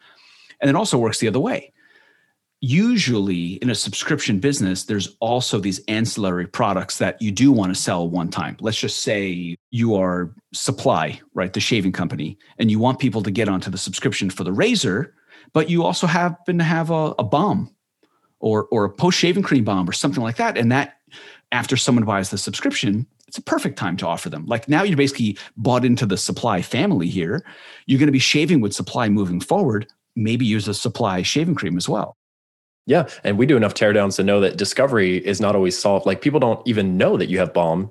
And 0.60 0.70
it 0.70 0.76
also 0.76 0.98
works 0.98 1.18
the 1.18 1.28
other 1.28 1.40
way 1.40 1.72
usually 2.60 3.54
in 3.54 3.70
a 3.70 3.74
subscription 3.74 4.40
business 4.40 4.84
there's 4.84 5.16
also 5.20 5.60
these 5.60 5.80
ancillary 5.86 6.46
products 6.46 6.98
that 6.98 7.20
you 7.22 7.30
do 7.30 7.52
want 7.52 7.72
to 7.72 7.80
sell 7.80 8.08
one 8.08 8.28
time. 8.28 8.56
Let's 8.60 8.78
just 8.78 9.00
say 9.00 9.56
you 9.70 9.94
are 9.94 10.34
supply 10.52 11.20
right 11.34 11.52
the 11.52 11.60
shaving 11.60 11.92
company 11.92 12.36
and 12.58 12.70
you 12.70 12.78
want 12.78 12.98
people 12.98 13.22
to 13.22 13.30
get 13.30 13.48
onto 13.48 13.70
the 13.70 13.78
subscription 13.78 14.30
for 14.30 14.44
the 14.44 14.52
razor 14.52 15.14
but 15.52 15.70
you 15.70 15.84
also 15.84 16.06
happen 16.06 16.58
to 16.58 16.64
have 16.64 16.90
a, 16.90 17.14
a 17.18 17.24
balm 17.24 17.74
or 18.40 18.66
or 18.72 18.84
a 18.84 18.90
post 18.90 19.18
shaving 19.18 19.42
cream 19.42 19.64
balm 19.64 19.88
or 19.88 19.92
something 19.92 20.22
like 20.22 20.36
that 20.36 20.58
and 20.58 20.72
that 20.72 20.96
after 21.52 21.76
someone 21.76 22.04
buys 22.04 22.30
the 22.30 22.38
subscription 22.38 23.06
it's 23.28 23.38
a 23.38 23.42
perfect 23.42 23.78
time 23.78 23.94
to 23.98 24.06
offer 24.06 24.30
them. 24.30 24.46
Like 24.46 24.70
now 24.70 24.82
you're 24.82 24.96
basically 24.96 25.36
bought 25.58 25.84
into 25.84 26.06
the 26.06 26.16
supply 26.16 26.62
family 26.62 27.08
here. 27.08 27.44
You're 27.84 27.98
going 27.98 28.06
to 28.06 28.12
be 28.12 28.18
shaving 28.18 28.62
with 28.62 28.72
supply 28.72 29.10
moving 29.10 29.38
forward. 29.38 29.86
Maybe 30.16 30.46
use 30.46 30.66
a 30.66 30.72
supply 30.72 31.20
shaving 31.20 31.54
cream 31.54 31.76
as 31.76 31.90
well 31.90 32.17
yeah. 32.88 33.06
And 33.22 33.36
we 33.36 33.44
do 33.44 33.56
enough 33.56 33.74
teardowns 33.74 34.16
to 34.16 34.24
know 34.24 34.40
that 34.40 34.56
discovery 34.56 35.18
is 35.18 35.42
not 35.42 35.54
always 35.54 35.78
solved. 35.78 36.06
Like 36.06 36.22
people 36.22 36.40
don't 36.40 36.66
even 36.66 36.96
know 36.96 37.18
that 37.18 37.28
you 37.28 37.38
have 37.38 37.52
balm 37.52 37.90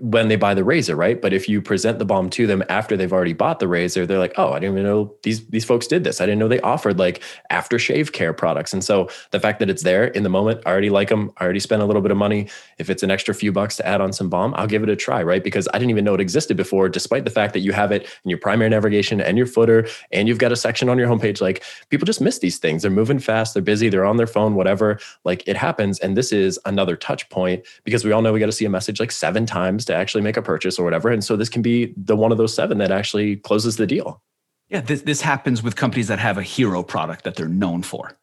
when 0.00 0.28
they 0.28 0.36
buy 0.36 0.54
the 0.54 0.64
razor, 0.64 0.96
right? 0.96 1.20
But 1.20 1.32
if 1.32 1.48
you 1.48 1.60
present 1.60 1.98
the 1.98 2.04
balm 2.04 2.30
to 2.30 2.46
them 2.46 2.62
after 2.68 2.96
they've 2.96 3.12
already 3.12 3.32
bought 3.32 3.58
the 3.58 3.68
razor, 3.68 4.06
they're 4.06 4.18
like, 4.18 4.34
"Oh, 4.36 4.52
I 4.52 4.58
didn't 4.58 4.74
even 4.74 4.84
know 4.84 5.14
these 5.22 5.46
these 5.46 5.64
folks 5.64 5.86
did 5.86 6.04
this. 6.04 6.20
I 6.20 6.26
didn't 6.26 6.38
know 6.38 6.48
they 6.48 6.60
offered 6.60 6.98
like 6.98 7.22
aftershave 7.50 8.12
care 8.12 8.32
products." 8.32 8.72
And 8.72 8.84
so 8.84 9.08
the 9.30 9.40
fact 9.40 9.58
that 9.60 9.70
it's 9.70 9.82
there 9.82 10.04
in 10.04 10.22
the 10.22 10.28
moment, 10.28 10.60
I 10.66 10.70
already 10.70 10.90
like 10.90 11.08
them. 11.08 11.32
I 11.38 11.44
already 11.44 11.60
spent 11.60 11.82
a 11.82 11.84
little 11.84 12.02
bit 12.02 12.10
of 12.10 12.16
money. 12.16 12.48
If 12.78 12.90
it's 12.90 13.02
an 13.02 13.10
extra 13.10 13.34
few 13.34 13.52
bucks 13.52 13.76
to 13.76 13.86
add 13.86 14.00
on 14.00 14.12
some 14.12 14.28
balm, 14.28 14.54
I'll 14.56 14.66
give 14.66 14.82
it 14.82 14.88
a 14.88 14.96
try, 14.96 15.22
right? 15.22 15.42
Because 15.42 15.68
I 15.72 15.78
didn't 15.78 15.90
even 15.90 16.04
know 16.04 16.14
it 16.14 16.20
existed 16.20 16.56
before, 16.56 16.88
despite 16.88 17.24
the 17.24 17.30
fact 17.30 17.52
that 17.54 17.60
you 17.60 17.72
have 17.72 17.92
it 17.92 18.02
in 18.02 18.30
your 18.30 18.38
primary 18.38 18.70
navigation 18.70 19.20
and 19.20 19.36
your 19.36 19.46
footer, 19.46 19.86
and 20.12 20.28
you've 20.28 20.38
got 20.38 20.52
a 20.52 20.56
section 20.56 20.88
on 20.88 20.98
your 20.98 21.08
homepage. 21.08 21.40
Like 21.40 21.64
people 21.90 22.06
just 22.06 22.20
miss 22.20 22.38
these 22.38 22.58
things. 22.58 22.82
They're 22.82 22.90
moving 22.90 23.18
fast. 23.18 23.54
They're 23.54 23.62
busy. 23.62 23.88
They're 23.88 24.04
on 24.04 24.16
their 24.16 24.26
phone. 24.26 24.54
Whatever. 24.54 24.98
Like 25.24 25.42
it 25.46 25.56
happens. 25.56 25.98
And 25.98 26.16
this 26.16 26.32
is 26.32 26.58
another 26.64 26.96
touch 26.96 27.28
point 27.30 27.64
because 27.84 28.04
we 28.04 28.12
all 28.12 28.22
know 28.22 28.32
we 28.32 28.40
got 28.40 28.46
to 28.46 28.52
see 28.52 28.64
a 28.64 28.70
message 28.70 29.00
like 29.00 29.10
seven 29.10 29.46
times 29.46 29.87
to 29.88 29.94
actually 29.94 30.22
make 30.22 30.36
a 30.36 30.42
purchase 30.42 30.78
or 30.78 30.84
whatever. 30.84 31.10
And 31.10 31.22
so 31.22 31.36
this 31.36 31.48
can 31.48 31.60
be 31.60 31.92
the 31.96 32.16
one 32.16 32.32
of 32.32 32.38
those 32.38 32.54
seven 32.54 32.78
that 32.78 32.92
actually 32.92 33.36
closes 33.36 33.76
the 33.76 33.86
deal. 33.86 34.22
Yeah, 34.68 34.82
this, 34.82 35.02
this 35.02 35.20
happens 35.20 35.62
with 35.62 35.76
companies 35.76 36.08
that 36.08 36.18
have 36.18 36.38
a 36.38 36.42
hero 36.42 36.82
product 36.82 37.24
that 37.24 37.36
they're 37.36 37.48
known 37.48 37.82
for. 37.82 38.16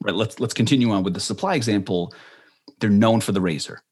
Right. 0.00 0.14
Let's 0.14 0.38
let's 0.38 0.54
continue 0.54 0.90
on 0.92 1.02
with 1.02 1.14
the 1.14 1.20
supply 1.20 1.54
example. 1.56 2.14
They're 2.78 2.88
known 2.88 3.20
for 3.20 3.32
the 3.32 3.40
razor. 3.40 3.82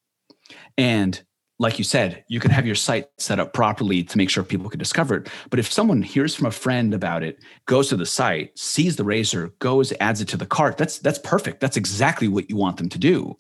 And 0.79 1.21
like 1.59 1.79
you 1.79 1.85
said, 1.85 2.23
you 2.29 2.39
can 2.39 2.51
have 2.51 2.67
your 2.67 2.75
site 2.75 3.07
set 3.19 3.41
up 3.41 3.53
properly 3.53 4.05
to 4.05 4.19
make 4.19 4.31
sure 4.31 4.45
people 4.45 4.69
can 4.69 4.79
discover 4.79 5.17
it. 5.17 5.29
But 5.51 5.59
if 5.59 5.73
someone 5.73 6.03
hears 6.03 6.35
from 6.35 6.47
a 6.47 6.51
friend 6.51 6.95
about 6.95 7.23
it, 7.23 7.43
goes 7.65 7.89
to 7.89 7.97
the 7.97 8.07
site, 8.07 8.57
sees 8.59 8.97
the 8.97 9.05
razor, 9.05 9.53
goes, 9.59 9.93
adds 9.99 10.21
it 10.21 10.29
to 10.29 10.37
the 10.37 10.47
cart, 10.47 10.77
that's 10.77 10.99
that's 10.99 11.19
perfect. 11.19 11.61
That's 11.61 11.77
exactly 11.77 12.29
what 12.29 12.49
you 12.49 12.57
want 12.57 12.77
them 12.77 12.89
to 12.91 12.99
do 12.99 13.37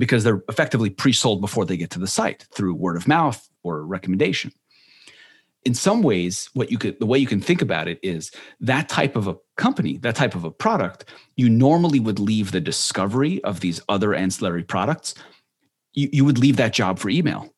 because 0.00 0.24
they're 0.24 0.42
effectively 0.48 0.90
pre-sold 0.90 1.40
before 1.42 1.66
they 1.66 1.76
get 1.76 1.90
to 1.90 1.98
the 1.98 2.06
site 2.06 2.46
through 2.54 2.74
word 2.74 2.96
of 2.96 3.06
mouth 3.06 3.48
or 3.62 3.84
recommendation. 3.84 4.50
In 5.66 5.74
some 5.74 6.02
ways, 6.02 6.48
what 6.54 6.70
you 6.70 6.78
could 6.78 6.98
the 6.98 7.06
way 7.06 7.18
you 7.18 7.26
can 7.26 7.40
think 7.40 7.60
about 7.60 7.86
it 7.86 8.00
is 8.02 8.32
that 8.60 8.88
type 8.88 9.14
of 9.14 9.28
a 9.28 9.36
company, 9.58 9.98
that 9.98 10.16
type 10.16 10.34
of 10.34 10.44
a 10.44 10.50
product, 10.50 11.04
you 11.36 11.50
normally 11.50 12.00
would 12.00 12.18
leave 12.18 12.50
the 12.50 12.62
discovery 12.62 13.44
of 13.44 13.60
these 13.60 13.78
other 13.86 14.14
ancillary 14.14 14.64
products. 14.64 15.14
You, 15.92 16.08
you 16.12 16.24
would 16.24 16.38
leave 16.38 16.56
that 16.56 16.72
job 16.72 16.98
for 16.98 17.10
email 17.10 17.48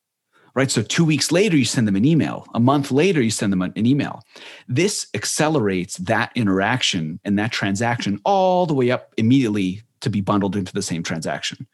right? 0.55 0.69
So 0.69 0.83
two 0.83 1.03
weeks 1.03 1.31
later, 1.31 1.57
you 1.57 1.65
send 1.65 1.87
them 1.87 1.95
an 1.95 2.05
email. 2.05 2.45
A 2.53 2.59
month 2.59 2.91
later, 2.91 3.23
you 3.23 3.31
send 3.31 3.51
them 3.51 3.63
an 3.63 3.73
email. 3.75 4.21
This 4.67 5.07
accelerates 5.15 5.97
that 5.97 6.31
interaction 6.35 7.19
and 7.25 7.39
that 7.39 7.51
transaction 7.51 8.21
all 8.23 8.67
the 8.67 8.75
way 8.75 8.91
up 8.91 9.15
immediately 9.17 9.81
to 10.01 10.11
be 10.11 10.21
bundled 10.21 10.55
into 10.55 10.71
the 10.71 10.83
same 10.83 11.01
transaction 11.01 11.65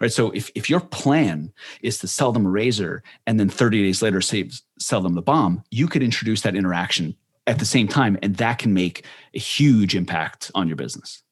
right? 0.00 0.12
So 0.12 0.30
if, 0.30 0.50
if 0.54 0.68
your 0.70 0.80
plan 0.80 1.52
is 1.82 1.98
to 1.98 2.08
sell 2.08 2.32
them 2.32 2.46
a 2.46 2.50
razor 2.50 3.02
and 3.26 3.38
then 3.38 3.48
30 3.48 3.82
days 3.82 4.02
later 4.02 4.20
save, 4.20 4.60
sell 4.78 5.00
them 5.00 5.14
the 5.14 5.22
balm, 5.22 5.62
you 5.70 5.88
could 5.88 6.02
introduce 6.02 6.42
that 6.42 6.56
interaction 6.56 7.16
at 7.46 7.58
the 7.58 7.64
same 7.64 7.88
time, 7.88 8.18
and 8.22 8.36
that 8.36 8.58
can 8.58 8.74
make 8.74 9.04
a 9.34 9.38
huge 9.38 9.96
impact 9.96 10.50
on 10.54 10.68
your 10.68 10.76
business. 10.76 11.22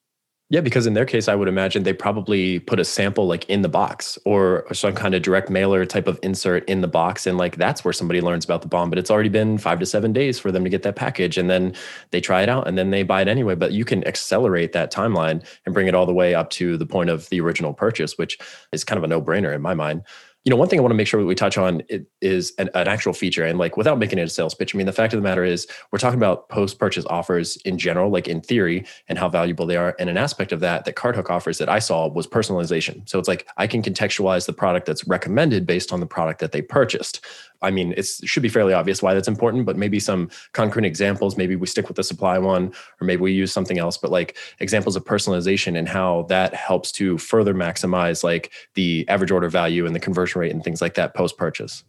Yeah, 0.49 0.61
because 0.61 0.87
in 0.87 0.93
their 0.93 1.05
case, 1.05 1.27
I 1.27 1.35
would 1.35 1.49
imagine 1.49 1.83
they 1.83 1.91
probably 1.91 2.59
put 2.59 2.79
a 2.79 2.85
sample 2.85 3.27
like 3.27 3.43
in 3.49 3.63
the 3.63 3.69
box 3.69 4.17
or 4.23 4.65
some 4.73 4.93
kind 4.95 5.13
of 5.13 5.21
direct 5.21 5.49
mailer 5.49 5.85
type 5.85 6.07
of 6.07 6.17
insert 6.23 6.63
in 6.69 6.79
the 6.79 6.87
box. 6.87 7.27
And 7.27 7.37
like 7.37 7.57
that's 7.57 7.83
where 7.83 7.91
somebody 7.91 8.21
learns 8.21 8.45
about 8.45 8.61
the 8.61 8.69
balm, 8.69 8.89
But 8.89 8.97
it's 8.97 9.11
already 9.11 9.27
been 9.27 9.57
five 9.57 9.77
to 9.79 9.85
seven 9.85 10.13
days 10.13 10.39
for 10.39 10.49
them 10.49 10.63
to 10.63 10.69
get 10.69 10.83
that 10.83 10.95
package. 10.95 11.37
And 11.37 11.49
then 11.49 11.73
they 12.11 12.21
try 12.21 12.43
it 12.43 12.49
out 12.49 12.65
and 12.65 12.77
then 12.77 12.91
they 12.91 13.03
buy 13.03 13.21
it 13.21 13.27
anyway. 13.27 13.55
But 13.55 13.73
you 13.73 13.83
can 13.83 14.07
accelerate 14.07 14.71
that 14.71 14.89
timeline 14.89 15.45
and 15.65 15.73
bring 15.73 15.87
it 15.87 15.95
all 15.95 16.05
the 16.05 16.13
way 16.13 16.33
up 16.33 16.49
to 16.51 16.77
the 16.77 16.85
point 16.85 17.09
of 17.09 17.27
the 17.27 17.41
original 17.41 17.73
purchase, 17.73 18.17
which 18.17 18.37
is 18.71 18.85
kind 18.85 18.97
of 18.97 19.03
a 19.03 19.07
no 19.07 19.21
brainer 19.21 19.53
in 19.53 19.61
my 19.61 19.73
mind 19.73 20.03
you 20.47 20.49
know, 20.49 20.55
one 20.55 20.69
thing 20.69 20.79
I 20.79 20.81
want 20.81 20.91
to 20.91 20.95
make 20.95 21.07
sure 21.07 21.19
that 21.19 21.27
we 21.27 21.35
touch 21.35 21.57
on 21.57 21.81
is 22.21 22.53
an, 22.57 22.69
an, 22.73 22.87
actual 22.87 23.11
feature. 23.11 23.43
And 23.43 23.59
like 23.59 23.75
without 23.75 23.99
making 23.99 24.17
it 24.17 24.21
a 24.21 24.29
sales 24.29 24.55
pitch, 24.55 24.73
I 24.73 24.77
mean, 24.77 24.85
the 24.85 24.93
fact 24.93 25.11
of 25.11 25.17
the 25.17 25.21
matter 25.21 25.43
is 25.43 25.67
we're 25.91 25.99
talking 25.99 26.17
about 26.17 26.47
post-purchase 26.47 27.05
offers 27.07 27.57
in 27.65 27.77
general, 27.77 28.09
like 28.09 28.29
in 28.29 28.39
theory, 28.39 28.85
and 29.09 29.19
how 29.19 29.27
valuable 29.27 29.65
they 29.65 29.75
are. 29.75 29.93
And 29.99 30.09
an 30.09 30.15
aspect 30.15 30.53
of 30.53 30.61
that 30.61 30.85
that 30.85 30.95
CartHook 30.95 31.29
offers 31.29 31.57
that 31.57 31.67
I 31.67 31.79
saw 31.79 32.07
was 32.07 32.27
personalization. 32.27 33.09
So 33.09 33.19
it's 33.19 33.27
like 33.27 33.45
I 33.57 33.67
can 33.67 33.81
contextualize 33.81 34.45
the 34.45 34.53
product 34.53 34.85
that's 34.85 35.05
recommended 35.05 35.67
based 35.67 35.91
on 35.91 35.99
the 35.99 36.05
product 36.05 36.39
that 36.39 36.53
they 36.53 36.61
purchased. 36.61 37.19
I 37.61 37.71
mean, 37.71 37.93
it 37.97 38.05
should 38.05 38.43
be 38.43 38.49
fairly 38.49 38.73
obvious 38.73 39.01
why 39.01 39.13
that's 39.13 39.27
important, 39.27 39.65
but 39.65 39.77
maybe 39.77 39.99
some 39.99 40.29
concrete 40.53 40.85
examples. 40.85 41.37
Maybe 41.37 41.55
we 41.55 41.67
stick 41.67 41.87
with 41.87 41.97
the 41.97 42.03
supply 42.03 42.37
one, 42.37 42.73
or 43.01 43.05
maybe 43.05 43.21
we 43.21 43.33
use 43.33 43.51
something 43.51 43.79
else. 43.79 43.97
But 43.97 44.11
like 44.11 44.37
examples 44.59 44.95
of 44.95 45.05
personalization 45.05 45.77
and 45.77 45.87
how 45.87 46.23
that 46.29 46.53
helps 46.53 46.91
to 46.93 47.17
further 47.17 47.53
maximize 47.53 48.23
like 48.23 48.51
the 48.73 49.05
average 49.07 49.31
order 49.31 49.49
value 49.49 49.85
and 49.85 49.95
the 49.95 49.99
conversion 49.99 50.41
rate 50.41 50.51
and 50.51 50.63
things 50.63 50.81
like 50.81 50.95
that 50.95 51.13
post 51.13 51.37
purchase. 51.37 51.83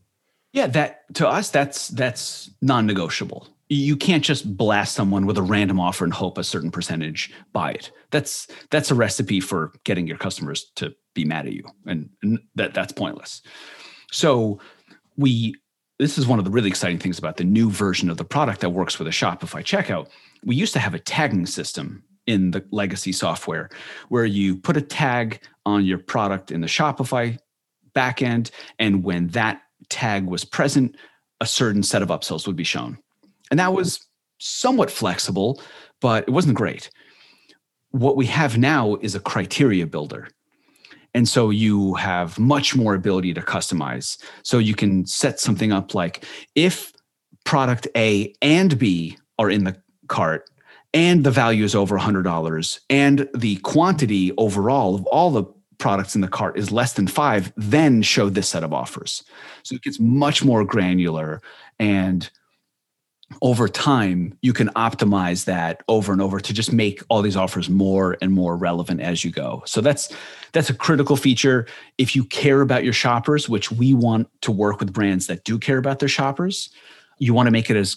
Yeah, 0.52 0.66
that 0.68 1.14
to 1.14 1.28
us 1.28 1.50
that's 1.50 1.88
that's 1.88 2.50
non-negotiable. 2.62 3.48
You 3.68 3.96
can't 3.96 4.24
just 4.24 4.56
blast 4.56 4.94
someone 4.94 5.26
with 5.26 5.36
a 5.36 5.42
random 5.42 5.78
offer 5.78 6.04
and 6.04 6.12
hope 6.12 6.38
a 6.38 6.44
certain 6.44 6.70
percentage 6.70 7.30
buy 7.52 7.72
it. 7.72 7.90
That's 8.10 8.48
that's 8.70 8.90
a 8.90 8.94
recipe 8.94 9.40
for 9.40 9.72
getting 9.84 10.06
your 10.06 10.16
customers 10.16 10.70
to 10.76 10.94
be 11.14 11.24
mad 11.24 11.46
at 11.46 11.52
you, 11.52 11.64
and, 11.86 12.08
and 12.22 12.38
that 12.54 12.72
that's 12.72 12.92
pointless. 12.92 13.42
So 14.10 14.58
we 15.18 15.54
this 15.98 16.16
is 16.16 16.26
one 16.26 16.38
of 16.38 16.44
the 16.44 16.50
really 16.50 16.68
exciting 16.68 16.98
things 16.98 17.18
about 17.18 17.36
the 17.36 17.44
new 17.44 17.68
version 17.70 18.08
of 18.08 18.16
the 18.16 18.24
product 18.24 18.60
that 18.60 18.70
works 18.70 18.98
with 18.98 19.08
a 19.08 19.10
Shopify 19.10 19.62
checkout. 19.62 20.08
We 20.44 20.54
used 20.54 20.72
to 20.74 20.78
have 20.78 20.94
a 20.94 20.98
tagging 21.00 21.44
system 21.44 22.04
in 22.26 22.52
the 22.52 22.64
legacy 22.70 23.10
software 23.10 23.68
where 24.08 24.24
you 24.24 24.56
put 24.56 24.76
a 24.76 24.82
tag 24.82 25.40
on 25.66 25.84
your 25.84 25.98
product 25.98 26.52
in 26.52 26.60
the 26.60 26.68
Shopify 26.68 27.36
backend. 27.94 28.50
And 28.78 29.02
when 29.02 29.28
that 29.28 29.62
tag 29.88 30.26
was 30.26 30.44
present, 30.44 30.96
a 31.40 31.46
certain 31.46 31.82
set 31.82 32.02
of 32.02 32.10
upsells 32.10 32.46
would 32.46 32.56
be 32.56 32.64
shown. 32.64 32.98
And 33.50 33.58
that 33.58 33.72
was 33.72 34.06
somewhat 34.38 34.90
flexible, 34.90 35.60
but 36.00 36.24
it 36.28 36.30
wasn't 36.30 36.54
great. 36.54 36.90
What 37.90 38.16
we 38.16 38.26
have 38.26 38.56
now 38.58 38.96
is 39.00 39.14
a 39.14 39.20
criteria 39.20 39.86
builder. 39.86 40.28
And 41.18 41.28
so 41.28 41.50
you 41.50 41.94
have 41.94 42.38
much 42.38 42.76
more 42.76 42.94
ability 42.94 43.34
to 43.34 43.40
customize. 43.40 44.22
So 44.44 44.58
you 44.58 44.76
can 44.76 45.04
set 45.04 45.40
something 45.40 45.72
up 45.72 45.92
like 45.92 46.24
if 46.54 46.92
product 47.42 47.88
A 47.96 48.32
and 48.40 48.78
B 48.78 49.18
are 49.36 49.50
in 49.50 49.64
the 49.64 49.76
cart 50.06 50.48
and 50.94 51.24
the 51.24 51.32
value 51.32 51.64
is 51.64 51.74
over 51.74 51.98
$100 51.98 52.78
and 52.88 53.28
the 53.34 53.56
quantity 53.56 54.30
overall 54.38 54.94
of 54.94 55.06
all 55.06 55.32
the 55.32 55.42
products 55.78 56.14
in 56.14 56.20
the 56.20 56.28
cart 56.28 56.56
is 56.56 56.70
less 56.70 56.92
than 56.92 57.08
five, 57.08 57.52
then 57.56 58.00
show 58.00 58.28
this 58.28 58.48
set 58.48 58.62
of 58.62 58.72
offers. 58.72 59.24
So 59.64 59.74
it 59.74 59.82
gets 59.82 59.98
much 59.98 60.44
more 60.44 60.64
granular 60.64 61.42
and 61.80 62.30
over 63.42 63.68
time 63.68 64.36
you 64.40 64.52
can 64.52 64.68
optimize 64.70 65.44
that 65.44 65.82
over 65.88 66.12
and 66.12 66.22
over 66.22 66.40
to 66.40 66.52
just 66.52 66.72
make 66.72 67.02
all 67.08 67.20
these 67.20 67.36
offers 67.36 67.68
more 67.68 68.16
and 68.22 68.32
more 68.32 68.56
relevant 68.56 69.00
as 69.00 69.24
you 69.24 69.30
go. 69.30 69.62
So 69.66 69.80
that's 69.80 70.12
that's 70.52 70.70
a 70.70 70.74
critical 70.74 71.16
feature. 71.16 71.66
If 71.98 72.16
you 72.16 72.24
care 72.24 72.62
about 72.62 72.84
your 72.84 72.92
shoppers 72.92 73.48
which 73.48 73.70
we 73.70 73.94
want 73.94 74.28
to 74.42 74.52
work 74.52 74.80
with 74.80 74.92
brands 74.92 75.26
that 75.26 75.44
do 75.44 75.58
care 75.58 75.78
about 75.78 75.98
their 75.98 76.08
shoppers 76.08 76.70
you 77.18 77.34
want 77.34 77.48
to 77.48 77.50
make 77.50 77.68
it 77.68 77.76
as 77.76 77.96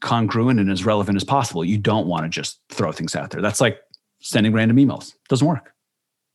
congruent 0.00 0.60
and 0.60 0.70
as 0.70 0.84
relevant 0.84 1.16
as 1.16 1.24
possible. 1.24 1.64
You 1.64 1.78
don't 1.78 2.06
want 2.06 2.24
to 2.24 2.28
just 2.28 2.60
throw 2.68 2.92
things 2.92 3.16
out 3.16 3.30
there. 3.30 3.40
That's 3.40 3.60
like 3.60 3.80
sending 4.20 4.52
random 4.52 4.76
emails. 4.76 5.14
Doesn't 5.28 5.46
work 5.46 5.72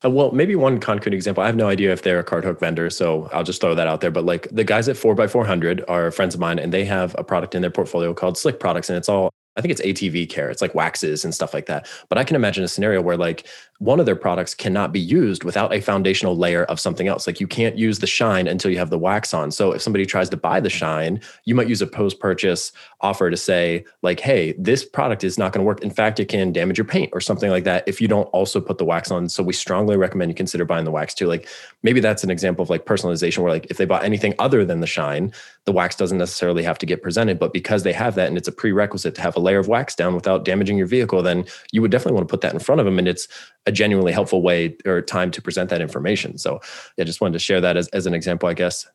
uh, 0.04 0.10
well, 0.10 0.32
maybe 0.32 0.56
one 0.56 0.80
concrete 0.80 1.14
example. 1.14 1.44
I 1.44 1.46
have 1.48 1.56
no 1.56 1.68
idea 1.68 1.92
if 1.94 2.02
they're 2.02 2.20
a 2.20 2.24
CartHook 2.24 2.60
vendor, 2.60 2.90
so 2.90 3.30
I'll 3.32 3.44
just 3.44 3.62
throw 3.62 3.76
that 3.76 3.88
out 3.88 4.02
there. 4.02 4.12
But 4.12 4.26
like 4.26 4.48
the 4.52 4.64
guys 4.64 4.90
at 4.90 4.96
4x400 4.96 5.84
are 5.88 6.12
friends 6.12 6.34
of 6.34 6.40
mine, 6.40 6.60
and 6.60 6.74
they 6.74 6.86
have 6.86 7.16
a 7.18 7.24
product 7.24 7.54
in 7.54 7.62
their 7.62 7.72
portfolio 7.72 8.14
called 8.14 8.38
Slick 8.38 8.60
Products, 8.60 8.90
and 8.90 8.98
it's 8.98 9.10
all 9.10 9.32
I 9.58 9.62
think 9.62 9.72
it's 9.72 9.82
ATV 9.82 10.30
care. 10.30 10.50
It's 10.50 10.62
like 10.62 10.74
waxes 10.74 11.26
and 11.26 11.34
stuff 11.34 11.54
like 11.54 11.66
that. 11.66 11.88
But 12.10 12.18
I 12.18 12.24
can 12.24 12.36
imagine 12.36 12.64
a 12.64 12.68
scenario 12.68 13.02
where 13.02 13.18
like 13.18 13.46
one 13.80 14.00
of 14.00 14.06
their 14.06 14.16
products 14.16 14.54
cannot 14.54 14.94
be 14.94 15.00
used 15.00 15.44
without 15.44 15.74
a 15.74 15.82
foundational 15.82 16.38
layer 16.38 16.66
of 16.66 16.80
something 16.80 17.08
else. 17.08 17.26
Like 17.26 17.40
you 17.42 17.48
can't 17.48 17.78
use 17.78 17.98
the 17.98 18.06
shine 18.06 18.48
until 18.48 18.70
you 18.70 18.78
have 18.78 18.92
the 18.92 19.00
wax 19.00 19.34
on. 19.34 19.50
So 19.50 19.72
if 19.72 19.82
somebody 19.82 20.06
tries 20.06 20.30
to 20.30 20.38
buy 20.38 20.60
the 20.60 20.70
shine, 20.70 21.20
you 21.46 21.56
might 21.56 21.68
use 21.68 21.82
a 21.82 21.88
post 21.88 22.20
purchase 22.20 22.72
offer 23.02 23.32
to 23.32 23.36
say, 23.36 23.84
like, 24.04 24.20
hey, 24.20 24.54
this 24.60 24.86
product 24.86 25.24
is 25.24 25.40
not 25.40 25.52
going 25.52 25.64
to 25.64 25.66
work. 25.66 25.82
In 25.82 25.90
fact, 25.90 26.20
it 26.20 26.28
can 26.28 26.52
damage 26.52 26.78
your 26.78 26.86
paint 26.86 27.10
or 27.12 27.20
something 27.20 27.50
like 27.50 27.64
that 27.64 27.84
if 27.88 28.00
you 28.00 28.08
don't 28.08 28.26
also 28.26 28.62
put 28.62 28.78
the 28.78 28.86
wax 28.86 29.10
on. 29.10 29.28
So 29.28 29.42
we 29.42 29.54
strongly 29.54 29.98
recommend 29.98 30.30
you 30.30 30.36
consider 30.36 30.64
buying 30.64 30.86
the 30.86 30.92
wax 30.92 31.16
too. 31.16 31.26
Like 31.26 31.48
maybe 31.82 32.00
that's 32.00 32.24
an 32.24 32.30
example 32.30 32.62
of 32.62 32.70
like 32.70 32.86
personalization 32.86 33.40
where 33.40 33.52
like 33.52 33.66
if 33.72 33.78
they 33.78 33.86
bought 33.86 34.04
anything 34.04 34.36
other 34.38 34.64
than 34.64 34.80
the 34.80 34.88
shine, 34.88 35.34
the 35.66 35.72
wax 35.72 35.96
doesn't 35.96 36.20
necessarily 36.20 36.62
have 36.62 36.78
to 36.78 36.86
get 36.86 37.02
presented. 37.02 37.40
But 37.40 37.52
because 37.52 37.82
they 37.82 37.94
have 37.94 38.14
that 38.14 38.28
and 38.28 38.38
it's 38.38 38.48
a 38.48 38.52
prerequisite 38.52 39.16
to 39.16 39.22
have 39.22 39.36
a 39.36 39.40
layer 39.42 39.60
of 39.60 39.68
wax 39.68 39.96
down 39.96 40.16
without 40.16 40.46
damaging 40.46 40.78
your 40.78 40.88
vehicle, 40.88 41.22
then 41.22 41.46
you 41.72 41.82
would 41.82 41.92
definitely 41.92 42.16
want 42.16 42.28
to 42.28 42.32
put 42.32 42.42
that 42.42 42.54
in 42.54 42.60
front 42.60 42.80
of 42.80 42.86
them. 42.86 43.00
And 43.00 43.08
it's 43.08 43.28
a 43.66 43.72
genuinely 43.72 44.12
helpful 44.12 44.42
way 44.42 44.76
or 44.86 45.02
time 45.02 45.32
to 45.32 45.42
present 45.42 45.70
that 45.70 45.82
information. 45.82 46.38
So 46.38 46.62
I 47.00 47.04
just 47.04 47.22
wanted 47.22 47.34
to 47.34 47.40
share 47.40 47.62
that 47.62 47.78
as, 47.78 47.88
as 47.90 48.06
an 48.06 48.14
example, 48.14 48.48
I 48.50 48.54
guess. 48.54 48.88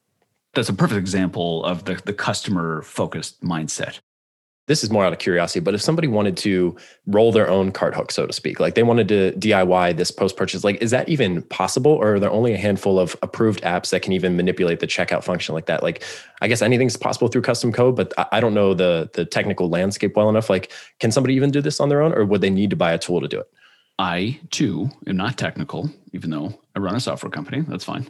That's 0.54 0.68
a 0.68 0.74
perfect 0.74 0.98
example 0.98 1.64
of 1.64 1.84
the, 1.84 2.00
the 2.04 2.14
customer 2.14 2.82
focused 2.82 3.42
mindset. 3.42 4.00
This 4.66 4.82
is 4.82 4.90
more 4.90 5.04
out 5.04 5.12
of 5.12 5.20
curiosity, 5.20 5.60
but 5.60 5.74
if 5.74 5.80
somebody 5.80 6.08
wanted 6.08 6.36
to 6.38 6.76
roll 7.06 7.30
their 7.30 7.48
own 7.48 7.70
CartHook, 7.70 8.10
so 8.10 8.26
to 8.26 8.32
speak, 8.32 8.58
like 8.58 8.74
they 8.74 8.82
wanted 8.82 9.06
to 9.08 9.32
DIY 9.38 9.96
this 9.96 10.10
post 10.10 10.36
purchase, 10.36 10.64
like 10.64 10.82
is 10.82 10.90
that 10.90 11.08
even 11.08 11.42
possible? 11.42 11.92
Or 11.92 12.14
are 12.14 12.20
there 12.20 12.30
only 12.30 12.52
a 12.52 12.56
handful 12.56 12.98
of 12.98 13.16
approved 13.22 13.62
apps 13.62 13.90
that 13.90 14.02
can 14.02 14.12
even 14.12 14.36
manipulate 14.36 14.80
the 14.80 14.88
checkout 14.88 15.22
function 15.22 15.54
like 15.54 15.66
that? 15.66 15.84
Like, 15.84 16.02
I 16.42 16.48
guess 16.48 16.62
anything's 16.62 16.96
possible 16.96 17.28
through 17.28 17.42
custom 17.42 17.72
code, 17.72 17.94
but 17.94 18.12
I 18.32 18.40
don't 18.40 18.54
know 18.54 18.74
the 18.74 19.08
the 19.12 19.24
technical 19.24 19.68
landscape 19.68 20.16
well 20.16 20.28
enough. 20.28 20.50
Like, 20.50 20.72
can 20.98 21.12
somebody 21.12 21.34
even 21.34 21.52
do 21.52 21.60
this 21.60 21.78
on 21.78 21.88
their 21.88 22.02
own, 22.02 22.12
or 22.12 22.24
would 22.24 22.40
they 22.40 22.50
need 22.50 22.70
to 22.70 22.76
buy 22.76 22.92
a 22.92 22.98
tool 22.98 23.20
to 23.20 23.28
do 23.28 23.38
it? 23.38 23.48
I 23.98 24.40
too 24.50 24.90
am 25.06 25.16
not 25.16 25.38
technical, 25.38 25.90
even 26.12 26.30
though 26.30 26.58
I 26.74 26.80
run 26.80 26.96
a 26.96 27.00
software 27.00 27.30
company. 27.30 27.62
That's 27.66 27.84
fine. 27.84 28.08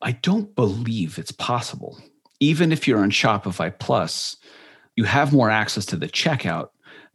I 0.00 0.12
don't 0.12 0.54
believe 0.54 1.18
it's 1.18 1.32
possible. 1.32 1.98
Even 2.40 2.70
if 2.70 2.86
you're 2.86 3.00
on 3.00 3.10
Shopify 3.10 3.76
Plus, 3.76 4.36
you 4.98 5.04
have 5.04 5.32
more 5.32 5.48
access 5.48 5.86
to 5.86 5.96
the 5.96 6.08
checkout, 6.08 6.70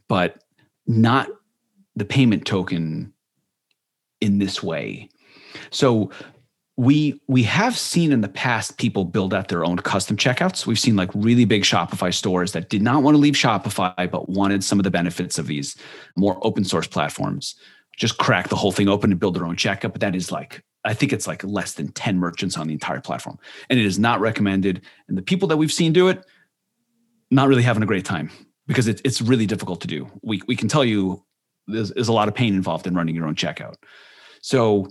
but 0.08 0.42
not 0.88 1.28
the 1.98 2.06
payment 2.06 2.46
token 2.46 3.12
in 4.22 4.40
this 4.40 4.64
way. 4.64 5.10
So 5.70 6.10
we 6.78 7.22
we 7.28 7.44
have 7.44 7.78
seen 7.78 8.14
in 8.14 8.22
the 8.22 8.30
past 8.30 8.78
people 8.78 9.04
build 9.04 9.34
out 9.34 9.50
their 9.50 9.66
own 9.66 9.80
custom 9.80 10.16
checkouts. 10.16 10.66
We've 10.66 10.80
seen 10.80 10.96
like 10.96 11.10
really 11.14 11.44
big 11.44 11.64
Shopify 11.64 12.14
stores 12.14 12.54
that 12.54 12.70
did 12.70 12.82
not 12.82 13.04
want 13.04 13.16
to 13.16 13.20
leave 13.20 13.34
Shopify 13.34 14.10
but 14.10 14.30
wanted 14.30 14.64
some 14.64 14.80
of 14.80 14.86
the 14.86 14.90
benefits 14.90 15.38
of 15.38 15.48
these 15.48 15.76
more 16.16 16.38
open 16.42 16.64
source 16.64 16.88
platforms. 16.88 17.54
Just 17.98 18.18
crack 18.18 18.48
the 18.48 18.56
whole 18.56 18.72
thing 18.72 18.88
open 18.88 19.12
and 19.12 19.20
build 19.20 19.36
their 19.36 19.46
own 19.46 19.58
checkout, 19.58 19.92
but 19.92 20.00
that 20.00 20.16
is 20.16 20.32
like 20.32 20.64
I 20.86 20.94
think 20.94 21.12
it's 21.12 21.28
like 21.28 21.44
less 21.44 21.74
than 21.74 21.92
10 21.92 22.18
merchants 22.18 22.58
on 22.58 22.68
the 22.68 22.74
entire 22.74 23.02
platform. 23.02 23.40
And 23.70 23.78
it 23.78 23.86
is 23.86 24.00
not 24.00 24.22
recommended. 24.22 24.84
And 25.10 25.18
the 25.18 25.22
people 25.22 25.50
that 25.50 25.58
we've 25.58 25.70
seen 25.70 25.92
do 25.92 26.08
it 26.08 26.26
not 27.34 27.48
really 27.48 27.64
having 27.64 27.84
a 27.84 27.86
great 27.88 28.06
time 28.06 28.30
because 28.68 28.88
it, 28.88 29.02
it's 29.04 29.22
really 29.22 29.46
difficult 29.46 29.82
to 29.82 29.88
do. 29.88 30.10
We, 30.22 30.42
we 30.48 30.56
can 30.56 30.68
tell 30.68 30.86
you 30.86 31.24
there's, 31.68 31.92
there's 31.92 32.08
a 32.08 32.14
lot 32.14 32.28
of 32.28 32.36
pain 32.36 32.54
involved 32.56 32.88
in 32.88 32.96
running 32.96 33.16
your 33.16 33.26
own 33.26 33.36
checkout. 33.36 33.76
So 34.42 34.88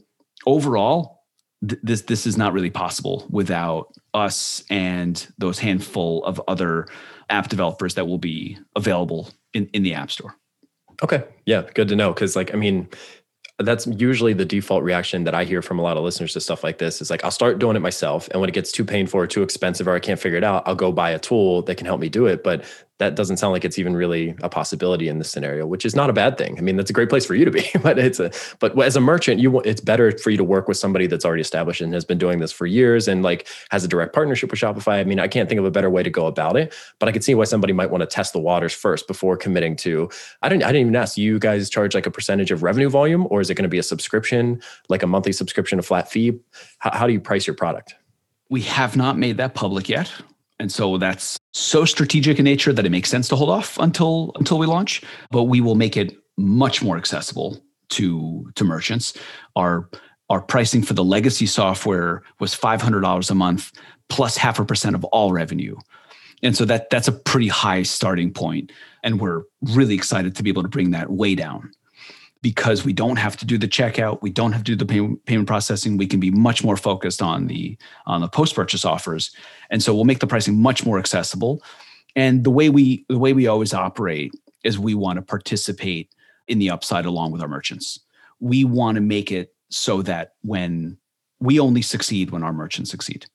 overall, 0.46 1.22
th- 1.66 1.80
this 1.82 2.02
this 2.02 2.26
is 2.26 2.36
not 2.36 2.52
really 2.52 2.70
possible 2.70 3.26
without 3.30 3.94
us 4.14 4.64
and 4.70 5.26
those 5.38 5.58
handful 5.58 6.24
of 6.24 6.40
other 6.48 6.86
app 7.30 7.48
developers 7.48 7.94
that 7.94 8.06
will 8.06 8.18
be 8.18 8.58
available 8.76 9.30
in, 9.54 9.66
in 9.72 9.82
the 9.82 9.94
app 9.94 10.10
store. 10.10 10.34
Okay. 11.02 11.24
Yeah. 11.46 11.62
Good 11.74 11.88
to 11.88 11.96
know. 11.96 12.12
Cause 12.12 12.36
like, 12.36 12.52
I 12.54 12.56
mean, 12.56 12.88
that's 13.58 13.86
usually 13.86 14.32
the 14.32 14.44
default 14.44 14.82
reaction 14.82 15.24
that 15.24 15.34
I 15.34 15.44
hear 15.44 15.62
from 15.62 15.78
a 15.78 15.82
lot 15.82 15.96
of 15.96 16.04
listeners 16.04 16.32
to 16.32 16.40
stuff 16.40 16.64
like 16.64 16.78
this. 16.78 17.00
Is 17.00 17.10
like 17.10 17.24
I'll 17.24 17.30
start 17.30 17.58
doing 17.58 17.76
it 17.76 17.80
myself, 17.80 18.28
and 18.30 18.40
when 18.40 18.48
it 18.48 18.54
gets 18.54 18.72
too 18.72 18.84
painful 18.84 19.20
or 19.20 19.26
too 19.26 19.42
expensive 19.42 19.86
or 19.86 19.94
I 19.94 20.00
can't 20.00 20.18
figure 20.18 20.38
it 20.38 20.44
out, 20.44 20.62
I'll 20.66 20.74
go 20.74 20.92
buy 20.92 21.10
a 21.10 21.18
tool 21.18 21.62
that 21.62 21.76
can 21.76 21.86
help 21.86 22.00
me 22.00 22.08
do 22.08 22.26
it. 22.26 22.42
But 22.42 22.64
that 23.02 23.16
doesn't 23.16 23.38
sound 23.38 23.52
like 23.52 23.64
it's 23.64 23.78
even 23.78 23.96
really 23.96 24.34
a 24.42 24.48
possibility 24.48 25.08
in 25.08 25.18
this 25.18 25.30
scenario, 25.30 25.66
which 25.66 25.84
is 25.84 25.96
not 25.96 26.08
a 26.08 26.12
bad 26.12 26.38
thing. 26.38 26.56
I 26.56 26.60
mean, 26.60 26.76
that's 26.76 26.90
a 26.90 26.92
great 26.92 27.08
place 27.08 27.26
for 27.26 27.34
you 27.34 27.44
to 27.44 27.50
be, 27.50 27.68
but 27.82 27.98
it's 27.98 28.20
a 28.20 28.30
but 28.60 28.78
as 28.80 28.96
a 28.96 29.00
merchant, 29.00 29.40
you 29.40 29.60
it's 29.60 29.80
better 29.80 30.16
for 30.18 30.30
you 30.30 30.36
to 30.36 30.44
work 30.44 30.68
with 30.68 30.76
somebody 30.76 31.08
that's 31.08 31.24
already 31.24 31.42
established 31.42 31.80
and 31.80 31.92
has 31.94 32.04
been 32.04 32.18
doing 32.18 32.38
this 32.38 32.52
for 32.52 32.64
years 32.64 33.08
and 33.08 33.22
like 33.22 33.48
has 33.70 33.84
a 33.84 33.88
direct 33.88 34.14
partnership 34.14 34.50
with 34.50 34.60
Shopify. 34.60 35.00
I 35.00 35.04
mean, 35.04 35.18
I 35.18 35.26
can't 35.26 35.48
think 35.48 35.58
of 35.58 35.64
a 35.64 35.70
better 35.70 35.90
way 35.90 36.02
to 36.02 36.10
go 36.10 36.26
about 36.26 36.56
it, 36.56 36.72
but 37.00 37.08
I 37.08 37.12
could 37.12 37.24
see 37.24 37.34
why 37.34 37.44
somebody 37.44 37.72
might 37.72 37.90
want 37.90 38.02
to 38.02 38.06
test 38.06 38.32
the 38.32 38.38
waters 38.38 38.72
first 38.72 39.08
before 39.08 39.36
committing 39.36 39.74
to. 39.76 40.08
I 40.42 40.48
didn't 40.48 40.62
I 40.62 40.68
didn't 40.68 40.82
even 40.82 40.96
ask. 40.96 41.18
You 41.18 41.38
guys 41.38 41.68
charge 41.68 41.94
like 41.94 42.06
a 42.06 42.10
percentage 42.10 42.50
of 42.52 42.62
revenue 42.62 42.88
volume, 42.88 43.26
or 43.30 43.40
is 43.40 43.50
it 43.50 43.54
going 43.54 43.64
to 43.64 43.68
be 43.68 43.78
a 43.78 43.82
subscription, 43.82 44.62
like 44.88 45.02
a 45.02 45.06
monthly 45.06 45.32
subscription, 45.32 45.78
a 45.78 45.82
flat 45.82 46.10
fee? 46.10 46.38
How, 46.78 46.90
how 46.92 47.06
do 47.06 47.12
you 47.12 47.20
price 47.20 47.46
your 47.46 47.56
product? 47.56 47.94
We 48.48 48.62
have 48.62 48.96
not 48.96 49.18
made 49.18 49.38
that 49.38 49.54
public 49.54 49.88
yet. 49.88 50.12
And 50.60 50.70
so 50.70 50.96
that's 50.98 51.38
so 51.52 51.84
strategic 51.84 52.38
in 52.38 52.44
nature 52.44 52.72
that 52.72 52.86
it 52.86 52.90
makes 52.90 53.10
sense 53.10 53.28
to 53.28 53.36
hold 53.36 53.50
off 53.50 53.78
until 53.78 54.32
until 54.36 54.58
we 54.58 54.66
launch, 54.66 55.02
but 55.30 55.44
we 55.44 55.60
will 55.60 55.74
make 55.74 55.96
it 55.96 56.16
much 56.36 56.82
more 56.82 56.96
accessible 56.96 57.60
to 57.90 58.50
to 58.54 58.64
merchants. 58.64 59.14
Our 59.56 59.88
our 60.30 60.40
pricing 60.40 60.82
for 60.82 60.94
the 60.94 61.04
legacy 61.04 61.44
software 61.44 62.22
was 62.40 62.54
$500 62.54 63.30
a 63.30 63.34
month 63.34 63.70
plus 64.08 64.36
half 64.36 64.58
a 64.58 64.64
percent 64.64 64.94
of 64.96 65.04
all 65.04 65.30
revenue. 65.30 65.76
And 66.42 66.56
so 66.56 66.64
that 66.64 66.88
that's 66.88 67.08
a 67.08 67.12
pretty 67.12 67.48
high 67.48 67.82
starting 67.82 68.32
point 68.32 68.72
and 69.02 69.20
we're 69.20 69.42
really 69.60 69.94
excited 69.94 70.34
to 70.36 70.42
be 70.42 70.50
able 70.50 70.62
to 70.62 70.68
bring 70.68 70.90
that 70.92 71.10
way 71.10 71.34
down 71.34 71.70
because 72.42 72.84
we 72.84 72.92
don't 72.92 73.16
have 73.16 73.36
to 73.36 73.46
do 73.46 73.56
the 73.56 73.68
checkout, 73.68 74.20
we 74.20 74.30
don't 74.30 74.52
have 74.52 74.64
to 74.64 74.72
do 74.72 74.76
the 74.76 74.84
payment, 74.84 75.24
payment 75.26 75.46
processing. 75.46 75.96
We 75.96 76.08
can 76.08 76.20
be 76.20 76.30
much 76.30 76.64
more 76.64 76.76
focused 76.76 77.22
on 77.22 77.46
the 77.46 77.78
on 78.06 78.20
the 78.20 78.28
post 78.28 78.54
purchase 78.54 78.84
offers, 78.84 79.34
and 79.70 79.82
so 79.82 79.94
we'll 79.94 80.04
make 80.04 80.18
the 80.18 80.26
pricing 80.26 80.60
much 80.60 80.84
more 80.84 80.98
accessible. 80.98 81.62
And 82.16 82.44
the 82.44 82.50
way 82.50 82.68
we 82.68 83.06
the 83.08 83.18
way 83.18 83.32
we 83.32 83.46
always 83.46 83.72
operate 83.72 84.34
is 84.64 84.78
we 84.78 84.94
want 84.94 85.16
to 85.16 85.22
participate 85.22 86.10
in 86.48 86.58
the 86.58 86.70
upside 86.70 87.06
along 87.06 87.30
with 87.30 87.40
our 87.40 87.48
merchants. 87.48 88.00
We 88.40 88.64
want 88.64 88.96
to 88.96 89.00
make 89.00 89.30
it 89.30 89.54
so 89.70 90.02
that 90.02 90.34
when 90.42 90.98
we 91.40 91.58
only 91.58 91.82
succeed 91.82 92.30
when 92.30 92.42
our 92.42 92.52
merchants 92.52 92.90
succeed. 92.90 93.26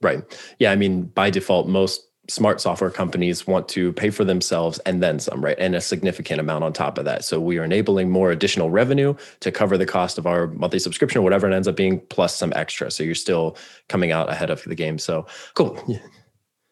Right. 0.00 0.22
Yeah. 0.58 0.70
I 0.72 0.76
mean, 0.76 1.04
by 1.04 1.30
default, 1.30 1.68
most 1.68 2.07
smart 2.28 2.60
software 2.60 2.90
companies 2.90 3.46
want 3.46 3.68
to 3.68 3.92
pay 3.94 4.10
for 4.10 4.24
themselves 4.24 4.78
and 4.80 5.02
then 5.02 5.18
some, 5.18 5.42
right? 5.42 5.58
And 5.58 5.74
a 5.74 5.80
significant 5.80 6.40
amount 6.40 6.62
on 6.62 6.72
top 6.72 6.98
of 6.98 7.04
that. 7.06 7.24
So 7.24 7.40
we 7.40 7.58
are 7.58 7.64
enabling 7.64 8.10
more 8.10 8.30
additional 8.30 8.70
revenue 8.70 9.14
to 9.40 9.50
cover 9.50 9.78
the 9.78 9.86
cost 9.86 10.18
of 10.18 10.26
our 10.26 10.48
monthly 10.48 10.78
subscription, 10.78 11.20
or 11.20 11.22
whatever 11.22 11.50
it 11.50 11.54
ends 11.54 11.66
up 11.66 11.76
being, 11.76 12.00
plus 12.10 12.36
some 12.36 12.52
extra. 12.54 12.90
So 12.90 13.02
you're 13.02 13.14
still 13.14 13.56
coming 13.88 14.12
out 14.12 14.30
ahead 14.30 14.50
of 14.50 14.62
the 14.62 14.74
game. 14.74 14.98
So 14.98 15.26
cool. 15.54 15.82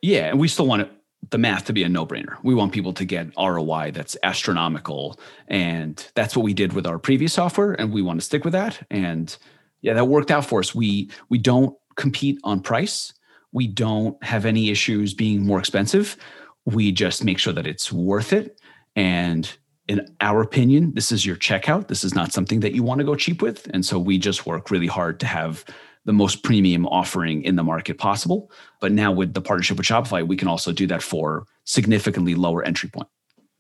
Yeah. 0.03 0.27
And 0.27 0.39
we 0.39 0.49
still 0.49 0.67
want 0.67 0.91
the 1.31 1.39
math 1.39 1.65
to 1.65 1.73
be 1.73 1.83
a 1.83 1.89
no 1.89 2.07
brainer. 2.07 2.37
We 2.45 2.55
want 2.55 2.73
people 2.73 2.93
to 2.93 3.05
get 3.05 3.29
ROI 3.37 3.93
that's 3.93 4.17
astronomical. 4.23 5.19
And 5.49 6.07
that's 6.15 6.37
what 6.37 6.45
we 6.45 6.55
did 6.55 6.75
with 6.75 6.87
our 6.87 6.99
previous 6.99 7.33
software. 7.33 7.73
And 7.73 7.93
we 7.93 8.03
want 8.03 8.21
to 8.21 8.27
stick 8.27 8.45
with 8.45 8.53
that. 8.53 8.87
And 8.91 9.37
yeah, 9.81 9.95
that 9.95 10.05
worked 10.05 10.31
out 10.31 10.45
for 10.45 10.61
us. 10.61 10.75
We 10.75 11.11
we 11.31 11.39
don't 11.39 11.77
compete 11.97 12.39
on 12.45 12.61
price 12.61 13.15
we 13.57 13.67
don't 13.67 14.23
have 14.23 14.45
any 14.45 14.69
issues 14.69 15.15
being 15.15 15.47
more 15.47 15.59
expensive. 15.59 16.19
We 16.67 16.93
just 16.93 17.25
make 17.25 17.39
sure 17.39 17.55
that 17.55 17.67
it's 17.67 17.91
worth 17.91 18.35
it. 18.35 18.61
And 18.97 19.51
in 19.89 20.07
our 20.21 20.43
opinion, 20.43 20.93
this 20.93 21.11
is 21.11 21.25
your 21.25 21.37
checkout. 21.37 21.89
This 21.89 22.05
is 22.05 22.15
not 22.15 22.35
something 22.35 22.61
that 22.61 22.75
you 22.75 22.83
want 22.83 22.99
to 22.99 23.07
go 23.07 23.15
cheap 23.15 23.41
with. 23.41 23.67
And 23.73 23.83
so 23.83 23.99
we 23.99 24.19
just 24.19 24.45
work 24.45 24.71
really 24.71 24.87
hard 24.87 25.19
to 25.21 25.27
have 25.27 25.65
the 26.05 26.13
most 26.13 26.43
premium 26.43 26.85
offering 26.89 27.43
in 27.45 27.57
the 27.57 27.65
market 27.65 27.97
possible. 27.97 28.51
But 28.79 28.93
now 28.93 29.11
with 29.11 29.33
the 29.33 29.41
partnership 29.41 29.79
with 29.79 29.87
Shopify, 29.87 30.27
we 30.27 30.37
can 30.37 30.49
also 30.49 30.71
do 30.71 30.87
that 30.89 31.03
for 31.03 31.47
significantly 31.65 32.35
lower 32.35 32.63
entry 32.63 32.91
point. 32.91 33.09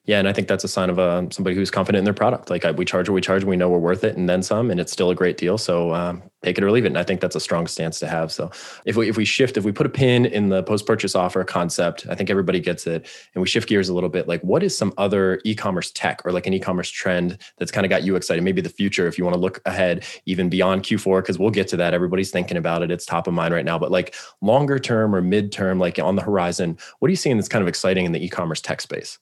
Yeah, 0.07 0.21
and 0.21 0.29
I 0.29 0.33
think 0.33 0.47
that's 0.47 0.63
a 0.63 0.69
sign 0.69 0.89
of 0.89 1.01
uh, 1.01 1.29
somebody 1.31 1.57
who's 1.57 1.71
confident 1.71 1.99
in 1.99 2.05
their 2.05 2.15
product. 2.15 2.49
Like 2.49 2.65
I, 2.65 2.71
we 2.71 2.85
charge 2.85 3.09
what 3.09 3.15
we 3.17 3.21
charge, 3.21 3.43
we 3.43 3.57
know 3.57 3.69
we're 3.69 3.81
worth 3.81 4.05
it, 4.05 4.17
and 4.17 4.29
then 4.29 4.41
some, 4.41 4.71
and 4.71 4.79
it's 4.79 4.93
still 4.93 5.11
a 5.11 5.17
great 5.17 5.37
deal. 5.37 5.59
So 5.59 5.93
um, 5.95 6.23
take 6.45 6.57
it 6.57 6.63
or 6.63 6.71
leave 6.71 6.85
it. 6.85 6.89
And 6.89 6.99
I 6.99 7.03
think 7.03 7.21
that's 7.21 7.35
a 7.35 7.41
strong 7.41 7.67
stance 7.67 7.99
to 7.99 8.07
have. 8.07 8.31
So 8.31 8.53
if 8.85 8.95
we 8.95 9.09
if 9.09 9.17
we 9.17 9.25
shift, 9.25 9.57
if 9.57 9.65
we 9.65 9.73
put 9.73 9.85
a 9.85 9.89
pin 9.89 10.25
in 10.25 10.49
the 10.49 10.63
post 10.63 10.87
purchase 10.87 11.17
offer 11.17 11.43
concept, 11.43 12.07
I 12.09 12.15
think 12.15 12.31
everybody 12.31 12.61
gets 12.61 12.87
it, 12.87 13.09
and 13.35 13.43
we 13.43 13.49
shift 13.49 13.69
gears 13.69 13.89
a 13.89 13.95
little 13.95 14.09
bit. 14.09 14.29
Like, 14.29 14.41
what 14.43 14.63
is 14.63 14.79
some 14.79 14.95
other 14.97 15.41
e-commerce 15.45 15.91
tech 15.91 16.25
or 16.25 16.31
like 16.31 16.47
an 16.47 16.55
e-commerce 16.55 16.91
trend 16.91 17.39
that's 17.59 17.73
kind 17.73 17.85
of 17.85 17.91
got 17.91 18.05
you 18.05 18.15
excited? 18.15 18.45
Maybe 18.45 18.61
the 18.61 18.69
future, 18.69 19.09
if 19.09 19.19
you 19.19 19.25
want 19.25 19.35
to 19.35 19.41
look 19.41 19.61
ahead, 19.67 20.05
even 20.25 20.49
beyond 20.49 20.85
Q4, 20.85 21.23
because 21.23 21.37
we'll 21.37 21.51
get 21.51 21.67
to 21.69 21.77
that. 21.79 21.95
Everybody's 21.95 22.31
thinking 22.31 22.57
about 22.57 22.85
it; 22.85 22.93
it's 22.93 23.07
top 23.07 23.27
of 23.27 23.35
mind 23.35 23.53
right 23.53 23.65
now. 23.65 23.77
But 23.77 23.91
like 23.91 24.15
longer 24.41 24.79
term 24.79 25.17
or 25.17 25.21
mid 25.21 25.51
term, 25.51 25.81
like 25.81 25.99
on 25.99 26.15
the 26.15 26.23
horizon, 26.23 26.79
what 27.01 27.09
are 27.09 27.11
you 27.11 27.17
seeing 27.17 27.37
that's 27.37 27.49
kind 27.49 27.63
of 27.63 27.67
exciting 27.67 28.05
in 28.05 28.13
the 28.13 28.25
e-commerce 28.25 28.61
tech 28.61 28.81
space? 28.81 29.19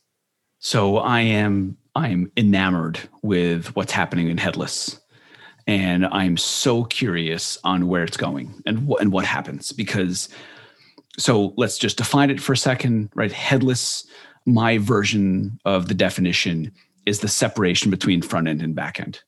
So 0.64 0.96
I 0.96 1.20
am 1.20 1.76
I 1.94 2.08
am 2.08 2.32
enamored 2.38 2.98
with 3.20 3.76
what's 3.76 3.92
happening 3.92 4.28
in 4.28 4.38
headless. 4.38 4.98
And 5.66 6.06
I'm 6.06 6.38
so 6.38 6.84
curious 6.84 7.58
on 7.64 7.86
where 7.86 8.02
it's 8.02 8.16
going 8.16 8.62
and 8.64 8.86
what 8.86 9.02
and 9.02 9.12
what 9.12 9.26
happens 9.26 9.72
because 9.72 10.30
so 11.18 11.52
let's 11.58 11.76
just 11.76 11.98
define 11.98 12.30
it 12.30 12.40
for 12.40 12.54
a 12.54 12.56
second, 12.56 13.10
right? 13.14 13.30
Headless, 13.30 14.06
my 14.46 14.78
version 14.78 15.60
of 15.66 15.88
the 15.88 15.94
definition 15.94 16.72
is 17.04 17.20
the 17.20 17.28
separation 17.28 17.90
between 17.90 18.22
front 18.22 18.48
end 18.48 18.62
and 18.62 18.74
back 18.74 18.98
end. 18.98 19.20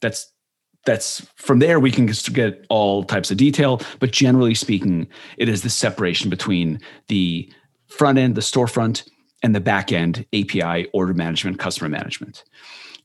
That's 0.00 0.32
that's 0.86 1.20
from 1.36 1.58
there 1.58 1.80
we 1.80 1.90
can 1.90 2.06
get 2.06 2.64
all 2.70 3.04
types 3.04 3.30
of 3.30 3.36
detail, 3.36 3.82
but 4.00 4.10
generally 4.10 4.54
speaking, 4.54 5.06
it 5.36 5.50
is 5.50 5.64
the 5.64 5.70
separation 5.70 6.30
between 6.30 6.80
the 7.08 7.52
front 7.88 8.16
end, 8.16 8.36
the 8.36 8.40
storefront, 8.40 9.06
and 9.42 9.54
the 9.54 9.60
back 9.60 9.92
end 9.92 10.24
API, 10.32 10.88
order 10.92 11.14
management, 11.14 11.58
customer 11.58 11.88
management. 11.88 12.44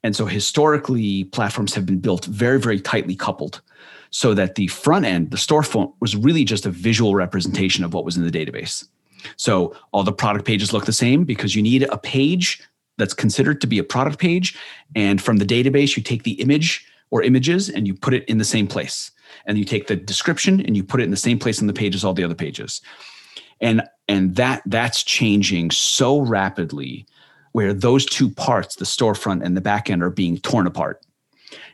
And 0.03 0.15
so 0.15 0.25
historically, 0.25 1.25
platforms 1.25 1.73
have 1.73 1.85
been 1.85 1.99
built 1.99 2.25
very, 2.25 2.59
very 2.59 2.79
tightly 2.79 3.15
coupled 3.15 3.61
so 4.09 4.33
that 4.33 4.55
the 4.55 4.67
front 4.67 5.05
end, 5.05 5.31
the 5.31 5.37
storefront, 5.37 5.93
was 5.99 6.15
really 6.15 6.45
just 6.45 6.65
a 6.65 6.69
visual 6.69 7.15
representation 7.15 7.83
of 7.83 7.93
what 7.93 8.05
was 8.05 8.15
in 8.15 8.23
the 8.23 8.31
database. 8.31 8.87
So 9.35 9.75
all 9.91 10.03
the 10.03 10.13
product 10.13 10.45
pages 10.45 10.71
look 10.71 10.85
the 10.85 10.93
same 10.93 11.23
because 11.23 11.55
you 11.55 11.61
need 11.61 11.83
a 11.83 11.97
page 11.97 12.61
that's 12.97 13.13
considered 13.13 13.59
to 13.61 13.67
be 13.67 13.79
a 13.79 13.83
product 13.83 14.19
page. 14.19 14.57
And 14.95 15.21
from 15.21 15.37
the 15.37 15.45
database, 15.45 15.97
you 15.97 16.03
take 16.03 16.23
the 16.23 16.33
image 16.33 16.85
or 17.09 17.23
images 17.23 17.69
and 17.69 17.87
you 17.87 17.93
put 17.93 18.13
it 18.13 18.23
in 18.25 18.37
the 18.37 18.45
same 18.45 18.67
place. 18.67 19.11
And 19.45 19.57
you 19.57 19.65
take 19.65 19.87
the 19.87 19.95
description 19.95 20.61
and 20.61 20.77
you 20.77 20.83
put 20.83 21.01
it 21.01 21.03
in 21.03 21.11
the 21.11 21.17
same 21.17 21.39
place 21.39 21.59
on 21.59 21.67
the 21.67 21.73
page 21.73 21.95
as 21.95 22.03
all 22.03 22.13
the 22.13 22.23
other 22.23 22.35
pages 22.35 22.81
and 23.61 23.81
and 24.07 24.35
that 24.35 24.61
that's 24.65 25.03
changing 25.03 25.71
so 25.71 26.19
rapidly 26.19 27.05
where 27.51 27.73
those 27.73 28.05
two 28.05 28.29
parts, 28.29 28.75
the 28.75 28.85
storefront 28.85 29.43
and 29.43 29.57
the 29.57 29.61
backend, 29.61 30.01
are 30.01 30.09
being 30.09 30.37
torn 30.37 30.67
apart. 30.67 31.01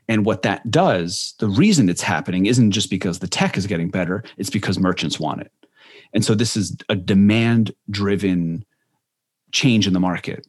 And 0.08 0.26
what 0.26 0.42
that 0.44 0.70
does, 0.70 1.34
the 1.40 1.48
reason 1.48 1.90
it's 1.90 2.02
happening 2.02 2.46
isn't 2.46 2.72
just 2.72 2.90
because 2.90 3.20
the 3.20 3.28
tech 3.28 3.58
is 3.58 3.68
getting 3.68 3.90
better, 3.90 4.24
it's 4.38 4.50
because 4.50 4.80
merchants 4.80 5.20
want 5.20 5.42
it. 5.42 5.52
And 6.14 6.24
so 6.24 6.36
this 6.36 6.56
is 6.56 6.78
a 6.90 6.96
demand 6.96 7.74
driven 7.90 8.66
change 9.52 9.88
in 9.88 9.94
the 9.94 10.00
market. 10.00 10.46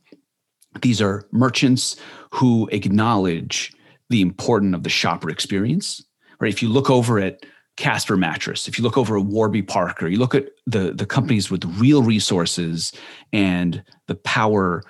These 0.83 1.01
are 1.01 1.27
merchants 1.31 1.97
who 2.31 2.69
acknowledge 2.73 3.73
the 4.11 4.21
importance 4.21 4.75
of 4.75 4.83
the 4.83 4.91
shopper 4.91 5.31
experience. 5.31 6.05
Right? 6.41 6.53
If 6.53 6.63
you 6.63 6.69
look 6.69 6.91
over 6.91 7.19
at 7.21 7.45
Casper 7.77 8.17
Mattress, 8.17 8.69
if 8.69 8.79
you 8.79 8.85
look 8.85 8.97
over 8.97 9.19
at 9.19 9.25
Warby 9.25 9.63
Parker, 9.63 10.07
you 10.07 10.19
look 10.19 10.35
at 10.35 10.47
the, 10.67 10.93
the 10.93 11.07
companies 11.07 11.51
with 11.51 11.65
real 11.79 12.03
resources 12.03 12.93
and 13.33 13.83
the 14.07 14.15
power 14.15 14.83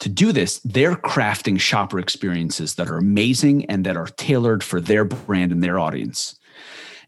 to 0.00 0.08
do 0.08 0.32
this, 0.32 0.60
they're 0.64 0.96
crafting 0.96 1.58
shopper 1.58 1.98
experiences 1.98 2.74
that 2.74 2.88
are 2.88 2.98
amazing 2.98 3.64
and 3.66 3.86
that 3.86 3.96
are 3.96 4.08
tailored 4.08 4.62
for 4.62 4.80
their 4.80 5.04
brand 5.04 5.52
and 5.52 5.62
their 5.62 5.78
audience. 5.78 6.38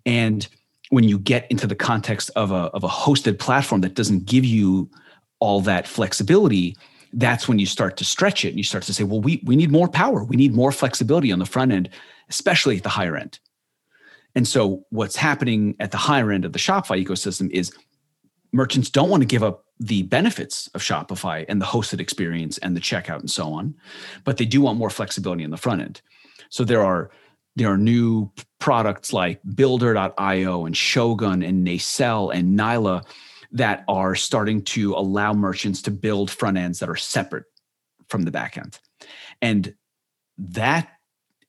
And 0.06 0.48
when 0.90 1.04
you 1.04 1.18
get 1.18 1.46
into 1.50 1.66
the 1.66 1.74
context 1.74 2.30
of 2.34 2.50
a, 2.50 2.70
of 2.72 2.84
a 2.84 2.88
hosted 2.88 3.38
platform 3.38 3.82
that 3.82 3.94
doesn't 3.94 4.24
give 4.24 4.44
you 4.44 4.90
all 5.38 5.60
that 5.62 5.86
flexibility, 5.86 6.74
that's 7.12 7.46
when 7.46 7.58
you 7.58 7.66
start 7.66 7.98
to 7.98 8.04
stretch 8.04 8.44
it 8.44 8.48
and 8.48 8.56
you 8.56 8.64
start 8.64 8.84
to 8.84 8.94
say, 8.94 9.04
well, 9.04 9.20
we, 9.20 9.42
we 9.44 9.56
need 9.56 9.70
more 9.70 9.88
power. 9.88 10.24
We 10.24 10.36
need 10.36 10.54
more 10.54 10.72
flexibility 10.72 11.30
on 11.30 11.38
the 11.38 11.46
front 11.46 11.72
end, 11.72 11.90
especially 12.30 12.78
at 12.78 12.82
the 12.82 12.88
higher 12.88 13.16
end. 13.16 13.38
And 14.34 14.46
so 14.46 14.84
what's 14.90 15.16
happening 15.16 15.74
at 15.80 15.90
the 15.90 15.96
higher 15.96 16.30
end 16.30 16.44
of 16.44 16.52
the 16.52 16.58
Shopify 16.58 17.04
ecosystem 17.04 17.50
is 17.50 17.72
merchants 18.52 18.90
don't 18.90 19.10
want 19.10 19.22
to 19.22 19.26
give 19.26 19.42
up 19.42 19.64
the 19.80 20.02
benefits 20.04 20.68
of 20.74 20.82
Shopify 20.82 21.44
and 21.48 21.60
the 21.60 21.66
hosted 21.66 22.00
experience 22.00 22.58
and 22.58 22.76
the 22.76 22.80
checkout 22.80 23.20
and 23.20 23.30
so 23.30 23.52
on, 23.52 23.74
but 24.24 24.36
they 24.36 24.44
do 24.44 24.60
want 24.60 24.78
more 24.78 24.90
flexibility 24.90 25.44
in 25.44 25.50
the 25.50 25.56
front 25.56 25.82
end. 25.82 26.00
So 26.50 26.64
there 26.64 26.84
are 26.84 27.10
there 27.56 27.72
are 27.72 27.78
new 27.78 28.30
products 28.60 29.12
like 29.12 29.40
builder.io 29.54 30.64
and 30.64 30.76
Shogun 30.76 31.42
and 31.42 31.64
Nacelle 31.64 32.30
and 32.30 32.56
Nyla 32.56 33.04
that 33.50 33.84
are 33.88 34.14
starting 34.14 34.62
to 34.62 34.94
allow 34.94 35.32
merchants 35.32 35.82
to 35.82 35.90
build 35.90 36.30
front 36.30 36.56
ends 36.56 36.78
that 36.78 36.88
are 36.88 36.96
separate 36.96 37.44
from 38.08 38.22
the 38.22 38.30
back 38.30 38.56
end. 38.56 38.78
And 39.42 39.74
that 40.38 40.88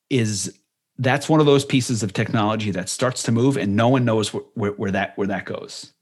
is 0.10 0.60
that's 1.00 1.28
one 1.28 1.40
of 1.40 1.46
those 1.46 1.66
pieces 1.66 2.04
of 2.04 2.14
technology 2.14 2.72
that 2.72 2.90
starts 2.90 3.24
to 3.24 3.32
move 3.32 3.58
and 3.58 3.76
no 3.76 3.90
one 3.90 4.06
knows 4.06 4.30
where, 4.30 4.72
where 4.72 4.92
that 4.92 5.18
where 5.18 5.28
that 5.28 5.46
goes 5.46 5.94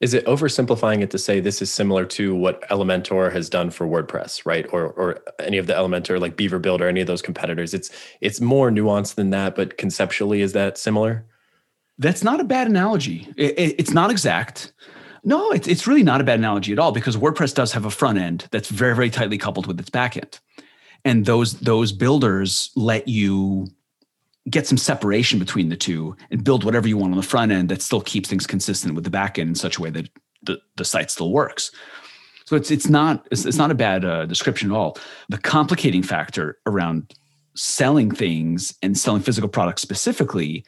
is 0.00 0.14
it 0.14 0.24
oversimplifying 0.26 1.00
it 1.02 1.10
to 1.10 1.18
say 1.18 1.40
this 1.40 1.60
is 1.60 1.72
similar 1.72 2.04
to 2.04 2.34
what 2.34 2.66
Elementor 2.68 3.32
has 3.32 3.48
done 3.48 3.70
for 3.70 3.86
WordPress, 3.86 4.46
right? 4.46 4.66
Or 4.72 4.90
or 4.90 5.18
any 5.40 5.58
of 5.58 5.66
the 5.66 5.72
Elementor 5.72 6.20
like 6.20 6.36
Beaver 6.36 6.58
Builder, 6.58 6.86
any 6.86 7.00
of 7.00 7.06
those 7.06 7.22
competitors? 7.22 7.74
It's 7.74 7.90
it's 8.20 8.40
more 8.40 8.70
nuanced 8.70 9.16
than 9.16 9.30
that, 9.30 9.56
but 9.56 9.76
conceptually, 9.76 10.40
is 10.40 10.52
that 10.52 10.78
similar? 10.78 11.26
That's 11.98 12.22
not 12.22 12.38
a 12.38 12.44
bad 12.44 12.68
analogy. 12.68 13.26
It, 13.36 13.58
it, 13.58 13.74
it's 13.78 13.90
not 13.90 14.10
exact. 14.10 14.72
No, 15.24 15.50
it's 15.50 15.66
it's 15.66 15.88
really 15.88 16.04
not 16.04 16.20
a 16.20 16.24
bad 16.24 16.38
analogy 16.38 16.72
at 16.72 16.78
all 16.78 16.92
because 16.92 17.16
WordPress 17.16 17.54
does 17.54 17.72
have 17.72 17.84
a 17.84 17.90
front 17.90 18.18
end 18.18 18.46
that's 18.52 18.68
very 18.68 18.94
very 18.94 19.10
tightly 19.10 19.36
coupled 19.36 19.66
with 19.66 19.80
its 19.80 19.90
back 19.90 20.16
end, 20.16 20.38
and 21.04 21.26
those 21.26 21.54
those 21.54 21.90
builders 21.90 22.70
let 22.76 23.08
you 23.08 23.66
get 24.50 24.66
some 24.66 24.78
separation 24.78 25.38
between 25.38 25.68
the 25.68 25.76
two 25.76 26.16
and 26.30 26.44
build 26.44 26.64
whatever 26.64 26.88
you 26.88 26.96
want 26.96 27.12
on 27.12 27.16
the 27.16 27.22
front 27.22 27.52
end 27.52 27.68
that 27.68 27.82
still 27.82 28.00
keeps 28.00 28.28
things 28.28 28.46
consistent 28.46 28.94
with 28.94 29.04
the 29.04 29.10
back 29.10 29.38
end 29.38 29.48
in 29.48 29.54
such 29.54 29.78
a 29.78 29.82
way 29.82 29.90
that 29.90 30.08
the, 30.42 30.58
the 30.76 30.84
site 30.84 31.10
still 31.10 31.32
works. 31.32 31.70
So 32.46 32.56
it's 32.56 32.70
it's 32.70 32.88
not 32.88 33.26
it's, 33.30 33.44
it's 33.44 33.58
not 33.58 33.70
a 33.70 33.74
bad 33.74 34.04
uh, 34.04 34.24
description 34.24 34.70
at 34.70 34.74
all. 34.74 34.96
The 35.28 35.38
complicating 35.38 36.02
factor 36.02 36.58
around 36.66 37.14
selling 37.54 38.10
things 38.10 38.74
and 38.82 38.96
selling 38.96 39.20
physical 39.20 39.48
products 39.48 39.82
specifically 39.82 40.64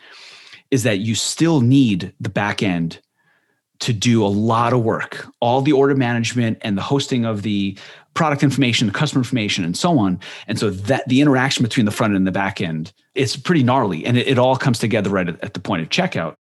is 0.71 0.83
that 0.83 0.99
you 0.99 1.15
still 1.15 1.61
need 1.61 2.13
the 2.21 2.29
back 2.29 2.63
end 2.63 3.01
to 3.79 3.95
do 3.95 4.25
a 4.25 4.29
lot 4.29 4.75
of 4.75 4.83
work 4.83 5.27
all 5.41 5.63
the 5.63 5.73
order 5.73 5.95
management 5.95 6.59
and 6.61 6.77
the 6.77 6.83
hosting 6.83 7.25
of 7.25 7.43
the 7.43 7.79
product 8.15 8.43
information 8.43 8.87
the 8.87 8.93
customer 8.93 9.21
information 9.21 9.65
and 9.65 9.77
so 9.77 9.99
on. 9.99 10.19
And 10.47 10.59
so 10.59 10.71
that 10.71 11.09
the 11.09 11.21
interaction 11.21 11.63
between 11.63 11.87
the 11.87 11.93
front 11.93 12.11
end 12.11 12.19
and 12.19 12.27
the 12.27 12.33
back 12.33 12.61
end 12.61 12.93
is 13.15 13.37
pretty 13.37 13.63
gnarly. 13.63 14.05
And 14.05 14.17
it, 14.17 14.27
it 14.27 14.39
all 14.39 14.57
comes 14.57 14.79
together 14.79 15.11
right 15.11 15.29
at, 15.29 15.43
at 15.43 15.55
the 15.55 15.61
point 15.61 15.83
of 15.83 15.89
checkout. 15.89 16.35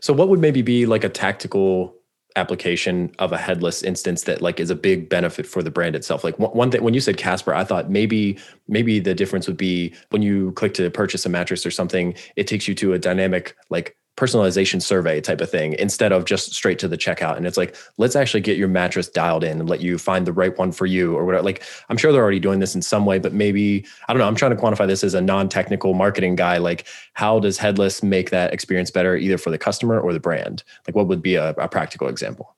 So 0.00 0.12
what 0.12 0.28
would 0.28 0.40
maybe 0.40 0.62
be 0.62 0.86
like 0.86 1.04
a 1.04 1.08
tactical 1.08 1.94
application 2.36 3.12
of 3.18 3.32
a 3.32 3.38
headless 3.38 3.82
instance 3.82 4.22
that 4.22 4.40
like 4.40 4.60
is 4.60 4.70
a 4.70 4.76
big 4.76 5.08
benefit 5.08 5.46
for 5.46 5.62
the 5.62 5.70
brand 5.70 5.96
itself? 5.96 6.22
Like 6.22 6.38
one 6.38 6.70
thing 6.70 6.82
when 6.82 6.94
you 6.94 7.00
said 7.00 7.16
casper 7.16 7.52
i 7.52 7.64
thought 7.64 7.90
maybe 7.90 8.38
maybe 8.68 9.00
the 9.00 9.14
difference 9.14 9.48
would 9.48 9.56
be 9.56 9.92
when 10.10 10.22
you 10.22 10.52
click 10.52 10.72
to 10.74 10.90
purchase 10.90 11.26
a 11.26 11.28
mattress 11.28 11.66
or 11.66 11.72
something 11.72 12.14
it 12.36 12.46
takes 12.46 12.68
you 12.68 12.74
to 12.76 12.92
a 12.92 13.00
dynamic 13.00 13.56
like 13.68 13.96
personalization 14.20 14.82
survey 14.82 15.18
type 15.18 15.40
of 15.40 15.50
thing 15.50 15.74
instead 15.78 16.12
of 16.12 16.26
just 16.26 16.52
straight 16.52 16.78
to 16.78 16.86
the 16.86 16.98
checkout. 16.98 17.38
And 17.38 17.46
it's 17.46 17.56
like, 17.56 17.74
let's 17.96 18.14
actually 18.14 18.42
get 18.42 18.58
your 18.58 18.68
mattress 18.68 19.08
dialed 19.08 19.42
in 19.42 19.58
and 19.60 19.68
let 19.68 19.80
you 19.80 19.96
find 19.96 20.26
the 20.26 20.32
right 20.32 20.56
one 20.58 20.72
for 20.72 20.84
you 20.84 21.16
or 21.16 21.24
whatever. 21.24 21.42
Like, 21.42 21.62
I'm 21.88 21.96
sure 21.96 22.12
they're 22.12 22.20
already 22.20 22.38
doing 22.38 22.60
this 22.60 22.74
in 22.74 22.82
some 22.82 23.06
way, 23.06 23.18
but 23.18 23.32
maybe, 23.32 23.86
I 24.08 24.12
don't 24.12 24.20
know, 24.20 24.28
I'm 24.28 24.34
trying 24.34 24.54
to 24.54 24.60
quantify 24.60 24.86
this 24.86 25.02
as 25.02 25.14
a 25.14 25.22
non 25.22 25.48
technical 25.48 25.94
marketing 25.94 26.36
guy. 26.36 26.58
Like, 26.58 26.86
how 27.14 27.40
does 27.40 27.56
Headless 27.56 28.02
make 28.02 28.28
that 28.28 28.52
experience 28.52 28.90
better 28.90 29.16
either 29.16 29.38
for 29.38 29.50
the 29.50 29.58
customer 29.58 29.98
or 29.98 30.12
the 30.12 30.20
brand? 30.20 30.64
Like, 30.86 30.94
what 30.94 31.08
would 31.08 31.22
be 31.22 31.36
a, 31.36 31.50
a 31.50 31.68
practical 31.68 32.08
example? 32.08 32.54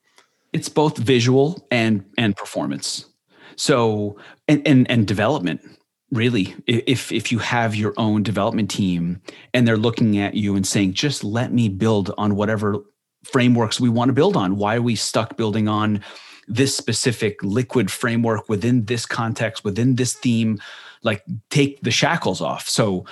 It's 0.51 0.67
both 0.67 0.97
visual 0.97 1.65
and 1.71 2.03
and 2.17 2.35
performance. 2.35 3.05
So 3.55 4.17
and 4.49 4.67
and, 4.67 4.89
and 4.91 5.07
development 5.07 5.61
really 6.13 6.55
if 6.67 7.11
if 7.11 7.31
you 7.31 7.39
have 7.39 7.75
your 7.75 7.93
own 7.97 8.23
development 8.23 8.69
team 8.69 9.19
and 9.53 9.67
they're 9.67 9.77
looking 9.77 10.19
at 10.19 10.35
you 10.35 10.55
and 10.55 10.65
saying 10.65 10.93
just 10.93 11.23
let 11.23 11.51
me 11.51 11.67
build 11.67 12.13
on 12.17 12.35
whatever 12.35 12.77
frameworks 13.23 13.79
we 13.79 13.89
want 13.89 14.09
to 14.09 14.13
build 14.13 14.37
on. 14.37 14.57
Why 14.57 14.75
are 14.75 14.81
we 14.81 14.95
stuck 14.95 15.37
building 15.37 15.67
on 15.67 16.03
this 16.47 16.75
specific 16.75 17.41
liquid 17.41 17.89
framework 17.89 18.49
within 18.49 18.85
this 18.85 19.05
context 19.05 19.63
within 19.63 19.95
this 19.95 20.13
theme? 20.13 20.59
Like 21.01 21.23
take 21.49 21.81
the 21.81 21.91
shackles 21.91 22.41
off. 22.41 22.69
So 22.69 23.05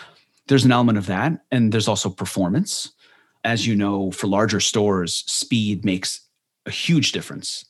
there's 0.47 0.65
an 0.65 0.71
element 0.71 0.97
of 0.97 1.07
that 1.07 1.41
and 1.51 1.71
there's 1.71 1.87
also 1.87 2.09
performance. 2.09 2.91
As 3.43 3.65
you 3.65 3.75
know 3.75 4.11
for 4.11 4.27
larger 4.27 4.59
stores 4.59 5.23
speed 5.25 5.83
makes 5.83 6.21
a 6.67 6.71
huge 6.71 7.11
difference 7.11 7.65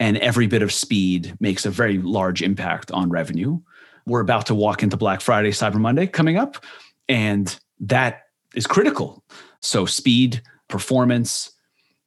and 0.00 0.16
every 0.16 0.48
bit 0.48 0.62
of 0.62 0.72
speed 0.72 1.36
makes 1.38 1.64
a 1.64 1.70
very 1.70 1.98
large 1.98 2.42
impact 2.42 2.90
on 2.90 3.08
revenue 3.08 3.60
we're 4.06 4.20
about 4.20 4.46
to 4.46 4.54
walk 4.54 4.82
into 4.82 4.96
Black 4.96 5.20
Friday, 5.20 5.50
Cyber 5.50 5.76
Monday 5.76 6.06
coming 6.06 6.36
up, 6.36 6.64
and 7.08 7.58
that 7.80 8.22
is 8.54 8.66
critical. 8.66 9.22
So 9.60 9.86
speed, 9.86 10.42
performance, 10.68 11.52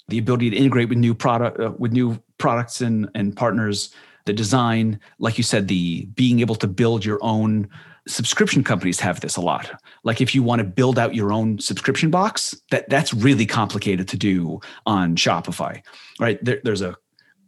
the 0.07 0.17
ability 0.17 0.49
to 0.51 0.57
integrate 0.57 0.89
with 0.89 0.97
new 0.97 1.13
product 1.13 1.59
uh, 1.59 1.71
with 1.77 1.91
new 1.91 2.21
products 2.37 2.81
and 2.81 3.09
and 3.15 3.35
partners, 3.35 3.93
the 4.25 4.33
design, 4.33 4.99
like 5.19 5.37
you 5.37 5.43
said, 5.43 5.67
the 5.67 6.05
being 6.15 6.39
able 6.39 6.55
to 6.55 6.67
build 6.67 7.05
your 7.05 7.19
own 7.21 7.69
subscription 8.07 8.63
companies 8.63 8.99
have 8.99 9.19
this 9.21 9.35
a 9.35 9.41
lot. 9.41 9.81
Like 10.03 10.21
if 10.21 10.35
you 10.35 10.43
want 10.43 10.59
to 10.59 10.63
build 10.63 10.99
out 10.99 11.15
your 11.15 11.31
own 11.31 11.57
subscription 11.59 12.11
box, 12.11 12.55
that 12.69 12.87
that's 12.89 13.13
really 13.13 13.45
complicated 13.45 14.07
to 14.09 14.17
do 14.17 14.59
on 14.85 15.15
Shopify. 15.15 15.81
Right? 16.19 16.43
There, 16.43 16.61
there's 16.63 16.81
a 16.81 16.95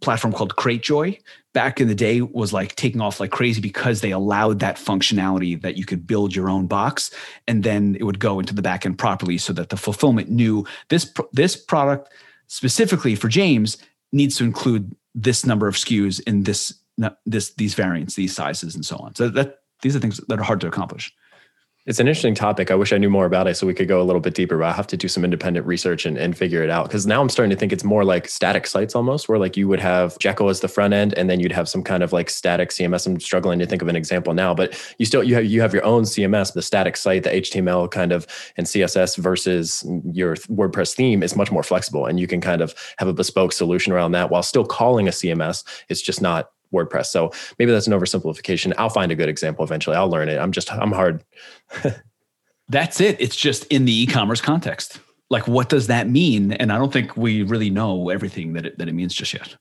platform 0.02 0.34
called 0.34 0.56
Cratejoy 0.56 1.20
back 1.54 1.82
in 1.82 1.88
the 1.88 1.96
day 1.96 2.22
was 2.22 2.54
like 2.54 2.76
taking 2.76 3.02
off 3.02 3.20
like 3.20 3.32
crazy 3.32 3.62
because 3.62 4.02
they 4.02 4.12
allowed 4.12 4.60
that 4.60 4.76
functionality 4.76 5.60
that 5.62 5.76
you 5.76 5.86
could 5.86 6.06
build 6.06 6.36
your 6.36 6.50
own 6.50 6.68
box 6.68 7.10
and 7.48 7.64
then 7.64 7.96
it 8.00 8.04
would 8.04 8.20
go 8.20 8.40
into 8.40 8.54
the 8.54 8.62
backend 8.62 8.98
properly 8.98 9.38
so 9.38 9.54
that 9.54 9.70
the 9.70 9.78
fulfillment 9.78 10.30
knew 10.30 10.66
this 10.90 11.12
this 11.34 11.56
product 11.56 12.12
specifically 12.48 13.16
for 13.16 13.28
James 13.28 13.78
needs 14.12 14.38
to 14.38 14.44
include 14.44 14.96
this 15.16 15.46
number 15.46 15.68
of 15.68 15.76
SKUs 15.76 16.22
in 16.28 16.44
this 16.44 16.74
this 17.26 17.54
these 17.56 17.74
variants, 17.74 18.16
these 18.16 18.36
sizes 18.36 18.76
and 18.76 18.86
so 18.86 18.98
on. 18.98 19.16
So 19.16 19.30
that 19.30 19.60
these 19.82 19.96
are 19.96 20.00
things 20.00 20.18
that 20.28 20.40
are 20.40 20.44
hard 20.44 20.62
to 20.62 20.68
accomplish. 20.68 21.14
It's 21.88 22.02
an 22.02 22.08
interesting 22.10 22.36
topic. 22.36 22.70
I 22.70 22.76
wish 22.76 22.92
I 22.92 22.98
knew 22.98 23.10
more 23.10 23.26
about 23.26 23.48
it 23.48 23.56
so 23.56 23.66
we 23.66 23.74
could 23.74 23.88
go 23.88 24.02
a 24.02 24.04
little 24.04 24.20
bit 24.20 24.34
deeper, 24.34 24.58
but 24.58 24.66
I 24.66 24.74
have 24.74 24.88
to 24.88 24.98
do 24.98 25.08
some 25.08 25.24
independent 25.24 25.66
research 25.66 26.06
and, 26.06 26.18
and 26.18 26.38
figure 26.38 26.62
it 26.62 26.70
out. 26.70 26.88
Because 26.90 27.08
now 27.08 27.22
I'm 27.22 27.30
starting 27.30 27.50
to 27.52 27.56
think 27.56 27.72
it's 27.72 27.86
more 27.86 28.04
like 28.04 28.28
static 28.28 28.68
sites 28.68 28.94
almost, 28.94 29.30
where 29.30 29.40
like 29.40 29.56
you 29.56 29.70
would 29.70 29.80
have 29.80 30.20
Jekyll 30.20 30.50
as 30.50 30.60
the 30.60 30.68
front 30.68 30.94
end 30.94 31.14
and 31.14 31.30
then 31.30 31.40
you'd 31.40 31.54
have 31.54 31.70
some 31.70 31.82
kind 31.82 32.04
of 32.04 32.12
like 32.12 32.30
static 32.30 32.72
CMS. 32.72 33.08
I'm 33.08 33.22
struggling 33.22 33.58
to 33.60 33.66
think 33.66 33.82
of 33.82 33.88
an 33.88 33.96
example 33.96 34.34
now, 34.34 34.54
but 34.54 34.78
you 34.98 35.06
still 35.06 35.24
you 35.24 35.36
have 35.36 35.46
you 35.46 35.62
have 35.62 35.74
your 35.74 35.86
own 35.86 36.04
CMS, 36.04 36.52
the 36.52 36.62
static 36.62 36.98
site, 36.98 37.24
the 37.24 37.30
HTML 37.30 37.90
kind 37.90 38.12
of 38.12 38.28
and 38.58 38.68
CSS 38.68 39.16
versus 39.16 39.86
your 40.12 40.36
WordPress 40.36 40.94
theme 40.94 41.24
is 41.24 41.38
much 41.38 41.54
more 41.54 41.64
flexible. 41.64 42.06
And 42.06 42.20
you 42.20 42.28
can 42.28 42.42
kind 42.42 42.62
of 42.62 42.76
have 42.98 43.08
a 43.08 43.14
bespoke 43.14 43.54
solution 43.54 43.94
around 43.94 44.12
that 44.12 44.30
while 44.30 44.44
still 44.44 44.66
calling 44.66 45.08
a 45.08 45.12
CMS. 45.12 45.64
It's 45.88 46.02
just 46.02 46.22
not 46.22 46.50
WordPress. 46.74 47.08
So 47.08 47.32
maybe 47.60 47.72
that's 47.72 47.88
an 47.88 47.94
oversimplification. 47.94 48.74
I'll 48.78 48.90
find 48.90 49.12
a 49.12 49.16
good 49.16 49.30
example 49.30 49.64
eventually. 49.64 49.96
I'll 49.96 50.10
learn 50.10 50.30
it. 50.30 50.38
I'm 50.38 50.52
just 50.52 50.72
I'm 50.72 50.92
hard. 50.92 51.24
that's 52.70 53.00
it. 53.02 53.20
It's 53.20 53.36
just 53.36 53.66
in 53.66 53.86
the 53.86 54.04
e-commerce 54.04 54.42
context. 54.42 55.00
Like 55.30 55.48
what 55.48 55.70
does 55.70 55.88
that 55.88 56.10
mean? 56.10 56.54
And 56.54 56.72
I 56.72 56.78
don't 56.78 56.94
think 56.94 57.18
we 57.18 57.44
really 57.44 57.70
know 57.70 58.10
everything 58.10 58.54
that 58.54 58.66
it, 58.66 58.78
that 58.78 58.88
it 58.88 58.94
means 58.94 59.14
just 59.14 59.34
yet. 59.34 59.56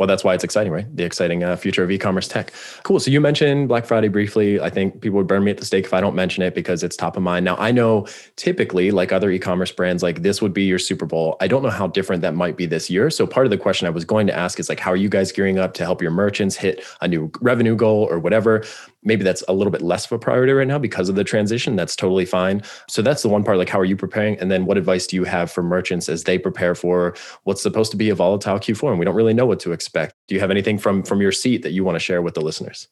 well, 0.00 0.06
that's 0.06 0.24
why 0.24 0.32
it's 0.32 0.44
exciting, 0.44 0.72
right? 0.72 0.86
The 0.96 1.04
exciting 1.04 1.44
uh, 1.44 1.56
future 1.56 1.82
of 1.82 1.90
e-commerce 1.90 2.26
tech. 2.26 2.54
Cool. 2.84 3.00
So 3.00 3.10
you 3.10 3.20
mentioned 3.20 3.68
Black 3.68 3.84
Friday 3.84 4.08
briefly. 4.08 4.58
I 4.58 4.70
think 4.70 5.02
people 5.02 5.18
would 5.18 5.26
burn 5.26 5.44
me 5.44 5.50
at 5.50 5.58
the 5.58 5.64
stake 5.66 5.84
if 5.84 5.92
I 5.92 6.00
don't 6.00 6.14
mention 6.14 6.42
it 6.42 6.54
because 6.54 6.82
it's 6.82 6.96
top 6.96 7.18
of 7.18 7.22
mind. 7.22 7.44
Now 7.44 7.56
I 7.56 7.70
know 7.70 8.06
typically, 8.36 8.92
like 8.92 9.12
other 9.12 9.30
e-commerce 9.30 9.72
brands, 9.72 10.02
like 10.02 10.22
this 10.22 10.40
would 10.40 10.54
be 10.54 10.62
your 10.62 10.78
Super 10.78 11.04
Bowl. 11.04 11.36
I 11.42 11.48
don't 11.48 11.62
know 11.62 11.68
how 11.68 11.86
different 11.86 12.22
that 12.22 12.34
might 12.34 12.56
be 12.56 12.64
this 12.64 12.88
year. 12.88 13.10
So 13.10 13.26
part 13.26 13.44
of 13.44 13.50
the 13.50 13.58
question 13.58 13.86
I 13.86 13.90
was 13.90 14.06
going 14.06 14.26
to 14.28 14.34
ask 14.34 14.58
is 14.58 14.70
like, 14.70 14.80
how 14.80 14.90
are 14.90 14.96
you 14.96 15.10
guys 15.10 15.32
gearing 15.32 15.58
up 15.58 15.74
to 15.74 15.84
help 15.84 16.00
your 16.00 16.12
merchants 16.12 16.56
hit 16.56 16.82
a 17.02 17.08
new 17.08 17.30
revenue 17.42 17.76
goal 17.76 18.08
or 18.10 18.18
whatever? 18.18 18.64
Maybe 19.02 19.24
that's 19.24 19.42
a 19.48 19.52
little 19.52 19.70
bit 19.70 19.82
less 19.82 20.06
of 20.06 20.12
a 20.12 20.18
priority 20.18 20.52
right 20.52 20.66
now 20.66 20.78
because 20.78 21.08
of 21.08 21.14
the 21.14 21.24
transition. 21.24 21.76
That's 21.76 21.96
totally 21.96 22.26
fine. 22.26 22.62
So 22.88 23.02
that's 23.02 23.22
the 23.22 23.28
one 23.28 23.44
part. 23.44 23.58
Like, 23.58 23.68
how 23.68 23.80
are 23.80 23.84
you 23.84 23.96
preparing? 23.96 24.38
And 24.38 24.50
then 24.50 24.66
what 24.66 24.76
advice 24.76 25.06
do 25.06 25.16
you 25.16 25.24
have 25.24 25.50
for 25.50 25.62
merchants 25.62 26.08
as 26.08 26.24
they 26.24 26.38
prepare 26.38 26.74
for 26.74 27.14
what's 27.44 27.62
supposed 27.62 27.90
to 27.92 27.96
be 27.96 28.10
a 28.10 28.14
volatile 28.14 28.58
Q4 28.58 28.90
and 28.90 28.98
we 28.98 29.04
don't 29.04 29.14
really 29.14 29.34
know 29.34 29.46
what 29.46 29.60
to 29.60 29.72
expect? 29.72 30.14
Do 30.28 30.34
you 30.34 30.40
have 30.40 30.50
anything 30.50 30.78
from 30.78 31.02
from 31.02 31.20
your 31.20 31.32
seat 31.32 31.62
that 31.62 31.72
you 31.72 31.84
want 31.84 31.96
to 31.96 32.00
share 32.00 32.22
with 32.22 32.34
the 32.34 32.42
listeners? 32.42 32.88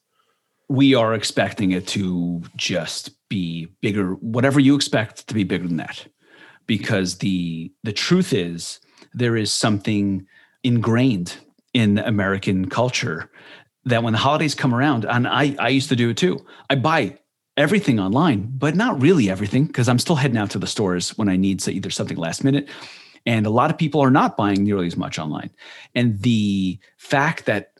We 0.67 0.93
are 0.93 1.13
expecting 1.13 1.71
it 1.71 1.87
to 1.87 2.43
just 2.55 3.11
be 3.29 3.67
bigger, 3.81 4.13
whatever 4.15 4.59
you 4.59 4.75
expect 4.75 5.27
to 5.27 5.33
be 5.33 5.43
bigger 5.43 5.67
than 5.67 5.77
that. 5.77 6.05
Because 6.67 7.17
the 7.17 7.71
the 7.83 7.93
truth 7.93 8.33
is 8.33 8.79
there 9.13 9.35
is 9.35 9.51
something 9.51 10.27
ingrained 10.63 11.35
in 11.73 11.99
American 11.99 12.69
culture 12.69 13.29
that 13.89 14.03
when 14.03 14.13
the 14.13 14.19
holidays 14.19 14.55
come 14.55 14.73
around, 14.73 15.05
and 15.05 15.27
I, 15.27 15.55
I 15.59 15.69
used 15.69 15.89
to 15.89 15.95
do 15.95 16.09
it 16.09 16.17
too, 16.17 16.45
I 16.69 16.75
buy 16.75 17.19
everything 17.57 17.99
online, 17.99 18.49
but 18.57 18.75
not 18.75 19.01
really 19.01 19.29
everything 19.29 19.65
because 19.65 19.89
I'm 19.89 19.99
still 19.99 20.15
heading 20.15 20.37
out 20.37 20.51
to 20.51 20.59
the 20.59 20.67
stores 20.67 21.17
when 21.17 21.27
I 21.27 21.35
need 21.35 21.59
to 21.61 21.71
either 21.71 21.89
something 21.89 22.17
last 22.17 22.43
minute. 22.43 22.69
And 23.25 23.45
a 23.45 23.49
lot 23.49 23.69
of 23.69 23.77
people 23.77 24.01
are 24.01 24.11
not 24.11 24.37
buying 24.37 24.63
nearly 24.63 24.87
as 24.87 24.95
much 24.95 25.19
online. 25.19 25.49
And 25.93 26.19
the 26.21 26.79
fact 26.97 27.45
that 27.45 27.73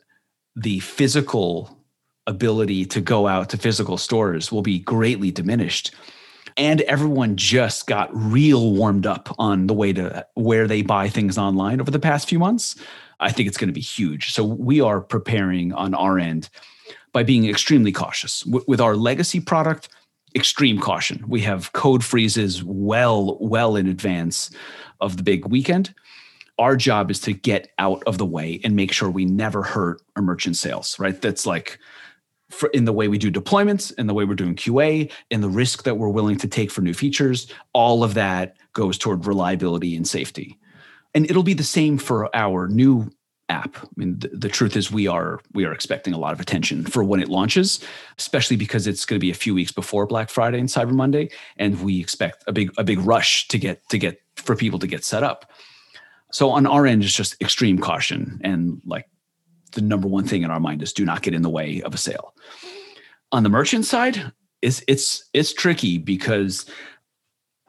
the 0.54 0.80
physical 0.80 1.78
ability 2.26 2.84
to 2.84 3.00
go 3.00 3.26
out 3.26 3.48
to 3.50 3.56
physical 3.56 3.96
stores 3.96 4.52
will 4.52 4.62
be 4.62 4.78
greatly 4.78 5.30
diminished. 5.30 5.94
And 6.56 6.82
everyone 6.82 7.36
just 7.36 7.86
got 7.86 8.10
real 8.12 8.72
warmed 8.72 9.06
up 9.06 9.34
on 9.38 9.66
the 9.66 9.74
way 9.74 9.92
to 9.94 10.26
where 10.34 10.66
they 10.66 10.82
buy 10.82 11.08
things 11.08 11.38
online 11.38 11.80
over 11.80 11.90
the 11.90 11.98
past 11.98 12.28
few 12.28 12.38
months. 12.38 12.76
I 13.20 13.30
think 13.30 13.46
it's 13.46 13.58
going 13.58 13.68
to 13.68 13.74
be 13.74 13.80
huge. 13.80 14.32
So 14.32 14.42
we 14.42 14.80
are 14.80 15.00
preparing 15.00 15.72
on 15.74 15.94
our 15.94 16.18
end 16.18 16.48
by 17.12 17.22
being 17.22 17.48
extremely 17.48 17.92
cautious. 17.92 18.40
W- 18.40 18.64
with 18.66 18.80
our 18.80 18.96
legacy 18.96 19.40
product, 19.40 19.90
extreme 20.34 20.80
caution. 20.80 21.24
We 21.28 21.40
have 21.42 21.72
code 21.72 22.04
freezes 22.04 22.64
well, 22.64 23.36
well 23.40 23.76
in 23.76 23.86
advance 23.86 24.50
of 25.00 25.16
the 25.16 25.22
big 25.22 25.46
weekend. 25.46 25.94
Our 26.58 26.76
job 26.76 27.10
is 27.10 27.20
to 27.20 27.32
get 27.32 27.70
out 27.78 28.02
of 28.06 28.18
the 28.18 28.26
way 28.26 28.60
and 28.64 28.76
make 28.76 28.92
sure 28.92 29.10
we 29.10 29.24
never 29.24 29.62
hurt 29.62 30.02
our 30.16 30.22
merchant 30.22 30.56
sales, 30.56 30.98
right? 30.98 31.20
That's 31.20 31.46
like 31.46 31.78
in 32.74 32.84
the 32.84 32.92
way 32.92 33.08
we 33.08 33.18
do 33.18 33.30
deployments, 33.30 33.96
in 33.98 34.06
the 34.06 34.14
way 34.14 34.24
we're 34.24 34.34
doing 34.34 34.56
QA, 34.56 35.10
in 35.30 35.40
the 35.40 35.48
risk 35.48 35.84
that 35.84 35.96
we're 35.96 36.08
willing 36.08 36.36
to 36.38 36.48
take 36.48 36.70
for 36.70 36.80
new 36.80 36.94
features. 36.94 37.46
All 37.72 38.04
of 38.04 38.14
that 38.14 38.56
goes 38.72 38.98
toward 38.98 39.26
reliability 39.26 39.96
and 39.96 40.06
safety 40.06 40.59
and 41.14 41.28
it'll 41.28 41.42
be 41.42 41.54
the 41.54 41.64
same 41.64 41.98
for 41.98 42.34
our 42.34 42.68
new 42.68 43.10
app. 43.48 43.76
I 43.82 43.88
mean, 43.96 44.18
the, 44.18 44.28
the, 44.28 44.48
truth 44.48 44.76
is 44.76 44.92
we 44.92 45.08
are 45.08 45.40
we 45.52 45.64
are 45.64 45.72
expecting 45.72 46.14
a 46.14 46.18
lot 46.18 46.32
of 46.32 46.40
attention 46.40 46.84
for 46.84 47.02
when 47.02 47.20
it 47.20 47.28
launches, 47.28 47.80
especially 48.18 48.56
because 48.56 48.86
it's 48.86 49.04
going 49.04 49.18
to 49.18 49.24
be 49.24 49.30
a 49.30 49.34
few 49.34 49.54
weeks 49.54 49.72
before 49.72 50.06
Black 50.06 50.30
Friday 50.30 50.60
and 50.60 50.68
Cyber 50.68 50.92
Monday, 50.92 51.30
and 51.56 51.82
we 51.82 52.00
expect 52.00 52.44
a 52.46 52.52
big 52.52 52.72
a 52.78 52.84
big 52.84 53.00
rush 53.00 53.48
to 53.48 53.58
get 53.58 53.86
to 53.88 53.98
get 53.98 54.20
for 54.36 54.54
people 54.54 54.78
to 54.78 54.86
get 54.86 55.04
set 55.04 55.22
up. 55.22 55.50
So 56.32 56.50
on 56.50 56.66
our 56.66 56.86
end, 56.86 57.02
it's 57.02 57.12
just 57.12 57.40
extreme 57.42 57.78
caution 57.78 58.40
and 58.44 58.80
like 58.86 59.06
the 59.72 59.80
number 59.80 60.08
one 60.08 60.24
thing 60.24 60.42
in 60.42 60.50
our 60.50 60.60
mind 60.60 60.82
is 60.82 60.92
do 60.92 61.04
not 61.04 61.22
get 61.22 61.34
in 61.34 61.42
the 61.42 61.50
way 61.50 61.82
of 61.82 61.94
a 61.94 61.98
sale. 61.98 62.34
On 63.32 63.42
the 63.42 63.48
merchant 63.48 63.84
side, 63.84 64.32
it's 64.62 64.82
it's 64.86 65.28
it's 65.32 65.52
tricky 65.52 65.98
because 65.98 66.66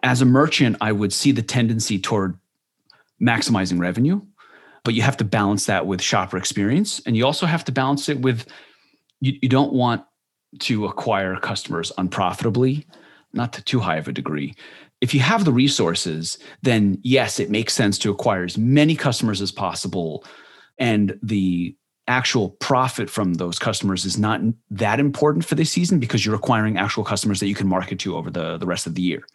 as 0.04 0.22
a 0.22 0.26
merchant, 0.26 0.78
I 0.82 0.92
would 0.92 1.14
see 1.14 1.32
the 1.32 1.44
tendency 1.44 2.00
toward 2.00 2.38
maximizing 3.22 3.80
revenue, 3.80 4.22
but 4.84 4.94
you 4.94 5.02
have 5.02 5.18
to 5.18 5.24
balance 5.24 5.66
that 5.66 5.86
with 5.86 6.02
shopper 6.02 6.38
experience. 6.38 7.02
And 7.06 7.16
you 7.16 7.26
also 7.26 7.46
have 7.46 7.64
to 7.66 7.72
balance 7.72 8.10
it 8.10 8.20
with 8.20 8.48
you, 9.20 9.38
you 9.42 9.50
don't 9.50 9.74
want 9.74 10.04
to 10.60 10.86
acquire 10.86 11.38
customers 11.38 11.92
unprofitably, 11.98 12.86
not 13.34 13.54
to 13.54 13.64
too 13.64 13.80
high 13.80 13.98
of 13.98 14.08
a 14.08 14.12
degree. 14.12 14.54
If 15.00 15.14
you 15.14 15.20
have 15.22 15.46
the 15.46 15.54
resources, 15.54 16.38
then 16.62 17.00
yes, 17.04 17.40
it 17.40 17.50
makes 17.50 17.74
sense 17.74 17.98
to 18.00 18.12
acquire 18.12 18.44
as 18.44 18.58
many 18.58 18.96
customers 18.96 19.42
as 19.42 19.52
possible. 19.52 20.26
And 20.78 21.18
the 21.24 21.76
actual 22.08 22.50
profit 22.50 23.10
from 23.10 23.36
those 23.36 23.58
customers 23.58 24.06
is 24.06 24.18
not 24.18 24.42
that 24.70 25.00
important 25.00 25.46
for 25.46 25.56
this 25.56 25.72
season 25.72 26.00
because 26.00 26.26
you're 26.26 26.36
acquiring 26.36 26.78
actual 26.78 27.04
customers 27.04 27.40
that 27.40 27.48
you 27.48 27.56
can 27.56 27.68
market 27.68 28.00
to 28.00 28.18
over 28.18 28.30
the, 28.30 28.58
the 28.58 28.66
rest 28.66 28.86
of 28.86 28.96
the 28.96 29.02
year. 29.02 29.26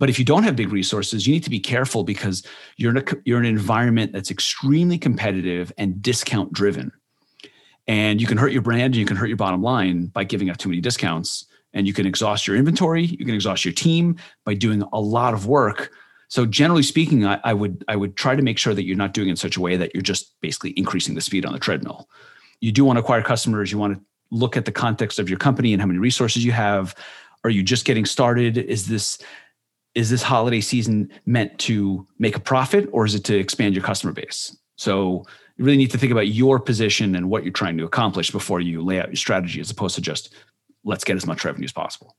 But 0.00 0.08
if 0.08 0.18
you 0.18 0.24
don't 0.24 0.42
have 0.44 0.56
big 0.56 0.72
resources, 0.72 1.26
you 1.26 1.34
need 1.34 1.44
to 1.44 1.50
be 1.50 1.60
careful 1.60 2.02
because 2.02 2.42
you're 2.76 2.90
in 2.90 2.96
a, 2.96 3.04
you're 3.24 3.38
in 3.38 3.44
an 3.44 3.52
environment 3.52 4.12
that's 4.12 4.30
extremely 4.30 4.98
competitive 4.98 5.72
and 5.78 6.02
discount 6.02 6.52
driven. 6.52 6.90
And 7.86 8.20
you 8.20 8.26
can 8.26 8.38
hurt 8.38 8.50
your 8.50 8.62
brand 8.62 8.94
and 8.94 8.96
you 8.96 9.04
can 9.04 9.16
hurt 9.16 9.28
your 9.28 9.36
bottom 9.36 9.62
line 9.62 10.06
by 10.06 10.24
giving 10.24 10.48
out 10.48 10.58
too 10.58 10.70
many 10.70 10.80
discounts. 10.80 11.44
And 11.74 11.86
you 11.86 11.92
can 11.92 12.06
exhaust 12.06 12.46
your 12.46 12.56
inventory, 12.56 13.04
you 13.04 13.24
can 13.24 13.34
exhaust 13.34 13.64
your 13.64 13.74
team 13.74 14.16
by 14.44 14.54
doing 14.54 14.82
a 14.92 15.00
lot 15.00 15.34
of 15.34 15.46
work. 15.46 15.92
So 16.28 16.46
generally 16.46 16.82
speaking, 16.82 17.26
I, 17.26 17.38
I 17.44 17.52
would 17.52 17.84
I 17.86 17.94
would 17.94 18.16
try 18.16 18.34
to 18.34 18.42
make 18.42 18.56
sure 18.56 18.72
that 18.72 18.84
you're 18.84 18.96
not 18.96 19.12
doing 19.12 19.28
it 19.28 19.32
in 19.32 19.36
such 19.36 19.56
a 19.56 19.60
way 19.60 19.76
that 19.76 19.94
you're 19.94 20.02
just 20.02 20.34
basically 20.40 20.70
increasing 20.70 21.14
the 21.14 21.20
speed 21.20 21.44
on 21.44 21.52
the 21.52 21.58
treadmill. 21.58 22.08
You 22.60 22.72
do 22.72 22.84
want 22.84 22.96
to 22.96 23.00
acquire 23.00 23.22
customers, 23.22 23.70
you 23.70 23.78
want 23.78 23.98
to 23.98 24.04
look 24.30 24.56
at 24.56 24.64
the 24.64 24.72
context 24.72 25.18
of 25.18 25.28
your 25.28 25.38
company 25.38 25.72
and 25.72 25.82
how 25.82 25.86
many 25.86 25.98
resources 25.98 26.44
you 26.44 26.52
have. 26.52 26.94
Are 27.44 27.50
you 27.50 27.62
just 27.62 27.84
getting 27.84 28.04
started? 28.04 28.58
Is 28.58 28.86
this 28.86 29.18
is 29.94 30.10
this 30.10 30.22
holiday 30.22 30.60
season 30.60 31.10
meant 31.26 31.58
to 31.58 32.06
make 32.18 32.36
a 32.36 32.40
profit 32.40 32.88
or 32.92 33.04
is 33.04 33.14
it 33.14 33.24
to 33.24 33.38
expand 33.38 33.74
your 33.74 33.84
customer 33.84 34.12
base? 34.12 34.56
So 34.76 35.24
you 35.56 35.64
really 35.64 35.76
need 35.76 35.90
to 35.90 35.98
think 35.98 36.12
about 36.12 36.28
your 36.28 36.58
position 36.58 37.14
and 37.14 37.28
what 37.28 37.44
you're 37.44 37.52
trying 37.52 37.76
to 37.78 37.84
accomplish 37.84 38.30
before 38.30 38.60
you 38.60 38.82
lay 38.82 39.00
out 39.00 39.08
your 39.08 39.16
strategy 39.16 39.60
as 39.60 39.70
opposed 39.70 39.94
to 39.96 40.00
just 40.00 40.34
let's 40.84 41.04
get 41.04 41.16
as 41.16 41.26
much 41.26 41.44
revenue 41.44 41.64
as 41.64 41.72
possible. 41.72 42.16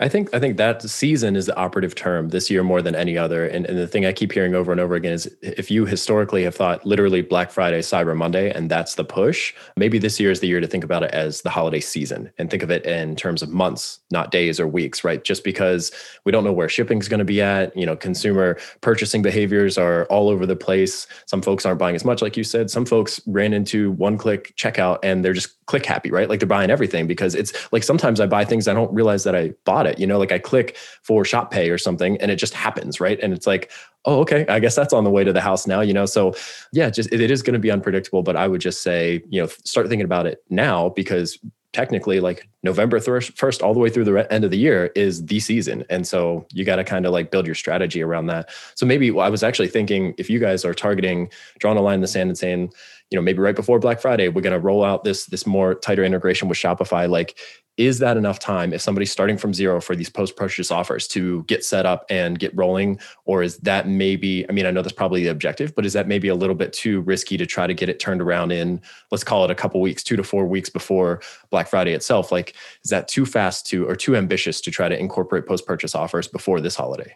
I 0.00 0.08
think 0.08 0.34
I 0.34 0.40
think 0.40 0.56
that 0.56 0.82
season 0.82 1.36
is 1.36 1.46
the 1.46 1.56
operative 1.56 1.94
term 1.94 2.30
this 2.30 2.50
year 2.50 2.64
more 2.64 2.82
than 2.82 2.96
any 2.96 3.16
other. 3.16 3.46
And, 3.46 3.66
and 3.66 3.78
the 3.78 3.86
thing 3.86 4.04
I 4.04 4.12
keep 4.12 4.32
hearing 4.32 4.54
over 4.54 4.72
and 4.72 4.80
over 4.80 4.94
again 4.94 5.12
is 5.12 5.32
if 5.42 5.70
you 5.70 5.86
historically 5.86 6.42
have 6.42 6.56
thought 6.56 6.84
literally 6.84 7.22
Black 7.22 7.52
Friday, 7.52 7.80
Cyber 7.80 8.16
Monday, 8.16 8.50
and 8.50 8.68
that's 8.68 8.96
the 8.96 9.04
push, 9.04 9.54
maybe 9.76 9.98
this 9.98 10.18
year 10.18 10.32
is 10.32 10.40
the 10.40 10.48
year 10.48 10.60
to 10.60 10.66
think 10.66 10.82
about 10.82 11.04
it 11.04 11.12
as 11.12 11.42
the 11.42 11.50
holiday 11.50 11.78
season 11.78 12.32
and 12.38 12.50
think 12.50 12.64
of 12.64 12.70
it 12.70 12.84
in 12.84 13.14
terms 13.14 13.42
of 13.42 13.50
months, 13.50 14.00
not 14.10 14.32
days 14.32 14.58
or 14.58 14.66
weeks, 14.66 15.04
right? 15.04 15.22
Just 15.22 15.44
because 15.44 15.92
we 16.24 16.32
don't 16.32 16.42
know 16.42 16.52
where 16.52 16.68
shipping 16.68 16.98
is 16.98 17.08
going 17.08 17.18
to 17.18 17.24
be 17.24 17.40
at, 17.40 17.76
you 17.76 17.86
know, 17.86 17.94
consumer 17.94 18.58
purchasing 18.80 19.22
behaviors 19.22 19.78
are 19.78 20.06
all 20.06 20.28
over 20.28 20.46
the 20.46 20.56
place. 20.56 21.06
Some 21.26 21.42
folks 21.42 21.64
aren't 21.64 21.78
buying 21.78 21.94
as 21.94 22.04
much, 22.04 22.22
like 22.22 22.36
you 22.36 22.44
said. 22.44 22.70
Some 22.70 22.86
folks 22.86 23.20
ran 23.26 23.52
into 23.52 23.92
one 23.92 24.18
click 24.18 24.54
checkout 24.56 24.98
and 25.04 25.24
they're 25.24 25.32
just 25.32 25.61
click 25.66 25.86
happy, 25.86 26.10
right? 26.10 26.28
Like 26.28 26.40
they're 26.40 26.46
buying 26.46 26.70
everything 26.70 27.06
because 27.06 27.34
it's 27.34 27.72
like 27.72 27.82
sometimes 27.82 28.20
I 28.20 28.26
buy 28.26 28.44
things 28.44 28.68
I 28.68 28.74
don't 28.74 28.92
realize 28.92 29.24
that 29.24 29.34
I 29.34 29.52
bought 29.64 29.86
it. 29.86 29.98
You 29.98 30.06
know, 30.06 30.18
like 30.18 30.32
I 30.32 30.38
click 30.38 30.76
for 31.02 31.24
shop 31.24 31.50
pay 31.50 31.70
or 31.70 31.78
something 31.78 32.16
and 32.20 32.30
it 32.30 32.36
just 32.36 32.54
happens, 32.54 33.00
right? 33.00 33.18
And 33.20 33.32
it's 33.32 33.46
like, 33.46 33.70
oh, 34.04 34.20
okay, 34.20 34.44
I 34.48 34.58
guess 34.58 34.74
that's 34.74 34.92
on 34.92 35.04
the 35.04 35.10
way 35.10 35.24
to 35.24 35.32
the 35.32 35.40
house 35.40 35.66
now, 35.66 35.80
you 35.80 35.92
know? 35.92 36.06
So 36.06 36.34
yeah, 36.72 36.90
just 36.90 37.12
it, 37.12 37.20
is 37.30 37.42
going 37.42 37.54
to 37.54 37.60
be 37.60 37.70
unpredictable, 37.70 38.22
but 38.22 38.36
I 38.36 38.48
would 38.48 38.60
just 38.60 38.82
say, 38.82 39.22
you 39.28 39.40
know, 39.40 39.46
start 39.64 39.88
thinking 39.88 40.04
about 40.04 40.26
it 40.26 40.42
now 40.50 40.88
because 40.90 41.38
technically 41.72 42.20
like 42.20 42.48
November 42.62 42.98
1st 42.98 43.62
all 43.62 43.72
the 43.72 43.80
way 43.80 43.88
through 43.88 44.04
the 44.04 44.32
end 44.32 44.44
of 44.44 44.50
the 44.50 44.58
year 44.58 44.92
is 44.94 45.24
the 45.24 45.40
season. 45.40 45.84
And 45.88 46.06
so 46.06 46.46
you 46.52 46.64
got 46.64 46.76
to 46.76 46.84
kind 46.84 47.06
of 47.06 47.12
like 47.12 47.30
build 47.30 47.46
your 47.46 47.54
strategy 47.54 48.02
around 48.02 48.26
that. 48.26 48.50
So 48.74 48.84
maybe 48.84 49.08
I 49.18 49.28
was 49.28 49.42
actually 49.42 49.68
thinking 49.68 50.14
if 50.18 50.28
you 50.28 50.38
guys 50.38 50.64
are 50.64 50.74
targeting 50.74 51.30
drawing 51.58 51.78
a 51.78 51.80
line 51.80 51.96
in 51.96 52.00
the 52.02 52.08
sand 52.08 52.28
and 52.28 52.38
saying, 52.38 52.72
you 53.12 53.16
know, 53.16 53.22
maybe 53.22 53.40
right 53.40 53.54
before 53.54 53.78
Black 53.78 54.00
Friday, 54.00 54.28
we're 54.28 54.40
going 54.40 54.54
to 54.54 54.58
roll 54.58 54.82
out 54.82 55.04
this 55.04 55.26
this 55.26 55.46
more 55.46 55.74
tighter 55.74 56.02
integration 56.02 56.48
with 56.48 56.56
Shopify. 56.56 57.08
Like, 57.08 57.38
is 57.76 57.98
that 57.98 58.16
enough 58.16 58.38
time 58.38 58.72
if 58.72 58.80
somebody's 58.80 59.12
starting 59.12 59.36
from 59.36 59.52
zero 59.52 59.82
for 59.82 59.94
these 59.94 60.08
post 60.08 60.34
purchase 60.34 60.70
offers 60.70 61.06
to 61.08 61.42
get 61.44 61.62
set 61.62 61.84
up 61.84 62.06
and 62.08 62.38
get 62.38 62.56
rolling, 62.56 62.98
or 63.26 63.42
is 63.42 63.58
that 63.58 63.86
maybe? 63.86 64.48
I 64.48 64.52
mean, 64.52 64.64
I 64.64 64.70
know 64.70 64.80
that's 64.80 64.94
probably 64.94 65.24
the 65.24 65.30
objective, 65.30 65.74
but 65.74 65.84
is 65.84 65.92
that 65.92 66.08
maybe 66.08 66.28
a 66.28 66.34
little 66.34 66.54
bit 66.54 66.72
too 66.72 67.02
risky 67.02 67.36
to 67.36 67.44
try 67.44 67.66
to 67.66 67.74
get 67.74 67.90
it 67.90 68.00
turned 68.00 68.22
around 68.22 68.50
in 68.50 68.80
let's 69.10 69.24
call 69.24 69.44
it 69.44 69.50
a 69.50 69.54
couple 69.54 69.78
weeks, 69.82 70.02
two 70.02 70.16
to 70.16 70.24
four 70.24 70.46
weeks 70.46 70.70
before 70.70 71.20
Black 71.50 71.68
Friday 71.68 71.92
itself? 71.92 72.32
Like, 72.32 72.56
is 72.82 72.90
that 72.90 73.08
too 73.08 73.26
fast 73.26 73.66
to 73.66 73.86
or 73.86 73.94
too 73.94 74.16
ambitious 74.16 74.62
to 74.62 74.70
try 74.70 74.88
to 74.88 74.98
incorporate 74.98 75.46
post 75.46 75.66
purchase 75.66 75.94
offers 75.94 76.28
before 76.28 76.62
this 76.62 76.76
holiday? 76.76 77.14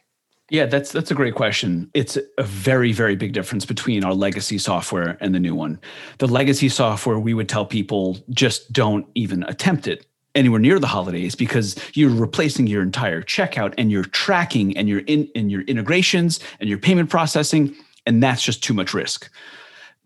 Yeah, 0.50 0.66
that's 0.66 0.92
that's 0.92 1.10
a 1.10 1.14
great 1.14 1.34
question. 1.34 1.90
It's 1.92 2.16
a 2.38 2.42
very 2.42 2.92
very 2.92 3.16
big 3.16 3.32
difference 3.32 3.66
between 3.66 4.04
our 4.04 4.14
legacy 4.14 4.58
software 4.58 5.18
and 5.20 5.34
the 5.34 5.40
new 5.40 5.54
one. 5.54 5.80
The 6.18 6.28
legacy 6.28 6.68
software 6.68 7.18
we 7.18 7.34
would 7.34 7.48
tell 7.48 7.66
people 7.66 8.18
just 8.30 8.72
don't 8.72 9.06
even 9.14 9.42
attempt 9.44 9.88
it 9.88 10.06
anywhere 10.36 10.60
near 10.60 10.78
the 10.78 10.86
holidays 10.86 11.34
because 11.34 11.76
you're 11.94 12.10
replacing 12.10 12.66
your 12.68 12.82
entire 12.82 13.22
checkout 13.22 13.74
and 13.78 13.90
your 13.90 14.04
tracking 14.04 14.76
and 14.76 14.88
your 14.88 15.00
in 15.00 15.28
and 15.34 15.50
your 15.50 15.62
integrations 15.62 16.38
and 16.60 16.68
your 16.68 16.78
payment 16.78 17.10
processing 17.10 17.74
and 18.06 18.22
that's 18.22 18.42
just 18.42 18.62
too 18.62 18.74
much 18.74 18.94
risk. 18.94 19.30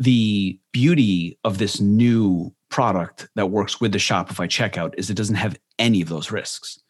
the 0.01 0.59
beauty 0.72 1.38
of 1.45 1.59
this 1.59 1.78
new 1.80 2.53
product 2.70 3.28
that 3.34 3.51
works 3.51 3.80
with 3.80 3.93
the 3.93 3.99
Shopify 3.99 4.49
checkout 4.49 4.95
is 4.97 5.11
it 5.11 5.16
doesn't 5.16 5.36
have 5.36 5.59
any 5.78 6.01
of 6.01 6.09
those 6.09 6.30
risks. 6.30 6.80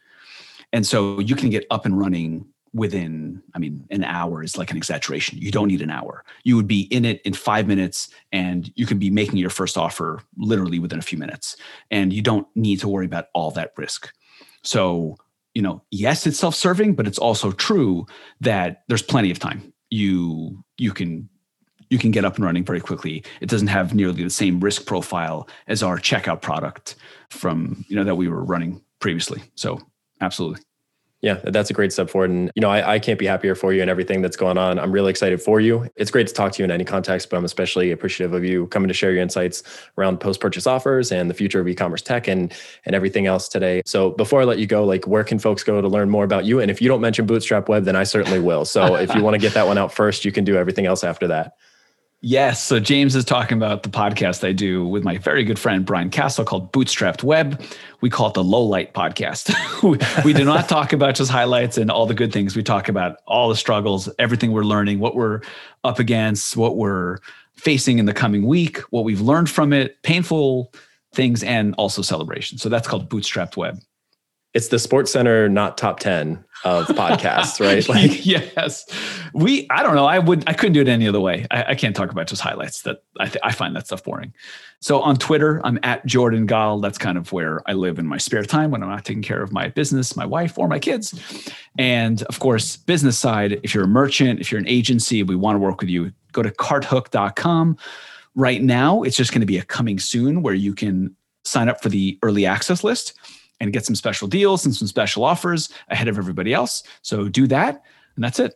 And 0.73 0.87
so 0.87 1.19
you 1.19 1.35
can 1.35 1.51
get 1.51 1.67
up 1.71 1.85
and 1.85 1.99
running 1.99 2.47
within, 2.73 3.43
I 3.55 3.59
mean, 3.59 3.85
an 3.91 4.05
hour 4.05 4.43
is 4.43 4.57
like 4.57 4.71
an 4.71 4.77
exaggeration. 4.77 5.39
You 5.39 5.51
don't 5.51 5.69
need 5.69 5.83
an 5.83 5.91
hour. 5.91 6.25
You 6.45 6.57
would 6.57 6.69
be 6.69 6.83
in 6.83 7.05
it 7.05 7.21
in 7.23 7.33
five 7.33 7.67
minutes 7.67 8.09
and 8.33 8.71
you 8.77 8.87
can 8.87 8.99
be 8.99 9.11
making 9.11 9.39
your 9.39 9.51
first 9.51 9.77
offer 9.77 10.23
literally 10.37 10.79
within 10.79 10.99
a 10.99 11.03
few 11.03 11.19
minutes. 11.19 11.57
And 11.91 12.13
you 12.13 12.23
don't 12.23 12.47
need 12.55 12.81
to 12.81 12.89
worry 12.89 13.07
about 13.07 13.27
all 13.35 13.51
that 13.53 13.73
risk. 13.77 14.13
So, 14.63 15.17
you 15.55 15.63
know, 15.63 15.83
yes, 15.91 16.27
it's 16.27 16.39
self-serving, 16.39 16.95
but 16.95 17.07
it's 17.07 17.19
also 17.19 17.51
true 17.51 18.07
that 18.41 18.85
there's 18.89 19.03
plenty 19.03 19.31
of 19.31 19.39
time. 19.39 19.73
You 19.91 20.63
you 20.79 20.93
can 20.93 21.29
you 21.89 21.99
can 21.99 22.13
get 22.13 22.25
up 22.25 22.37
and 22.37 22.45
running 22.45 22.65
very 22.65 22.81
quickly. 22.81 23.25
It 23.41 23.49
doesn't 23.49 23.67
have 23.67 23.95
nearly 23.95 24.23
the 24.23 24.31
same 24.31 24.61
risk 24.61 24.87
profile 24.87 25.49
as 25.67 25.83
our 25.83 25.99
checkout 25.99 26.41
product 26.41 26.95
from, 27.31 27.85
you 27.89 27.97
know, 27.97 28.05
that 28.05 28.15
we 28.15 28.29
were 28.29 28.45
running 28.45 28.81
previously. 29.01 29.43
So 29.57 29.81
absolutely. 30.21 30.63
Yeah, 31.23 31.35
that's 31.45 31.69
a 31.69 31.75
great 31.75 31.93
step 31.93 32.09
forward. 32.09 32.31
And, 32.31 32.51
you 32.55 32.63
know, 32.63 32.71
I, 32.71 32.95
I, 32.95 32.99
can't 32.99 33.19
be 33.19 33.27
happier 33.27 33.55
for 33.55 33.75
you 33.75 33.83
and 33.83 33.91
everything 33.91 34.23
that's 34.23 34.39
going 34.39 34.57
on. 34.57 34.79
I'm 34.79 34.91
really 34.91 35.11
excited 35.11 35.43
for 35.43 35.61
you. 35.61 35.87
It's 35.97 36.11
great 36.11 36.27
to 36.29 36.33
talk 36.33 36.53
to 36.53 36.59
you 36.61 36.65
in 36.65 36.71
any 36.71 36.85
context, 36.85 37.29
but 37.29 37.37
I'm 37.37 37.45
especially 37.45 37.91
appreciative 37.91 38.33
of 38.33 38.43
you 38.43 38.69
coming 38.69 38.89
to 38.89 38.95
share 38.95 39.13
your 39.13 39.21
insights 39.21 39.63
around 39.99 40.19
post 40.19 40.41
purchase 40.41 40.67
offers 40.67 41.13
and 41.13 41.29
the 41.29 41.35
future 41.35 41.61
of 41.61 41.69
e 41.69 41.75
commerce 41.75 42.01
tech 42.01 42.27
and, 42.27 42.55
and 42.87 42.95
everything 42.95 43.27
else 43.27 43.49
today. 43.49 43.83
So 43.85 44.13
before 44.13 44.41
I 44.41 44.45
let 44.45 44.59
you 44.59 44.67
go, 44.67 44.85
like, 44.85 45.07
where 45.07 45.25
can 45.25 45.39
folks 45.39 45.63
go 45.63 45.83
to 45.83 45.89
learn 45.89 46.09
more 46.09 46.25
about 46.25 46.47
you? 46.47 46.59
And 46.59 46.71
if 46.71 46.81
you 46.81 46.89
don't 46.89 47.03
mention 47.03 47.27
Bootstrap 47.27 47.69
Web, 47.69 47.85
then 47.85 47.97
I 47.97 48.05
certainly 48.05 48.41
will. 48.41 48.65
So 48.65 48.95
if 48.95 49.15
you 49.15 49.23
want 49.23 49.35
to 49.35 49.39
get 49.39 49.53
that 49.53 49.67
one 49.67 49.77
out 49.77 49.93
first, 49.93 50.25
you 50.25 50.33
can 50.33 50.45
do 50.45 50.57
everything 50.57 50.87
else 50.87 51.05
after 51.05 51.27
that. 51.29 51.55
Yes. 52.23 52.63
So 52.63 52.79
James 52.79 53.17
is 53.17 53.25
talking 53.25 53.57
about 53.57 53.83
the 53.83 53.89
podcast 53.89 54.47
I 54.47 54.53
do 54.53 54.87
with 54.87 55.05
my 55.05 55.17
very 55.17 55.43
good 55.43 55.59
friend 55.59 55.87
Brian 55.87 56.11
Castle 56.11 56.45
called 56.45 56.71
Bootstrapped 56.71 57.23
Web. 57.23 57.63
We 58.03 58.11
call 58.11 58.29
it 58.29 58.35
the 58.35 58.45
low 58.45 58.63
light 58.63 58.93
podcast. 58.93 59.55
we, 60.25 60.35
do 60.35 60.45
not 60.45 60.69
talk 60.69 60.93
about 60.93 61.15
just 61.15 61.31
highlights 61.31 61.79
and 61.79 61.91
all 61.91 62.05
the 62.05 62.13
good 62.13 62.31
things. 62.31 62.55
We 62.55 62.63
talk 62.63 62.91
about 62.91 63.17
all 63.27 63.49
the 63.49 63.57
struggles, 63.57 64.07
everything 64.19 64.53
we're 64.53 64.65
learning, 64.65 64.99
what 64.99 65.17
we're 65.17 65.41
up 65.83 65.99
against, 65.99 66.59
what 66.59 66.77
we're 66.77 67.19
facing 67.55 67.99
in 67.99 68.05
the 68.05 68.13
coming 68.13 68.47
week, 68.47 68.79
what 68.91 69.05
we've 69.05 69.23
learned 69.23 69.49
from 69.49 69.73
it, 69.73 70.03
painful 70.03 70.75
things, 71.15 71.43
and 71.43 71.75
also 71.77 72.03
celebration. 72.03 72.59
So 72.59 72.69
that's 72.69 72.87
called 72.87 73.09
Bootstrapped 73.09 73.57
Web. 73.57 73.81
It's 74.53 74.69
the 74.69 74.81
Sports 74.81 75.13
Center, 75.13 75.49
not 75.49 75.79
top 75.79 76.01
10 76.01 76.45
of 76.65 76.87
podcasts, 76.89 77.61
right? 77.65 77.89
Like, 77.89 78.27
yes, 78.27 78.85
we. 79.33 79.69
I 79.71 79.83
don't 79.83 79.95
know. 79.95 80.07
I 80.07 80.19
would. 80.19 80.49
I 80.49 80.55
couldn't 80.55 80.73
do 80.73 80.81
it 80.81 80.89
any 80.89 81.07
other 81.07 81.21
way. 81.21 81.47
I, 81.51 81.65
I 81.69 81.75
can't 81.77 81.95
talk 81.95 82.11
about 82.11 82.27
just 82.27 82.43
highlights. 82.43 82.83
That 82.83 83.05
I, 83.21 83.27
th- 83.27 83.41
I 83.45 83.53
find 83.53 83.77
that 83.77 83.87
stuff 83.87 84.03
boring. 84.03 84.35
So 84.81 85.01
on 85.03 85.17
Twitter, 85.17 85.61
I'm 85.63 85.79
at 85.85 86.05
Jordan 86.05 86.47
Gal. 86.47 86.81
That's 86.81 86.99
kind 86.99 87.17
of 87.17 87.33
where 87.33 87.63
I 87.71 87.75
live 87.75 87.99
in 87.99 88.07
my 88.07 88.19
spare 88.19 88.45
time 88.45 88.73
when 88.73 88.83
I'm 88.83 88.89
not 88.89 89.05
taking 89.05 89.23
care 89.23 89.43
of 89.43 89.53
my 89.53 89.69
business, 89.69 90.17
my 90.17 90.27
wife, 90.27 90.59
or 90.59 90.67
my 90.67 90.81
kids. 90.81 91.15
And 91.79 92.23
of 92.25 92.41
course, 92.41 92.77
business 92.77 93.17
side. 93.17 93.61
If 93.63 93.73
you're 93.73 93.85
a 93.85 93.89
merchant, 93.89 94.41
if 94.41 94.51
you're 94.51 94.61
an 94.61 94.69
agency, 94.69 95.23
we 95.23 95.37
want 95.37 95.55
to 95.57 95.61
work 95.61 95.81
with 95.81 95.91
you. 95.91 96.13
Go 96.33 96.43
to 96.43 96.51
carthook.com. 96.51 97.77
Right 98.35 98.63
now, 98.63 99.03
it's 99.03 99.17
just 99.17 99.33
going 99.33 99.41
to 99.41 99.47
be 99.47 99.59
a 99.59 99.65
coming 99.65 99.99
soon 99.99 100.43
where 100.43 100.55
you 100.55 100.75
can 100.75 101.15
sign 101.45 101.69
up 101.69 101.83
for 101.83 101.89
the 101.89 102.19
early 102.23 102.47
access 102.47 102.83
list 102.83 103.15
and 103.61 103.73
get 103.73 103.85
some 103.85 103.95
special 103.95 104.27
deals 104.27 104.65
and 104.65 104.75
some 104.75 104.89
special 104.89 105.25
offers 105.25 105.69
ahead 105.89 106.09
of 106.09 106.19
everybody 106.19 106.53
else. 106.53 106.83
So 107.03 107.29
do 107.29 107.47
that, 107.49 107.83
and 108.17 108.25
that's 108.25 108.39
it. 108.39 108.55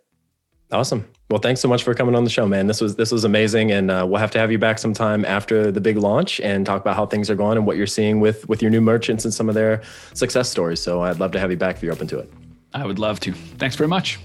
Awesome. 0.73 1.07
Well, 1.31 1.41
thanks 1.41 1.61
so 1.61 1.69
much 1.69 1.83
for 1.83 1.95
coming 1.95 2.15
on 2.15 2.25
the 2.25 2.31
show, 2.31 2.47
man. 2.47 2.67
This 2.67 2.81
was 2.81 2.97
this 2.97 3.13
was 3.13 3.25
amazing, 3.25 3.71
and 3.71 3.91
uh, 3.91 4.05
we'll 4.09 4.21
have 4.21 4.31
to 4.33 4.39
have 4.39 4.51
you 4.51 4.59
back 4.59 4.79
sometime 4.79 5.25
after 5.25 5.71
the 5.71 5.81
big 5.81 5.97
launch 5.97 6.41
and 6.41 6.67
talk 6.67 6.81
about 6.81 6.97
how 6.97 7.07
things 7.07 7.31
are 7.31 7.35
going 7.35 7.57
and 7.57 7.67
what 7.67 7.77
you're 7.77 7.87
seeing 7.87 8.21
with 8.21 8.49
with 8.49 8.61
your 8.61 8.71
new 8.71 8.81
merchants 8.81 9.25
and 9.25 9.33
some 9.33 9.49
of 9.49 9.55
their 9.55 9.83
success 10.15 10.51
stories. 10.51 10.81
So 10.81 11.03
I'd 11.03 11.21
love 11.21 11.33
to 11.33 11.41
have 11.41 11.51
you 11.51 11.57
back 11.57 11.77
if 11.77 11.83
you're 11.83 11.93
open 11.93 12.07
to 12.09 12.19
it. 12.19 12.33
I 12.73 12.85
would 12.85 12.99
love 12.99 13.21
to. 13.21 13.33
Thanks 13.33 13.77
very 13.77 13.89
much. 13.89 14.19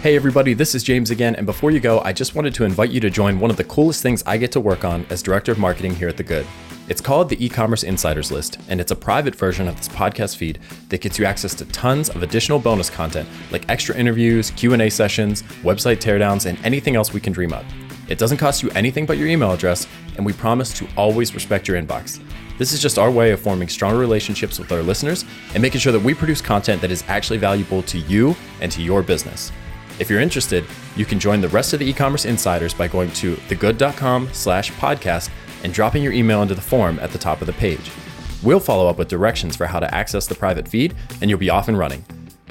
Hey 0.00 0.16
everybody, 0.16 0.52
this 0.52 0.74
is 0.74 0.82
James 0.82 1.10
again, 1.10 1.36
and 1.36 1.46
before 1.46 1.70
you 1.70 1.78
go, 1.78 2.00
I 2.00 2.12
just 2.12 2.34
wanted 2.34 2.54
to 2.54 2.64
invite 2.64 2.90
you 2.90 2.98
to 3.00 3.08
join 3.08 3.38
one 3.38 3.52
of 3.52 3.56
the 3.56 3.64
coolest 3.64 4.02
things 4.02 4.22
I 4.26 4.36
get 4.36 4.50
to 4.52 4.60
work 4.60 4.84
on 4.84 5.06
as 5.10 5.22
director 5.22 5.52
of 5.52 5.58
marketing 5.58 5.94
here 5.94 6.08
at 6.08 6.16
The 6.16 6.24
Good. 6.24 6.44
It's 6.88 7.00
called 7.00 7.28
the 7.28 7.42
e-commerce 7.44 7.84
insiders 7.84 8.32
list, 8.32 8.58
and 8.68 8.80
it's 8.80 8.90
a 8.90 8.96
private 8.96 9.36
version 9.36 9.68
of 9.68 9.76
this 9.76 9.88
podcast 9.88 10.36
feed 10.36 10.58
that 10.88 11.00
gets 11.00 11.16
you 11.16 11.24
access 11.24 11.54
to 11.54 11.64
tons 11.66 12.08
of 12.10 12.24
additional 12.24 12.58
bonus 12.58 12.90
content 12.90 13.28
like 13.52 13.68
extra 13.68 13.96
interviews, 13.96 14.50
Q&A 14.50 14.90
sessions, 14.90 15.42
website 15.62 15.98
teardowns, 15.98 16.46
and 16.46 16.58
anything 16.64 16.96
else 16.96 17.12
we 17.12 17.20
can 17.20 17.32
dream 17.32 17.52
up. 17.52 17.64
It 18.08 18.18
doesn't 18.18 18.38
cost 18.38 18.64
you 18.64 18.70
anything 18.70 19.06
but 19.06 19.16
your 19.16 19.28
email 19.28 19.52
address, 19.52 19.86
and 20.16 20.26
we 20.26 20.32
promise 20.32 20.72
to 20.74 20.88
always 20.96 21.34
respect 21.34 21.68
your 21.68 21.80
inbox. 21.80 22.20
This 22.58 22.72
is 22.72 22.82
just 22.82 22.98
our 22.98 23.12
way 23.12 23.30
of 23.30 23.40
forming 23.40 23.68
stronger 23.68 23.98
relationships 23.98 24.58
with 24.58 24.72
our 24.72 24.82
listeners 24.82 25.24
and 25.54 25.62
making 25.62 25.80
sure 25.80 25.92
that 25.92 26.02
we 26.02 26.14
produce 26.14 26.40
content 26.40 26.82
that 26.82 26.90
is 26.90 27.04
actually 27.06 27.38
valuable 27.38 27.82
to 27.84 27.98
you 27.98 28.34
and 28.60 28.72
to 28.72 28.82
your 28.82 29.02
business. 29.02 29.52
If 29.98 30.10
you're 30.10 30.20
interested, 30.20 30.64
you 30.96 31.04
can 31.04 31.20
join 31.20 31.40
the 31.40 31.48
rest 31.48 31.72
of 31.72 31.78
the 31.78 31.88
e-commerce 31.88 32.24
insiders 32.24 32.74
by 32.74 32.88
going 32.88 33.12
to 33.12 33.36
thegood.com 33.36 34.30
slash 34.32 34.72
podcast 34.72 35.30
and 35.62 35.72
dropping 35.72 36.02
your 36.02 36.12
email 36.12 36.42
into 36.42 36.54
the 36.54 36.60
form 36.60 36.98
at 37.00 37.10
the 37.10 37.18
top 37.18 37.40
of 37.40 37.46
the 37.46 37.52
page. 37.52 37.90
We'll 38.42 38.60
follow 38.60 38.88
up 38.88 38.98
with 38.98 39.08
directions 39.08 39.56
for 39.56 39.66
how 39.66 39.80
to 39.80 39.94
access 39.94 40.26
the 40.26 40.34
private 40.34 40.66
feed, 40.66 40.94
and 41.20 41.30
you'll 41.30 41.38
be 41.38 41.50
off 41.50 41.68
and 41.68 41.78
running. 41.78 42.04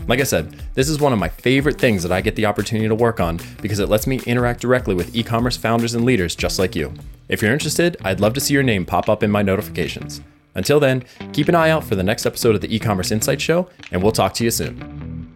Like 0.07 0.19
I 0.19 0.23
said, 0.23 0.51
this 0.73 0.89
is 0.89 0.99
one 0.99 1.13
of 1.13 1.19
my 1.19 1.29
favorite 1.29 1.79
things 1.79 2.03
that 2.03 2.11
I 2.11 2.21
get 2.21 2.35
the 2.35 2.45
opportunity 2.45 2.87
to 2.87 2.95
work 2.95 3.19
on 3.19 3.39
because 3.61 3.79
it 3.79 3.89
lets 3.89 4.07
me 4.07 4.19
interact 4.25 4.61
directly 4.61 4.95
with 4.95 5.15
e 5.15 5.23
commerce 5.23 5.57
founders 5.57 5.93
and 5.93 6.05
leaders 6.05 6.35
just 6.35 6.59
like 6.59 6.75
you. 6.75 6.93
If 7.29 7.41
you're 7.41 7.53
interested, 7.53 7.97
I'd 8.03 8.19
love 8.19 8.33
to 8.33 8.41
see 8.41 8.53
your 8.53 8.63
name 8.63 8.85
pop 8.85 9.09
up 9.09 9.23
in 9.23 9.31
my 9.31 9.41
notifications. 9.41 10.21
Until 10.55 10.79
then, 10.79 11.05
keep 11.33 11.47
an 11.47 11.55
eye 11.55 11.69
out 11.69 11.83
for 11.83 11.95
the 11.95 12.03
next 12.03 12.25
episode 12.25 12.55
of 12.55 12.61
the 12.61 12.73
e 12.73 12.79
commerce 12.79 13.11
insight 13.11 13.39
show, 13.39 13.69
and 13.91 14.01
we'll 14.01 14.11
talk 14.11 14.33
to 14.35 14.43
you 14.43 14.51
soon. 14.51 15.31